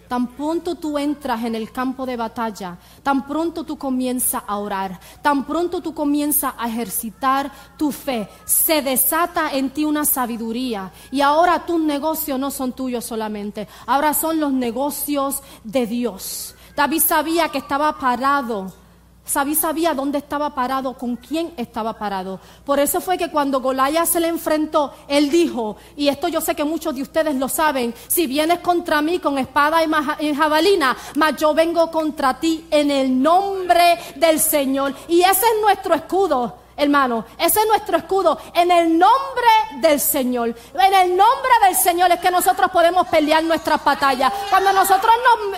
Tan 0.07 0.27
pronto 0.27 0.75
tú 0.75 0.97
entras 0.97 1.43
en 1.43 1.55
el 1.55 1.73
campo 1.73 2.05
de 2.05 2.15
batalla, 2.15 2.77
tan 3.01 3.27
pronto 3.27 3.65
tú 3.65 3.77
comienzas 3.77 4.43
a 4.47 4.57
orar, 4.57 4.97
tan 5.21 5.43
pronto 5.43 5.81
tú 5.81 5.93
comienzas 5.93 6.53
a 6.57 6.69
ejercitar 6.69 7.51
tu 7.77 7.91
fe, 7.91 8.29
se 8.45 8.81
desata 8.81 9.51
en 9.51 9.71
ti 9.71 9.83
una 9.83 10.05
sabiduría. 10.05 10.91
Y 11.11 11.19
ahora 11.19 11.65
tus 11.65 11.81
negocios 11.81 12.39
no 12.39 12.49
son 12.49 12.71
tuyos 12.71 13.03
solamente, 13.03 13.67
ahora 13.87 14.13
son 14.13 14.39
los 14.39 14.53
negocios 14.53 15.43
de 15.65 15.85
Dios. 15.85 16.55
David 16.77 17.01
sabía 17.01 17.49
que 17.49 17.57
estaba 17.57 17.97
parado 17.99 18.82
Sabí 19.25 19.55
sabía 19.55 19.93
dónde 19.93 20.17
estaba 20.17 20.53
parado, 20.53 20.97
con 20.97 21.15
quién 21.15 21.53
estaba 21.55 21.97
parado. 21.97 22.39
Por 22.65 22.79
eso 22.79 22.99
fue 22.99 23.17
que 23.17 23.31
cuando 23.31 23.61
Golaya 23.61 24.05
se 24.05 24.19
le 24.19 24.27
enfrentó, 24.27 24.93
él 25.07 25.29
dijo, 25.29 25.77
y 25.95 26.09
esto 26.09 26.27
yo 26.27 26.41
sé 26.41 26.55
que 26.55 26.65
muchos 26.65 26.93
de 26.93 27.01
ustedes 27.01 27.35
lo 27.35 27.47
saben, 27.47 27.93
si 28.07 28.27
vienes 28.27 28.59
contra 28.59 29.01
mí 29.01 29.19
con 29.19 29.37
espada 29.37 29.79
y 30.19 30.33
jabalina, 30.35 30.97
mas 31.15 31.37
yo 31.37 31.53
vengo 31.53 31.89
contra 31.89 32.39
ti 32.39 32.65
en 32.69 32.91
el 32.91 33.21
nombre 33.21 33.97
del 34.17 34.39
Señor. 34.39 34.93
Y 35.07 35.21
ese 35.21 35.45
es 35.45 35.61
nuestro 35.61 35.95
escudo. 35.95 36.62
Hermano, 36.75 37.25
ese 37.37 37.59
es 37.59 37.67
nuestro 37.67 37.97
escudo. 37.97 38.37
En 38.53 38.71
el 38.71 38.97
nombre 38.97 39.47
del 39.75 39.99
Señor. 39.99 40.55
En 40.73 40.93
el 40.93 41.15
nombre 41.15 41.51
del 41.65 41.75
Señor 41.75 42.11
es 42.11 42.19
que 42.19 42.31
nosotros 42.31 42.71
podemos 42.71 43.07
pelear 43.07 43.43
nuestras 43.43 43.83
batallas. 43.83 44.33
Cuando 44.49 44.73
nosotros 44.73 45.13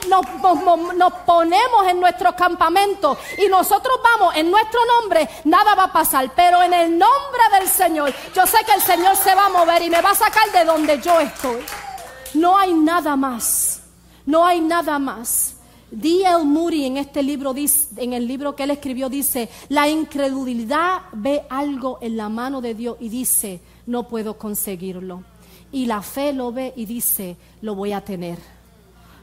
nos, 0.07 1.13
ponemos 1.25 1.87
en 1.87 1.99
nuestro 1.99 2.35
campamento 2.35 3.17
y 3.37 3.47
nosotros 3.47 3.99
vamos 4.03 4.35
en 4.35 4.51
nuestro 4.51 4.79
nombre, 4.85 5.27
nada 5.45 5.75
va 5.75 5.83
a 5.85 5.93
pasar. 5.93 6.29
Pero 6.35 6.61
en 6.61 6.73
el 6.73 6.97
nombre 6.97 7.41
del 7.59 7.69
Señor, 7.69 8.13
yo 8.33 8.45
sé 8.45 8.57
que 8.65 8.73
el 8.73 8.81
Señor 8.81 9.15
se 9.15 9.33
va 9.33 9.45
a 9.45 9.49
mover 9.49 9.81
y 9.81 9.89
me 9.89 10.01
va 10.01 10.11
a 10.11 10.15
sacar 10.15 10.51
de 10.51 10.65
donde 10.65 11.01
yo 11.01 11.19
estoy. 11.19 11.65
No 12.33 12.57
hay 12.57 12.73
nada 12.73 13.15
más. 13.15 13.81
No 14.25 14.45
hay 14.45 14.59
nada 14.59 14.99
más. 14.99 15.54
D.L. 15.91 16.43
Moody 16.45 16.85
en 16.85 16.97
este 16.97 17.21
libro, 17.21 17.53
en 17.55 18.13
el 18.13 18.27
libro 18.27 18.55
que 18.55 18.63
él 18.63 18.71
escribió, 18.71 19.09
dice, 19.09 19.49
la 19.69 19.87
incredulidad 19.87 21.03
ve 21.13 21.43
algo 21.49 21.99
en 22.01 22.17
la 22.17 22.27
mano 22.29 22.61
de 22.61 22.73
Dios 22.73 22.97
y 22.99 23.09
dice, 23.09 23.61
no 23.85 24.07
puedo 24.07 24.37
conseguirlo. 24.37 25.23
Y 25.71 25.85
la 25.85 26.01
fe 26.01 26.33
lo 26.33 26.51
ve 26.51 26.73
y 26.75 26.85
dice, 26.85 27.37
lo 27.61 27.75
voy 27.75 27.91
a 27.91 28.01
tener. 28.01 28.39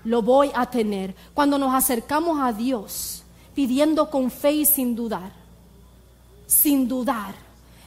Lo 0.05 0.23
voy 0.23 0.51
a 0.55 0.67
tener. 0.67 1.15
Cuando 1.35 1.59
nos 1.59 1.75
acercamos 1.75 2.41
a 2.41 2.53
Dios, 2.53 3.23
pidiendo 3.55 4.11
con 4.11 4.31
fe 4.31 4.53
y 4.53 4.65
sin 4.65 4.95
dudar, 4.95 5.33
sin 6.47 6.87
dudar, 6.87 7.35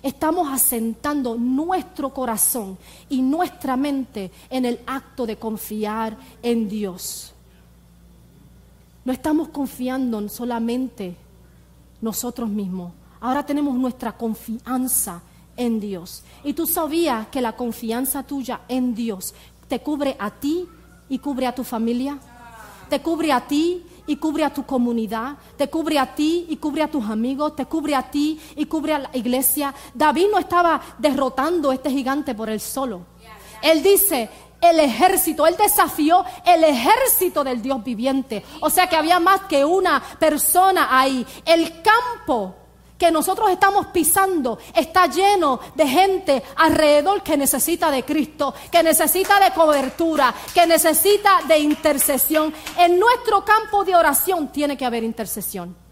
estamos 0.02 0.48
asentando 0.52 1.36
nuestro 1.36 2.14
corazón 2.14 2.78
y 3.10 3.22
nuestra 3.22 3.76
mente 3.76 4.32
en 4.50 4.66
el 4.66 4.80
acto 4.86 5.26
de 5.26 5.38
confiar 5.38 6.18
en 6.42 6.68
Dios. 6.68 7.35
No 9.06 9.14
estamos 9.14 9.50
confiando 9.50 10.28
solamente 10.28 11.16
nosotros 12.02 12.50
mismos. 12.50 12.92
Ahora 13.22 13.46
tenemos 13.46 13.76
nuestra 13.76 14.12
confianza 14.18 15.22
en 15.56 15.80
Dios. 15.80 16.24
Y 16.44 16.54
tú 16.54 16.66
sabías 16.66 17.28
que 17.28 17.40
la 17.40 17.56
confianza 17.56 18.24
tuya 18.24 18.62
en 18.68 18.94
Dios 18.94 19.34
te 19.68 19.80
cubre 19.80 20.16
a 20.20 20.32
ti 20.32 20.68
y 21.08 21.20
cubre 21.20 21.48
a 21.48 21.56
tu 21.56 21.64
familia. 21.64 22.18
Te 22.90 23.02
cubre 23.02 23.32
a 23.32 23.48
ti 23.48 23.84
y 24.08 24.16
cubre 24.18 24.44
a 24.44 24.54
tu 24.54 24.64
comunidad, 24.66 25.38
te 25.58 25.68
cubre 25.68 25.98
a 25.98 26.14
ti 26.14 26.46
y 26.50 26.58
cubre 26.58 26.84
a 26.84 26.92
tus 26.92 27.04
amigos, 27.06 27.56
te 27.56 27.66
cubre 27.66 27.96
a 27.96 28.04
ti 28.04 28.40
y 28.56 28.66
cubre 28.66 28.94
a 28.94 29.00
la 29.00 29.10
iglesia. 29.14 29.74
David 29.94 30.28
no 30.32 30.38
estaba 30.38 30.82
derrotando 31.00 31.72
a 31.72 31.74
este 31.74 31.90
gigante 31.90 32.36
por 32.36 32.50
él 32.50 32.60
solo. 32.60 33.02
Él 33.62 33.82
dice, 33.82 34.30
el 34.70 34.80
ejército, 34.80 35.46
él 35.48 35.56
desafió 35.58 36.26
el 36.46 36.64
ejército 36.64 37.44
del 37.44 37.62
Dios 37.62 37.84
viviente. 37.84 38.44
O 38.62 38.70
sea 38.70 38.88
que 38.88 38.96
había 38.96 39.20
más 39.20 39.42
que 39.42 39.64
una 39.64 40.02
persona 40.20 40.88
ahí. 40.92 41.26
El 41.46 41.82
campo 41.82 42.56
que 42.98 43.12
nosotros 43.12 43.50
estamos 43.50 43.88
pisando 43.88 44.58
está 44.74 45.08
lleno 45.08 45.60
de 45.76 45.88
gente 45.88 46.44
alrededor 46.56 47.22
que 47.22 47.38
necesita 47.38 47.92
de 47.92 48.04
Cristo, 48.04 48.54
que 48.72 48.82
necesita 48.84 49.40
de 49.40 49.52
cobertura, 49.52 50.34
que 50.54 50.66
necesita 50.66 51.42
de 51.48 51.60
intercesión. 51.60 52.54
En 52.78 53.00
nuestro 53.00 53.44
campo 53.44 53.84
de 53.84 53.96
oración 53.96 54.48
tiene 54.50 54.78
que 54.78 54.86
haber 54.86 55.04
intercesión. 55.04 55.85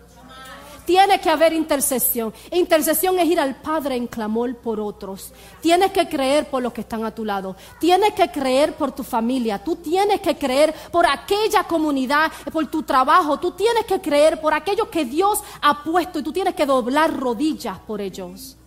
Tiene 0.85 1.19
que 1.21 1.29
haber 1.29 1.53
intercesión. 1.53 2.33
Intercesión 2.51 3.17
es 3.19 3.25
ir 3.27 3.39
al 3.39 3.55
Padre 3.55 3.95
en 3.95 4.07
clamor 4.07 4.55
por 4.57 4.79
otros. 4.79 5.31
Tienes 5.61 5.91
que 5.91 6.07
creer 6.07 6.49
por 6.49 6.61
los 6.61 6.73
que 6.73 6.81
están 6.81 7.05
a 7.05 7.15
tu 7.15 7.23
lado. 7.23 7.55
Tienes 7.79 8.13
que 8.13 8.29
creer 8.29 8.73
por 8.73 8.91
tu 8.91 9.03
familia. 9.03 9.63
Tú 9.63 9.77
tienes 9.77 10.19
que 10.19 10.37
creer 10.37 10.73
por 10.91 11.05
aquella 11.05 11.63
comunidad, 11.63 12.31
por 12.51 12.67
tu 12.67 12.83
trabajo. 12.83 13.39
Tú 13.39 13.51
tienes 13.51 13.85
que 13.85 14.01
creer 14.01 14.41
por 14.41 14.53
aquellos 14.53 14.89
que 14.89 15.05
Dios 15.05 15.39
ha 15.61 15.83
puesto 15.83 16.19
y 16.19 16.23
tú 16.23 16.33
tienes 16.33 16.53
que 16.53 16.65
doblar 16.65 17.17
rodillas 17.17 17.79
por 17.79 18.01
ellos. 18.01 18.57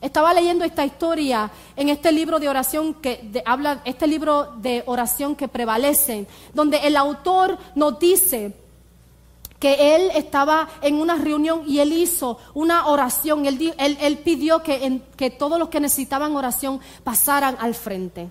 Estaba 0.00 0.32
leyendo 0.32 0.64
esta 0.64 0.84
historia 0.84 1.50
en 1.74 1.88
este 1.88 2.12
libro 2.12 2.38
de 2.38 2.48
oración 2.48 2.94
que 2.94 3.42
habla, 3.44 3.82
este 3.84 4.06
libro 4.06 4.52
de 4.58 4.84
oración 4.86 5.34
que 5.34 5.48
prevalecen, 5.48 6.28
donde 6.54 6.76
el 6.78 6.96
autor 6.96 7.58
nos 7.74 7.98
dice 7.98 8.54
que 9.58 9.96
él 9.96 10.10
estaba 10.14 10.68
en 10.82 10.96
una 10.96 11.16
reunión 11.16 11.62
y 11.66 11.80
él 11.80 11.92
hizo 11.92 12.38
una 12.54 12.86
oración. 12.86 13.44
Él, 13.46 14.18
pidió 14.24 14.62
que 14.62 15.36
todos 15.38 15.58
los 15.58 15.68
que 15.68 15.80
necesitaban 15.80 16.36
oración 16.36 16.80
pasaran 17.04 17.56
al 17.60 17.74
frente 17.74 18.30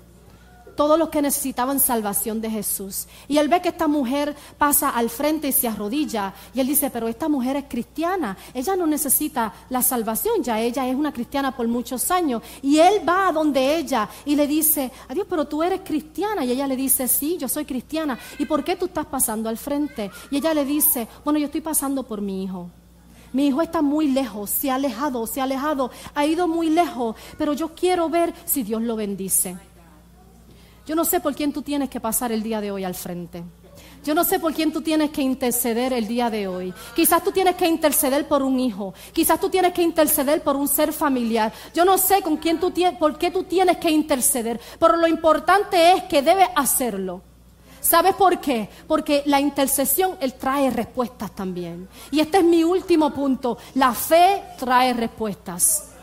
todos 0.77 0.97
los 0.97 1.09
que 1.09 1.21
necesitaban 1.21 1.81
salvación 1.81 2.39
de 2.39 2.49
Jesús. 2.49 3.07
Y 3.27 3.39
él 3.39 3.49
ve 3.49 3.61
que 3.61 3.69
esta 3.69 3.87
mujer 3.87 4.35
pasa 4.57 4.91
al 4.91 5.09
frente 5.09 5.49
y 5.49 5.51
se 5.51 5.67
arrodilla. 5.67 6.33
Y 6.53 6.61
él 6.61 6.67
dice, 6.67 6.89
pero 6.89 7.09
esta 7.09 7.27
mujer 7.27 7.57
es 7.57 7.65
cristiana. 7.67 8.37
Ella 8.53 8.75
no 8.77 8.87
necesita 8.87 9.51
la 9.69 9.81
salvación, 9.81 10.43
ya 10.43 10.61
ella 10.61 10.87
es 10.87 10.95
una 10.95 11.11
cristiana 11.11 11.57
por 11.57 11.67
muchos 11.67 12.11
años. 12.11 12.43
Y 12.61 12.77
él 12.77 13.01
va 13.07 13.27
a 13.27 13.31
donde 13.33 13.75
ella 13.75 14.07
y 14.23 14.35
le 14.35 14.47
dice, 14.47 14.91
adiós, 15.09 15.25
pero 15.29 15.45
tú 15.45 15.63
eres 15.63 15.81
cristiana. 15.83 16.45
Y 16.45 16.51
ella 16.51 16.67
le 16.67 16.75
dice, 16.75 17.07
sí, 17.07 17.37
yo 17.37 17.49
soy 17.49 17.65
cristiana. 17.65 18.17
¿Y 18.37 18.45
por 18.45 18.63
qué 18.63 18.75
tú 18.75 18.85
estás 18.85 19.07
pasando 19.07 19.49
al 19.49 19.57
frente? 19.57 20.11
Y 20.29 20.37
ella 20.37 20.53
le 20.53 20.63
dice, 20.63 21.07
bueno, 21.25 21.39
yo 21.39 21.47
estoy 21.47 21.61
pasando 21.61 22.03
por 22.03 22.21
mi 22.21 22.43
hijo. 22.43 22.69
Mi 23.33 23.47
hijo 23.47 23.61
está 23.61 23.81
muy 23.81 24.07
lejos, 24.07 24.49
se 24.49 24.71
ha 24.71 24.75
alejado, 24.75 25.27
se 25.27 25.41
ha 25.41 25.43
alejado, 25.43 25.91
ha 26.15 26.25
ido 26.25 26.47
muy 26.47 26.69
lejos, 26.69 27.15
pero 27.37 27.53
yo 27.53 27.75
quiero 27.75 28.09
ver 28.09 28.33
si 28.45 28.63
Dios 28.63 28.81
lo 28.81 28.95
bendice. 28.95 29.57
Yo 30.87 30.95
no 30.95 31.03
sé 31.03 31.19
por 31.19 31.35
quién 31.35 31.51
tú 31.51 31.61
tienes 31.61 31.89
que 31.89 31.99
pasar 31.99 32.31
el 32.31 32.41
día 32.41 32.61
de 32.61 32.71
hoy 32.71 32.85
al 32.85 32.95
frente. 32.95 33.43
Yo 34.05 34.15
no 34.15 34.23
sé 34.23 34.39
por 34.39 34.53
quién 34.53 34.71
tú 34.71 34.81
tienes 34.81 35.09
que 35.09 35.21
interceder 35.21 35.91
el 35.91 36.07
día 36.07 36.29
de 36.29 36.47
hoy. 36.47 36.73
Quizás 36.95 37.21
tú 37.21 37.33
tienes 37.33 37.55
que 37.55 37.67
interceder 37.67 38.25
por 38.25 38.41
un 38.41 38.57
hijo. 38.57 38.93
Quizás 39.11 39.37
tú 39.37 39.49
tienes 39.49 39.73
que 39.73 39.81
interceder 39.81 40.41
por 40.41 40.55
un 40.55 40.65
ser 40.65 40.93
familiar. 40.93 41.51
Yo 41.73 41.83
no 41.83 41.97
sé 41.97 42.21
con 42.21 42.37
quién 42.37 42.57
tú 42.57 42.71
por 42.97 43.17
qué 43.17 43.31
tú 43.31 43.43
tienes 43.43 43.75
que 43.79 43.91
interceder. 43.91 44.61
Pero 44.79 44.95
lo 44.95 45.07
importante 45.07 45.91
es 45.91 46.03
que 46.03 46.21
debes 46.21 46.47
hacerlo. 46.55 47.21
¿Sabes 47.81 48.15
por 48.15 48.39
qué? 48.39 48.69
Porque 48.87 49.23
la 49.25 49.41
intercesión 49.41 50.15
él 50.21 50.35
trae 50.35 50.69
respuestas 50.69 51.35
también. 51.35 51.89
Y 52.11 52.21
este 52.21 52.37
es 52.37 52.45
mi 52.45 52.63
último 52.63 53.13
punto. 53.13 53.57
La 53.75 53.93
fe 53.93 54.41
trae 54.57 54.93
respuestas. 54.93 55.96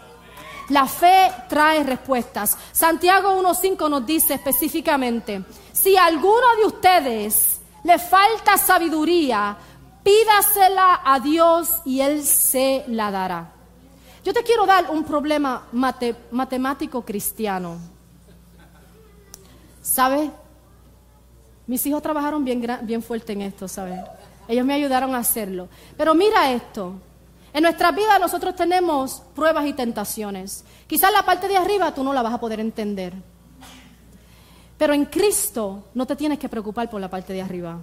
La 0.71 0.87
fe 0.87 1.31
trae 1.49 1.83
respuestas. 1.83 2.57
Santiago 2.73 3.41
1.5 3.43 3.91
nos 3.91 4.07
dice 4.07 4.35
específicamente, 4.35 5.45
si 5.73 5.97
a 5.97 6.07
alguno 6.07 6.57
de 6.59 6.67
ustedes 6.67 7.61
le 7.83 7.99
falta 7.99 8.57
sabiduría, 8.57 9.57
pídasela 10.03 11.03
a 11.05 11.21
Dios 11.21 11.83
y 11.85 12.01
Él 12.01 12.23
se 12.23 12.85
la 12.89 13.11
dará. 13.11 13.53
Yo 14.25 14.33
te 14.33 14.43
quiero 14.43 14.65
dar 14.65 14.91
un 14.91 15.05
problema 15.05 15.67
matemático 16.31 17.03
cristiano. 17.03 17.77
¿Sabes? 19.83 20.31
Mis 21.67 21.85
hijos 21.87 22.03
trabajaron 22.03 22.43
bien, 22.43 22.67
bien 22.83 23.03
fuerte 23.03 23.35
en 23.35 23.43
esto, 23.43 23.69
¿sabes? 23.69 24.01
Ellos 24.49 24.65
me 24.65 24.73
ayudaron 24.75 25.15
a 25.15 25.19
hacerlo. 25.19 25.69
Pero 25.97 26.15
mira 26.15 26.51
esto. 26.53 26.95
En 27.55 27.63
nuestra 27.63 27.93
vida 27.93 28.19
nosotros 28.19 28.57
tenemos 28.57 29.23
pruebas 29.33 29.65
y 29.67 29.73
tentaciones. 29.73 30.65
Quizás 30.89 31.13
la 31.13 31.25
parte 31.25 31.47
de 31.47 31.57
arriba 31.57 31.95
tú 31.95 32.03
no 32.03 32.13
la 32.13 32.21
vas 32.21 32.35
a 32.35 32.41
poder 32.41 32.59
entender. 32.59 33.15
Pero 34.77 34.93
en 34.93 35.05
Cristo 35.05 35.85
no 35.95 36.05
te 36.05 36.17
tienes 36.17 36.41
que 36.41 36.49
preocupar 36.49 36.91
por 36.91 37.01
la 37.01 37.09
parte 37.09 37.33
de 37.33 37.41
arriba. 37.41 37.79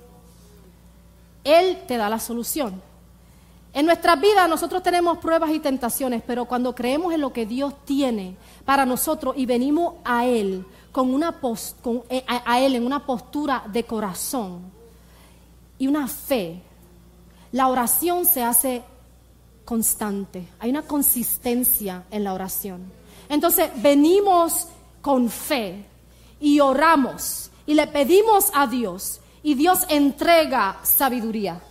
Él 1.46 1.84
te 1.88 1.96
da 1.96 2.10
la 2.10 2.20
solución. 2.20 2.82
En 3.74 3.86
nuestra 3.86 4.18
vida 4.18 4.46
nosotros 4.50 4.84
tenemos 4.84 5.20
pruebas 5.20 5.52
y 5.52 5.60
tentaciones, 5.62 6.22
pero 6.28 6.44
cuando 6.44 6.76
creemos 6.76 7.14
en 7.14 7.22
lo 7.22 7.32
que 7.32 7.46
Dios 7.46 7.74
tiene 7.86 8.36
para 8.66 8.86
nosotros 8.86 9.36
y 9.38 9.46
venimos 9.46 9.94
a 10.04 10.26
Él 10.26 10.66
con 10.92 11.14
una 11.14 11.40
eh, 12.10 12.26
a 12.28 12.60
Él 12.60 12.76
en 12.76 12.86
una 12.86 13.06
postura 13.06 13.64
de 13.72 13.86
corazón 13.86 14.70
y 15.78 15.88
una 15.88 16.10
fe, 16.10 16.62
la 17.54 17.70
oración 17.70 18.26
se 18.26 18.44
hace 18.44 18.84
constante, 19.72 20.50
hay 20.60 20.70
una 20.70 20.82
consistencia 20.82 22.04
en 22.12 22.26
la 22.26 22.34
oración. 22.34 22.92
Entonces 23.30 23.70
venimos 23.78 24.68
con 25.02 25.30
fe 25.30 25.86
y 26.42 26.60
oramos 26.60 27.50
y 27.66 27.74
le 27.76 27.88
pedimos 27.88 28.52
a 28.54 28.68
Dios 28.68 29.22
y 29.42 29.54
Dios 29.54 29.86
entrega 29.88 30.78
sabiduría. 30.84 31.62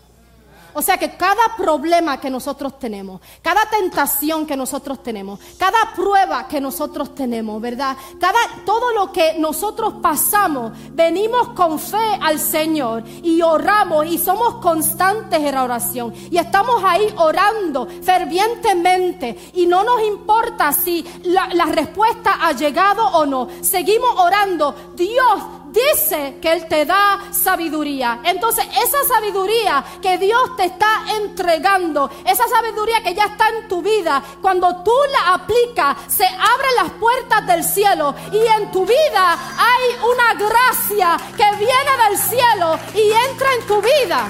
O 0.74 0.82
sea 0.82 0.98
que 0.98 1.16
cada 1.16 1.56
problema 1.56 2.20
que 2.20 2.30
nosotros 2.30 2.78
tenemos, 2.78 3.20
cada 3.42 3.68
tentación 3.68 4.46
que 4.46 4.56
nosotros 4.56 5.02
tenemos, 5.02 5.40
cada 5.58 5.92
prueba 5.94 6.46
que 6.48 6.60
nosotros 6.60 7.14
tenemos, 7.14 7.60
¿verdad? 7.60 7.96
Cada 8.18 8.38
todo 8.64 8.92
lo 8.92 9.12
que 9.12 9.34
nosotros 9.38 9.94
pasamos, 10.02 10.72
venimos 10.92 11.48
con 11.50 11.78
fe 11.78 12.18
al 12.20 12.38
Señor 12.38 13.04
y 13.22 13.42
oramos 13.42 14.06
y 14.06 14.18
somos 14.18 14.56
constantes 14.56 15.40
en 15.40 15.54
la 15.54 15.64
oración 15.64 16.14
y 16.30 16.38
estamos 16.38 16.82
ahí 16.84 17.12
orando 17.16 17.88
fervientemente 18.02 19.50
y 19.54 19.66
no 19.66 19.84
nos 19.84 20.02
importa 20.02 20.72
si 20.72 21.04
la, 21.24 21.48
la 21.54 21.66
respuesta 21.66 22.38
ha 22.40 22.52
llegado 22.52 23.06
o 23.06 23.26
no. 23.26 23.48
Seguimos 23.60 24.10
orando. 24.18 24.74
Dios 24.94 25.59
dice 25.72 26.38
que 26.40 26.52
Él 26.52 26.66
te 26.66 26.84
da 26.84 27.20
sabiduría. 27.30 28.20
Entonces, 28.24 28.64
esa 28.66 28.98
sabiduría 29.14 29.84
que 30.00 30.18
Dios 30.18 30.56
te 30.56 30.64
está 30.66 31.04
entregando, 31.22 32.10
esa 32.24 32.44
sabiduría 32.48 33.02
que 33.02 33.14
ya 33.14 33.26
está 33.26 33.48
en 33.48 33.68
tu 33.68 33.82
vida, 33.82 34.22
cuando 34.40 34.82
tú 34.82 34.92
la 35.12 35.34
aplicas, 35.34 35.96
se 36.08 36.26
abren 36.26 36.76
las 36.82 36.92
puertas 36.92 37.46
del 37.46 37.64
cielo 37.64 38.14
y 38.32 38.38
en 38.38 38.70
tu 38.70 38.84
vida 38.84 39.38
hay 39.58 39.96
una 40.12 40.48
gracia 40.48 41.16
que 41.36 41.56
viene 41.56 42.08
del 42.08 42.18
cielo 42.18 42.78
y 42.94 43.30
entra 43.30 43.48
en 43.54 43.66
tu 43.66 43.80
vida. 43.80 44.28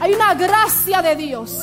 Hay 0.00 0.12
una 0.14 0.34
gracia 0.34 1.02
de 1.02 1.16
Dios. 1.16 1.58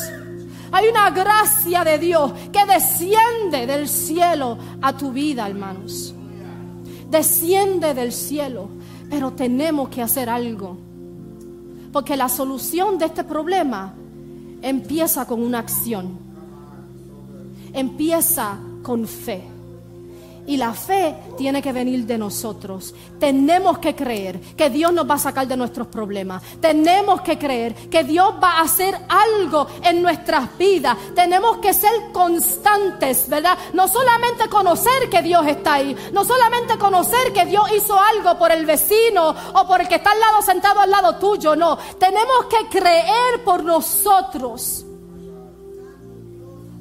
Hay 0.72 0.86
una 0.86 1.10
gracia 1.10 1.82
de 1.82 1.98
Dios 1.98 2.32
que 2.52 2.64
desciende 2.64 3.66
del 3.66 3.88
cielo 3.88 4.56
a 4.80 4.96
tu 4.96 5.10
vida, 5.10 5.48
hermanos 5.48 6.14
desciende 7.10 7.92
del 7.94 8.12
cielo, 8.12 8.68
pero 9.10 9.32
tenemos 9.32 9.88
que 9.88 10.02
hacer 10.02 10.28
algo. 10.28 10.76
Porque 11.92 12.16
la 12.16 12.28
solución 12.28 12.98
de 12.98 13.06
este 13.06 13.24
problema 13.24 13.94
empieza 14.62 15.26
con 15.26 15.42
una 15.42 15.58
acción. 15.58 16.18
Empieza 17.72 18.58
con 18.82 19.06
fe. 19.06 19.42
Y 20.46 20.56
la 20.56 20.72
fe 20.72 21.14
tiene 21.38 21.62
que 21.62 21.72
venir 21.72 22.06
de 22.06 22.18
nosotros. 22.18 22.94
Tenemos 23.18 23.78
que 23.78 23.94
creer 23.94 24.40
que 24.56 24.70
Dios 24.70 24.92
nos 24.92 25.08
va 25.08 25.14
a 25.14 25.18
sacar 25.18 25.46
de 25.46 25.56
nuestros 25.56 25.86
problemas. 25.86 26.42
Tenemos 26.60 27.20
que 27.20 27.38
creer 27.38 27.74
que 27.88 28.04
Dios 28.04 28.34
va 28.42 28.58
a 28.58 28.62
hacer 28.62 28.96
algo 29.08 29.66
en 29.82 30.02
nuestras 30.02 30.56
vidas. 30.58 30.96
Tenemos 31.14 31.58
que 31.58 31.72
ser 31.72 31.90
constantes, 32.12 33.28
¿verdad? 33.28 33.56
No 33.74 33.86
solamente 33.86 34.48
conocer 34.48 35.08
que 35.10 35.22
Dios 35.22 35.46
está 35.46 35.74
ahí. 35.74 35.96
No 36.12 36.24
solamente 36.24 36.78
conocer 36.78 37.32
que 37.32 37.44
Dios 37.44 37.70
hizo 37.76 37.98
algo 37.98 38.38
por 38.38 38.50
el 38.50 38.66
vecino 38.66 39.34
o 39.54 39.66
por 39.66 39.80
el 39.80 39.88
que 39.88 39.96
está 39.96 40.12
al 40.12 40.20
lado 40.20 40.42
sentado 40.42 40.80
al 40.80 40.90
lado 40.90 41.16
tuyo. 41.16 41.54
No. 41.54 41.78
Tenemos 41.98 42.46
que 42.48 42.68
creer 42.68 43.44
por 43.44 43.62
nosotros. 43.62 44.86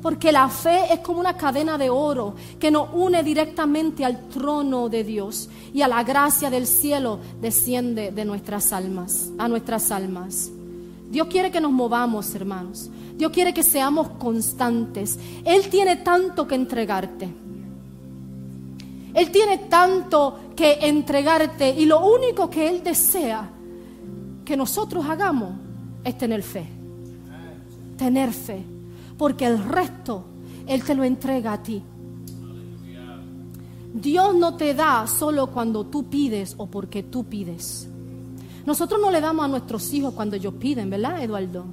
Porque 0.01 0.31
la 0.31 0.47
fe 0.47 0.93
es 0.93 0.99
como 0.99 1.19
una 1.19 1.35
cadena 1.35 1.77
de 1.77 1.89
oro 1.89 2.35
que 2.57 2.71
nos 2.71 2.89
une 2.93 3.21
directamente 3.21 4.05
al 4.05 4.29
trono 4.29 4.87
de 4.87 5.03
Dios 5.03 5.49
y 5.73 5.81
a 5.81 5.89
la 5.89 6.03
gracia 6.03 6.49
del 6.49 6.67
cielo 6.67 7.19
desciende 7.41 8.11
de 8.11 8.23
nuestras 8.23 8.71
almas, 8.71 9.29
a 9.37 9.49
nuestras 9.49 9.91
almas. 9.91 10.51
Dios 11.09 11.27
quiere 11.27 11.51
que 11.51 11.59
nos 11.59 11.71
movamos, 11.71 12.33
hermanos. 12.33 12.89
Dios 13.17 13.31
quiere 13.31 13.53
que 13.53 13.63
seamos 13.63 14.09
constantes. 14.11 15.19
Él 15.43 15.67
tiene 15.69 15.97
tanto 15.97 16.47
que 16.47 16.55
entregarte. 16.55 17.27
Él 19.13 19.31
tiene 19.31 19.57
tanto 19.57 20.39
que 20.55 20.77
entregarte 20.81 21.71
y 21.71 21.85
lo 21.85 22.05
único 22.05 22.49
que 22.49 22.69
Él 22.69 22.83
desea 22.83 23.49
que 24.45 24.55
nosotros 24.55 25.05
hagamos 25.09 25.51
es 26.05 26.17
tener 26.17 26.41
fe. 26.41 26.65
Tener 27.97 28.31
fe 28.31 28.78
porque 29.19 29.45
el 29.45 29.61
resto 29.61 30.23
Él 30.65 30.81
te 30.81 30.95
lo 30.95 31.03
entrega 31.03 31.51
a 31.51 31.61
ti. 31.61 31.83
Dios 33.93 34.33
no 34.33 34.55
te 34.55 34.73
da 34.73 35.05
solo 35.07 35.47
cuando 35.47 35.85
tú 35.85 36.09
pides 36.09 36.55
o 36.57 36.67
porque 36.67 37.03
tú 37.03 37.25
pides. 37.25 37.89
Nosotros 38.65 38.99
no 39.01 39.11
le 39.11 39.19
damos 39.19 39.43
a 39.43 39.47
nuestros 39.49 39.93
hijos 39.93 40.13
cuando 40.13 40.37
ellos 40.37 40.53
piden, 40.53 40.89
¿verdad, 40.89 41.21
Eduardo? 41.21 41.65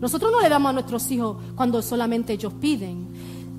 Nosotros 0.00 0.32
no 0.32 0.40
le 0.40 0.48
damos 0.48 0.70
a 0.70 0.72
nuestros 0.72 1.08
hijos 1.12 1.36
cuando 1.54 1.80
solamente 1.80 2.32
ellos 2.32 2.54
piden. 2.54 3.06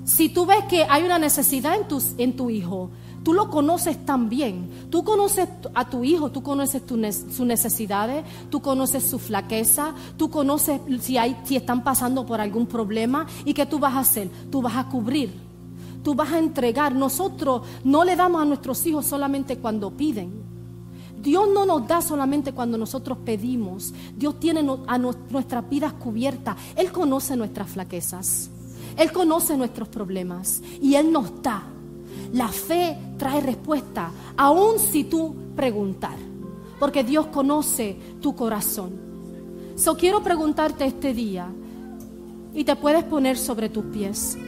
Si 0.04 0.28
tú 0.28 0.44
ves 0.44 0.64
que 0.68 0.84
hay 0.84 1.02
una 1.04 1.18
necesidad 1.18 1.76
en 1.76 1.88
tu, 1.88 2.02
en 2.18 2.36
tu 2.36 2.50
hijo, 2.50 2.90
Tú 3.22 3.32
lo 3.32 3.50
conoces 3.50 4.04
tan 4.04 4.28
bien. 4.28 4.88
Tú 4.90 5.04
conoces 5.04 5.48
a 5.74 5.88
tu 5.88 6.04
hijo, 6.04 6.30
tú 6.30 6.42
conoces 6.42 6.82
sus 6.86 7.46
necesidades, 7.46 8.24
tú 8.50 8.60
conoces 8.60 9.04
su 9.04 9.18
flaqueza, 9.18 9.94
tú 10.16 10.30
conoces 10.30 10.80
si, 11.00 11.16
están 11.56 11.84
pasando 11.84 12.26
por 12.26 12.40
algún 12.40 12.66
problema. 12.66 13.26
¿Y 13.44 13.54
qué 13.54 13.66
tú 13.66 13.78
vas 13.78 13.94
a 13.94 14.00
hacer? 14.00 14.28
Tú 14.50 14.60
vas 14.60 14.76
a 14.76 14.88
cubrir, 14.88 15.32
tú 16.02 16.14
vas 16.14 16.32
a 16.32 16.38
entregar. 16.38 16.94
Nosotros 16.94 17.62
no 17.84 18.04
le 18.04 18.16
damos 18.16 18.42
a 18.42 18.44
nuestros 18.44 18.84
hijos 18.86 19.06
solamente 19.06 19.58
cuando 19.58 19.90
piden. 19.92 20.42
Dios 21.22 21.48
no 21.54 21.64
nos 21.64 21.86
da 21.86 22.02
solamente 22.02 22.52
cuando 22.52 22.76
nosotros 22.76 23.18
pedimos. 23.24 23.94
Dios 24.16 24.40
tiene 24.40 24.66
a 24.88 24.98
nuestras 24.98 25.68
vidas 25.68 25.92
cubiertas. 25.92 26.56
Él 26.74 26.90
conoce 26.90 27.36
nuestras 27.36 27.70
flaquezas. 27.70 28.50
Él 28.96 29.12
conoce 29.12 29.56
nuestros 29.56 29.86
problemas. 29.88 30.60
Y 30.80 30.96
Él 30.96 31.12
nos 31.12 31.40
da. 31.40 31.62
La 32.32 32.48
fe 32.48 32.96
trae 33.18 33.40
respuesta, 33.40 34.10
aun 34.36 34.78
si 34.78 35.04
tú 35.04 35.34
preguntar, 35.54 36.16
porque 36.78 37.04
Dios 37.04 37.26
conoce 37.26 37.96
tu 38.20 38.34
corazón. 38.34 38.92
So 39.76 39.96
quiero 39.96 40.22
preguntarte 40.22 40.86
este 40.86 41.12
día 41.12 41.48
y 42.54 42.64
te 42.64 42.76
puedes 42.76 43.04
poner 43.04 43.36
sobre 43.36 43.68
tus 43.68 43.84
pies. 43.86 44.38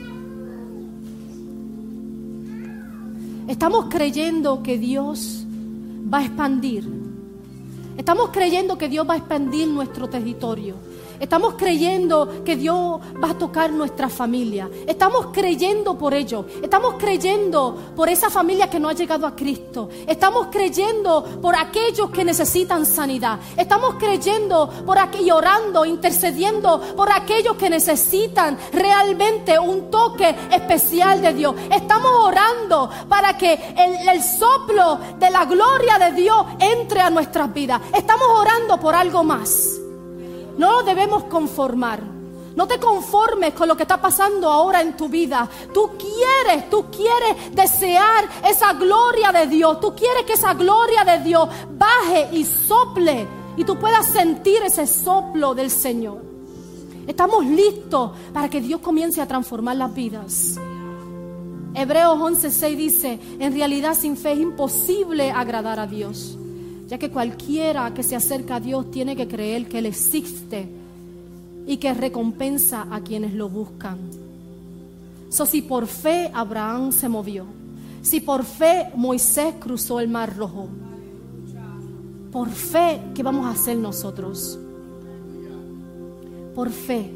Estamos 3.49 3.87
creyendo 3.91 4.63
que 4.63 4.79
Dios 4.79 5.45
va 6.13 6.19
a 6.19 6.25
expandir. 6.25 6.89
Estamos 7.97 8.31
creyendo 8.31 8.79
que 8.79 8.89
Dios 8.89 9.07
va 9.09 9.15
a 9.15 9.17
expandir 9.19 9.69
nuestro 9.69 10.09
territorio. 10.09 10.75
Estamos 11.21 11.55
creyendo 11.55 12.45
que 12.45 12.57
Dios 12.57 13.01
va 13.23 13.31
a 13.31 13.39
tocar 13.39 13.73
nuestra 13.73 14.09
familia. 14.09 14.69
Estamos 14.87 15.27
creyendo 15.33 15.97
por 15.97 16.15
ello. 16.15 16.45
Estamos 16.63 16.95
creyendo 16.99 17.77
por 17.97 18.09
esa 18.09 18.31
familia 18.31 18.69
que 18.69 18.81
no 18.81 18.89
ha 18.89 18.93
llegado 18.93 19.27
a 19.27 19.35
Cristo. 19.35 19.89
Estamos 20.07 20.49
creyendo 20.51 21.25
por 21.41 21.55
aquellos 21.55 22.11
que 22.11 22.25
necesitan 22.25 22.87
sanidad. 22.87 23.39
Estamos 23.57 23.95
creyendo 23.95 24.69
por 24.85 24.99
aquí, 24.99 25.31
orando, 25.31 25.85
intercediendo 25.85 26.81
por 26.97 27.11
aquellos 27.11 27.57
que 27.57 27.71
necesitan 27.71 28.59
realmente 28.73 29.59
un 29.59 29.91
toque 29.91 30.35
especial 30.51 31.21
de 31.21 31.35
Dios. 31.35 31.55
Estamos 31.71 32.11
orando 32.23 32.91
para 33.09 33.37
que 33.37 33.75
el 33.77 34.23
soplo 34.23 34.99
de 35.19 35.31
la 35.31 35.45
gloria 35.45 35.99
de 35.99 36.13
Dios 36.13 36.47
entre 36.59 37.01
a 37.01 37.11
nuestras 37.11 37.53
vidas. 37.53 37.81
Estamos 37.93 38.27
orando 38.29 38.79
por 38.79 38.95
algo 38.95 39.23
más. 39.25 39.84
No 40.59 40.83
debemos 40.83 41.25
conformar. 41.25 42.01
No 42.57 42.69
te 42.69 42.79
conformes 42.79 43.53
con 43.53 43.67
lo 43.67 43.77
que 43.77 43.83
está 43.83 44.01
pasando 44.01 44.49
ahora 44.49 44.81
en 44.81 44.97
tu 44.97 45.09
vida. 45.09 45.49
Tú 45.73 45.91
quieres, 45.99 46.71
tú 46.71 46.85
quieres 46.91 47.53
desear 47.53 48.29
esa 48.49 48.73
gloria 48.75 49.33
de 49.33 49.49
Dios. 49.49 49.81
Tú 49.81 49.95
quieres 49.95 50.25
que 50.25 50.35
esa 50.35 50.55
gloria 50.55 51.05
de 51.05 51.19
Dios 51.25 51.49
baje 51.71 52.29
y 52.33 52.45
sople 52.45 53.27
y 53.57 53.65
tú 53.65 53.77
puedas 53.77 54.07
sentir 54.07 54.63
ese 54.63 54.87
soplo 54.87 55.55
del 55.55 55.71
Señor. 55.71 56.23
Estamos 57.07 57.45
listos 57.45 58.13
para 58.33 58.49
que 58.49 58.61
Dios 58.61 58.81
comience 58.81 59.21
a 59.21 59.27
transformar 59.27 59.77
las 59.77 59.93
vidas. 59.93 60.59
Hebreos 61.75 62.19
11:6 62.19 62.77
dice, 62.77 63.21
en 63.41 63.53
realidad 63.53 63.95
sin 63.95 64.17
fe 64.17 64.33
es 64.33 64.39
imposible 64.39 65.33
agradar 65.33 65.81
a 65.81 65.89
Dios 65.89 66.39
ya 66.95 66.99
que 66.99 67.11
cualquiera 67.11 67.93
que 67.93 68.05
se 68.05 68.15
acerca 68.15 68.55
a 68.55 68.61
Dios 68.61 68.89
tiene 68.89 69.17
que 69.17 69.27
creer 69.27 69.67
que 69.67 69.81
Él 69.81 69.87
existe 69.87 70.69
y 71.67 71.79
que 71.79 71.93
recompensa 71.93 72.87
a 72.89 73.01
quienes 73.01 73.35
lo 73.35 73.49
buscan. 73.49 73.99
So, 75.29 75.45
si 75.45 75.61
por 75.63 75.89
fe 75.89 76.31
Abraham 76.33 76.93
se 76.93 77.09
movió, 77.09 77.47
si 78.01 78.21
por 78.21 78.45
fe 78.45 78.93
Moisés 78.95 79.57
cruzó 79.59 79.99
el 79.99 80.09
mar 80.09 80.37
rojo, 80.37 80.69
por 82.31 82.49
fe, 82.51 83.01
¿qué 83.13 83.25
vamos 83.25 83.47
a 83.47 83.51
hacer 83.51 83.77
nosotros? 83.77 84.57
Por 86.55 86.71
fe. 86.71 87.11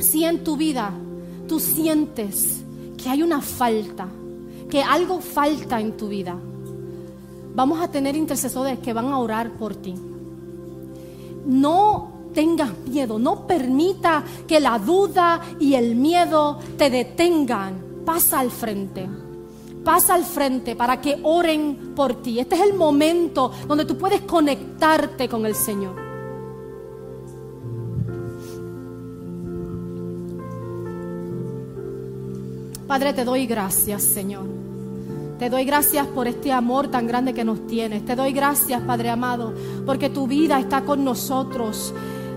Si 0.00 0.24
en 0.24 0.42
tu 0.42 0.56
vida 0.56 0.92
tú 1.46 1.60
sientes 1.60 2.64
que 3.00 3.08
hay 3.08 3.22
una 3.22 3.40
falta, 3.40 4.08
que 4.68 4.82
algo 4.82 5.20
falta 5.20 5.80
en 5.80 5.96
tu 5.96 6.08
vida, 6.08 6.36
Vamos 7.54 7.80
a 7.80 7.88
tener 7.88 8.16
intercesores 8.16 8.78
que 8.78 8.92
van 8.92 9.08
a 9.12 9.18
orar 9.18 9.50
por 9.50 9.74
ti. 9.74 9.94
No 11.46 12.12
tengas 12.32 12.76
miedo, 12.88 13.18
no 13.18 13.46
permita 13.46 14.24
que 14.46 14.58
la 14.60 14.78
duda 14.78 15.40
y 15.60 15.74
el 15.74 15.94
miedo 15.94 16.58
te 16.78 16.88
detengan. 16.88 17.92
Pasa 18.04 18.40
al 18.40 18.50
frente. 18.50 19.08
Pasa 19.84 20.14
al 20.14 20.24
frente 20.24 20.76
para 20.76 21.00
que 21.00 21.18
oren 21.22 21.92
por 21.94 22.22
ti. 22.22 22.38
Este 22.38 22.54
es 22.54 22.60
el 22.62 22.74
momento 22.74 23.50
donde 23.66 23.84
tú 23.84 23.98
puedes 23.98 24.22
conectarte 24.22 25.28
con 25.28 25.44
el 25.44 25.54
Señor. 25.54 25.94
Padre, 32.86 33.12
te 33.12 33.24
doy 33.24 33.46
gracias, 33.46 34.02
Señor. 34.02 34.61
Te 35.38 35.50
doy 35.50 35.64
gracias 35.64 36.06
por 36.06 36.28
este 36.28 36.52
amor 36.52 36.88
tan 36.88 37.06
grande 37.06 37.34
que 37.34 37.44
nos 37.44 37.66
tienes. 37.66 38.04
Te 38.04 38.14
doy 38.14 38.32
gracias, 38.32 38.80
Padre 38.82 39.10
amado, 39.10 39.52
porque 39.84 40.08
tu 40.08 40.26
vida 40.26 40.58
está 40.60 40.82
con 40.82 41.04
nosotros. 41.04 41.92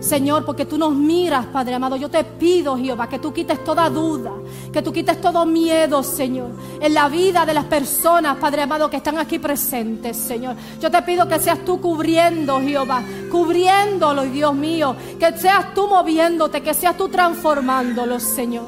Señor, 0.06 0.46
porque 0.46 0.66
tú 0.66 0.78
nos 0.78 0.93
miras, 0.93 1.48
Padre 1.48 1.74
amado. 1.74 1.96
Yo 1.96 2.10
te 2.10 2.24
pido, 2.24 2.78
Jehová, 2.78 3.10
que 3.10 3.18
tú 3.18 3.34
quites 3.34 3.64
toda 3.64 3.89
duda, 3.89 4.32
que 4.72 4.84
tú 4.84 4.93
quites 4.93 5.20
todo 5.20 5.48
miedo, 5.48 6.04
Señor, 6.04 6.52
en 6.80 6.93
la 6.93 7.10
vida 7.10 7.43
de 7.43 7.56
las 7.56 7.66
personas, 7.66 8.38
Padre 8.38 8.62
amado, 8.62 8.88
que 8.88 8.98
están 8.98 9.18
aquí 9.18 9.39
presentes, 9.39 10.16
Señor. 10.16 10.56
Yo 10.80 10.91
te 10.91 11.02
pido 11.02 11.28
que 11.28 11.39
seas 11.39 11.66
tú 11.66 11.82
cubriendo, 11.82 12.62
Jehová, 12.62 13.02
cubriéndolo, 13.32 14.24
Dios 14.24 14.54
mío, 14.54 14.96
que 15.20 15.36
seas 15.38 15.74
tú 15.74 15.88
moviéndote, 15.88 16.62
que 16.62 16.76
seas 16.76 16.96
tú 16.96 17.10
transformándolo, 17.10 18.20
Señor. 18.20 18.66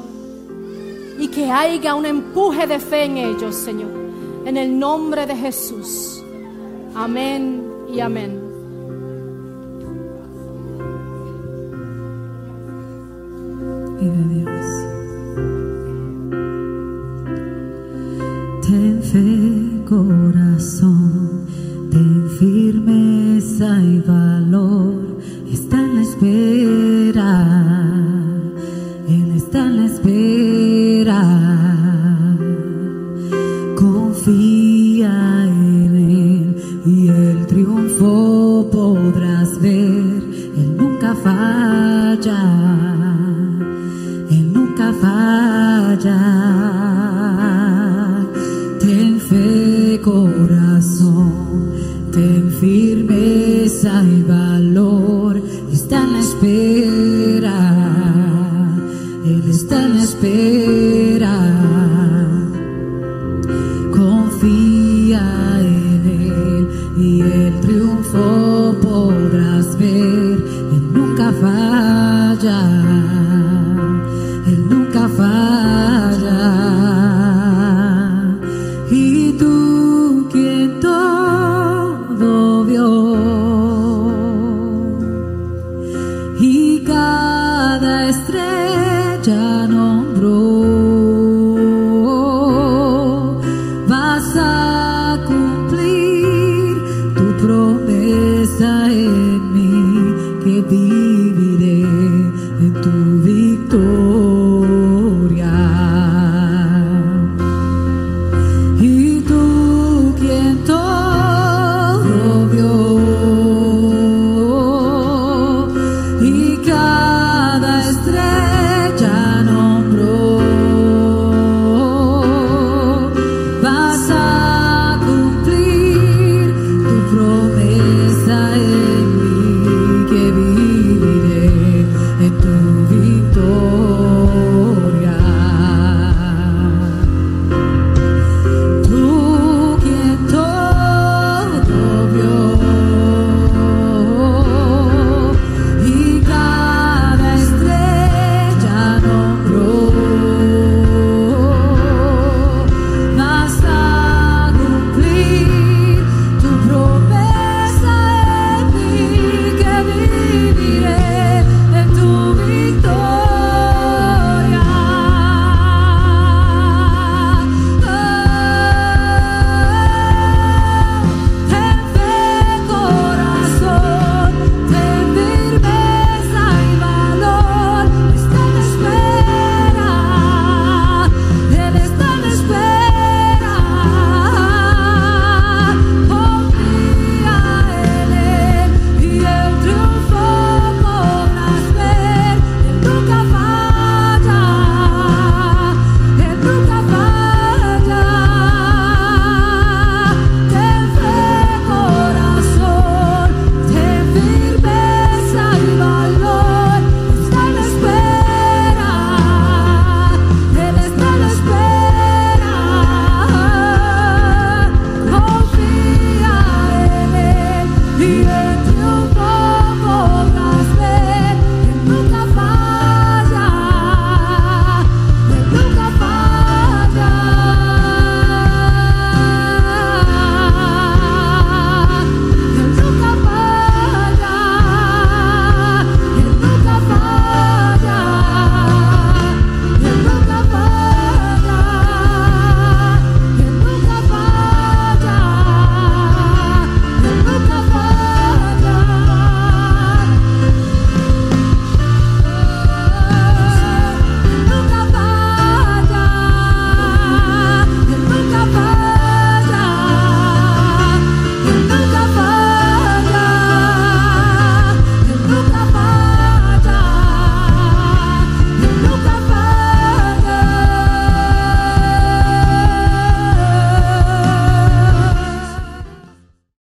Y 1.20 1.28
que 1.28 1.50
haya 1.50 1.94
un 1.94 2.06
empuje 2.06 2.66
de 2.66 2.80
fe 2.80 3.04
en 3.04 3.16
ellos, 3.16 3.54
Señor. 3.54 3.97
En 4.48 4.56
el 4.56 4.78
nombre 4.78 5.26
de 5.26 5.36
Jesús. 5.36 6.24
Amén 6.94 7.62
y 7.92 8.00
amén. 8.00 8.40
Ten 18.62 19.02
fe, 19.02 19.84
corazón, 19.86 21.44
ten 21.90 22.26
firmeza 22.38 23.82
y 23.82 23.98
valor. 24.00 25.18
Está 25.52 25.76
en 25.78 25.94
la 25.96 26.00
espera, 26.00 26.67